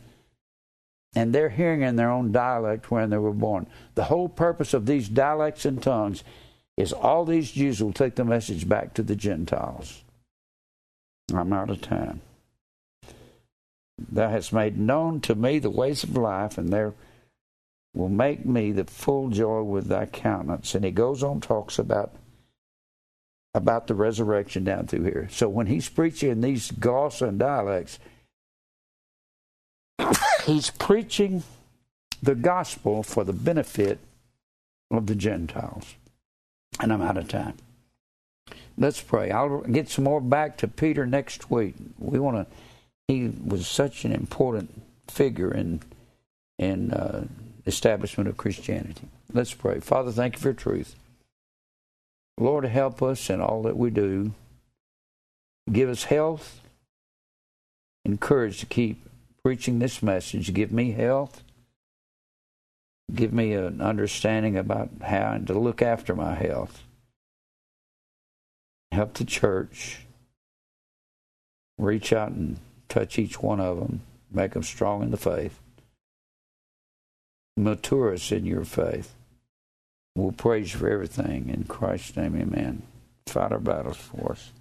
[1.15, 3.67] and they're hearing in their own dialect when they were born.
[3.95, 6.23] The whole purpose of these dialects and tongues
[6.75, 10.03] is all these Jews will take the message back to the Gentiles.
[11.33, 12.21] I'm out of time.
[14.11, 16.93] Thou hast made known to me the ways of life, and there
[17.93, 20.73] will make me the full joy with thy countenance.
[20.75, 22.11] And he goes on, talks about
[23.55, 25.27] about the resurrection down through here.
[25.31, 27.99] So when he's preaching in these and dialects,
[30.45, 31.43] he's preaching
[32.21, 33.99] the gospel for the benefit
[34.89, 35.95] of the Gentiles.
[36.79, 37.55] And I'm out of time.
[38.77, 39.29] Let's pray.
[39.29, 41.75] I'll get some more back to Peter next week.
[41.99, 42.55] We want to.
[43.07, 45.81] He was such an important figure in
[46.57, 47.27] in uh,
[47.65, 49.07] establishment of Christianity.
[49.31, 49.79] Let's pray.
[49.79, 50.95] Father, thank you for truth.
[52.37, 54.33] Lord, help us in all that we do.
[55.71, 56.61] Give us health
[58.03, 59.05] and courage to keep
[59.43, 60.53] preaching this message.
[60.53, 61.43] Give me health.
[63.13, 66.83] Give me an understanding about how to look after my health.
[68.91, 70.01] Help the church.
[71.77, 72.59] Reach out and
[72.89, 74.01] touch each one of them.
[74.31, 75.59] Make them strong in the faith
[77.57, 79.13] mature us in your faith.
[80.15, 81.49] We'll praise you for everything.
[81.49, 82.83] In Christ's name, amen.
[83.25, 84.51] Fight our battles for us.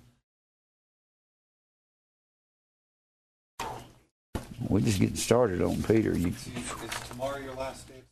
[4.68, 6.16] We're just getting started on Peter.
[6.16, 6.28] You.
[6.28, 8.02] It's tomorrow your last day.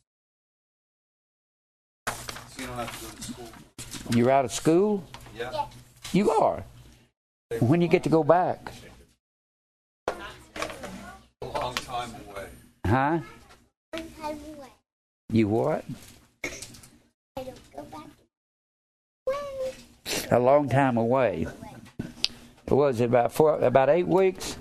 [2.07, 3.49] So you don't have to go to school.
[4.13, 5.03] You're out of school?
[5.35, 5.65] Yeah.
[6.11, 6.63] You are.
[7.59, 8.71] When you get to go back?
[10.07, 10.13] A
[11.41, 12.47] long time away.
[12.85, 13.19] Huh?
[15.31, 15.85] You what?
[20.29, 21.47] A long time away.
[22.67, 24.57] What Was it about four, about eight weeks?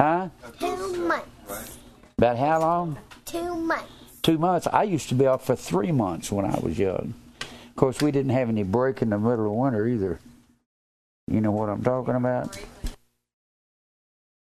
[0.00, 0.28] Huh?
[0.58, 1.78] Two months.
[2.18, 2.98] About how long?
[3.24, 3.92] Two months.
[4.22, 4.68] Two months.
[4.72, 7.14] I used to be off for three months when I was young.
[7.40, 10.20] Of course, we didn't have any break in the middle of winter either.
[11.26, 12.56] You know what I'm talking about?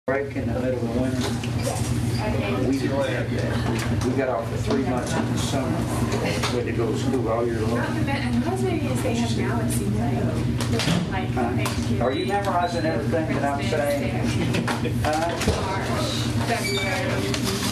[0.08, 2.15] Break in the middle of winter.
[2.26, 2.32] We
[2.80, 4.06] didn't have that.
[4.06, 5.78] We got off for three months in the summer.
[6.18, 7.78] We had to go to school all year long.
[7.78, 10.24] And how's maybe as they have now, it seems like,
[11.12, 12.02] like Thanksgiving.
[12.02, 14.66] Are you memorizing everything that I'm saying?
[15.04, 15.32] Huh?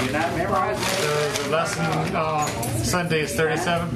[0.04, 1.36] You're not memorizing it?
[1.38, 1.86] The, the lesson
[2.16, 2.46] uh,
[2.84, 3.96] Sunday is 37.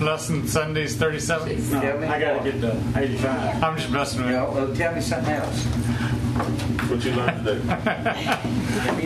[0.00, 1.70] Lesson Sunday is 37.
[1.70, 3.62] Tell I gotta get to 85.
[3.62, 4.42] I'm just messing with You you.
[4.44, 5.66] well, tell me something else.
[6.32, 7.60] What you learned today?
[8.86, 9.04] Give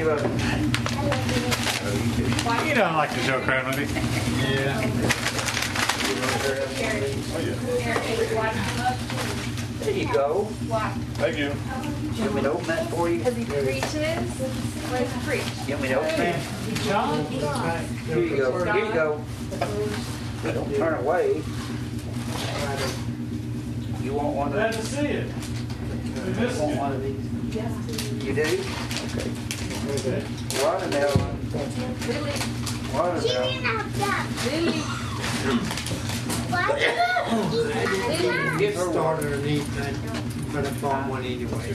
[2.66, 3.86] You don't like to joke around with me.
[4.54, 4.80] Yeah.
[9.80, 10.44] There you go.
[11.14, 11.52] Thank you.
[12.14, 13.18] You want me to open that for you?
[13.18, 13.92] Because he preaches.
[14.88, 15.68] What does he preach?
[15.68, 16.36] You want me to open it?
[18.06, 18.64] Here you go.
[18.72, 19.24] Here you go.
[20.44, 21.42] Don't turn away.
[24.02, 25.55] You want one Glad to see you.
[26.24, 26.78] Missed Want you.
[26.80, 28.24] one of these?
[28.24, 28.42] You do?
[28.42, 30.22] Okay.
[30.62, 31.32] Watermelon.
[32.92, 33.62] Watermelon.
[34.46, 34.82] Really?
[38.58, 38.92] Give her one.
[38.92, 39.96] started anything,
[40.52, 41.72] but I bought one anyway.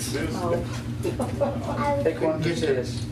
[2.04, 3.06] Take one of this.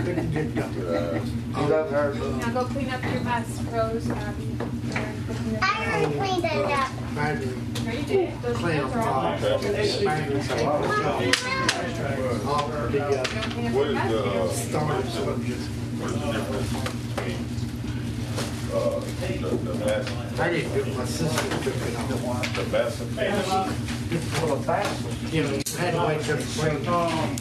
[0.00, 2.14] You love her.
[2.14, 4.56] Now go clean up your mess, Rose, Abby.
[5.60, 6.90] I already cleaned it up.
[7.14, 7.69] Battery, No, you did.
[7.84, 9.14] Those clean things up are all.
[9.20, 9.38] all.
[9.40, 10.08] Batteries the,
[13.06, 15.14] uh, Don't clean up What is the, uh, storage.
[15.16, 16.70] what is the difference
[17.14, 17.40] between,
[18.74, 19.00] uh,
[19.40, 20.04] the, the mass,
[20.40, 22.54] I didn't do it, my sister took it off.
[22.54, 22.94] the mass
[24.40, 25.32] Full of fast.
[25.32, 26.86] You know, I had to wait till the spring.
[26.88, 27.36] Um,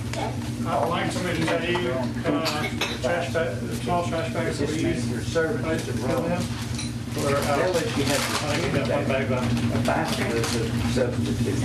[0.67, 2.69] I'd like somebody to you, uh,
[3.01, 5.09] trash bag, small trash bags that we use.
[5.09, 6.29] your servant I is to fill run.
[6.29, 6.43] them.
[7.17, 9.51] Or, uh, They'll let you I have think the that one bag back.
[9.75, 11.57] A basket is a substitute.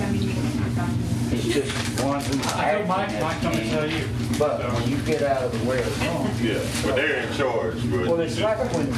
[1.31, 3.99] It's just one who's I told acting Mike, Mike told me to tell king.
[3.99, 4.05] you.
[4.39, 7.75] But when you get out of the way of wrong, Yeah, but they're in charge,
[7.91, 8.01] but.
[8.07, 8.91] well, it's like when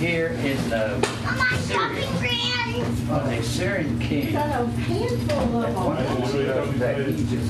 [0.00, 0.94] here in uh,
[1.28, 3.10] On my shopping friends.
[3.10, 4.50] on the Assyrian king, one
[5.98, 7.42] of the goes back Egypt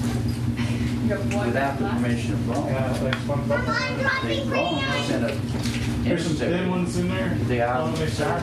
[1.09, 2.67] without the permission of Rome.
[2.67, 3.27] Yeah, thanks.
[3.27, 3.67] One On buck.
[3.67, 5.07] my The shopping Rome friends.
[5.07, 5.35] sent a
[6.05, 7.37] There's some thin ones in there.
[7.41, 8.43] Oh, the island Oh, of start.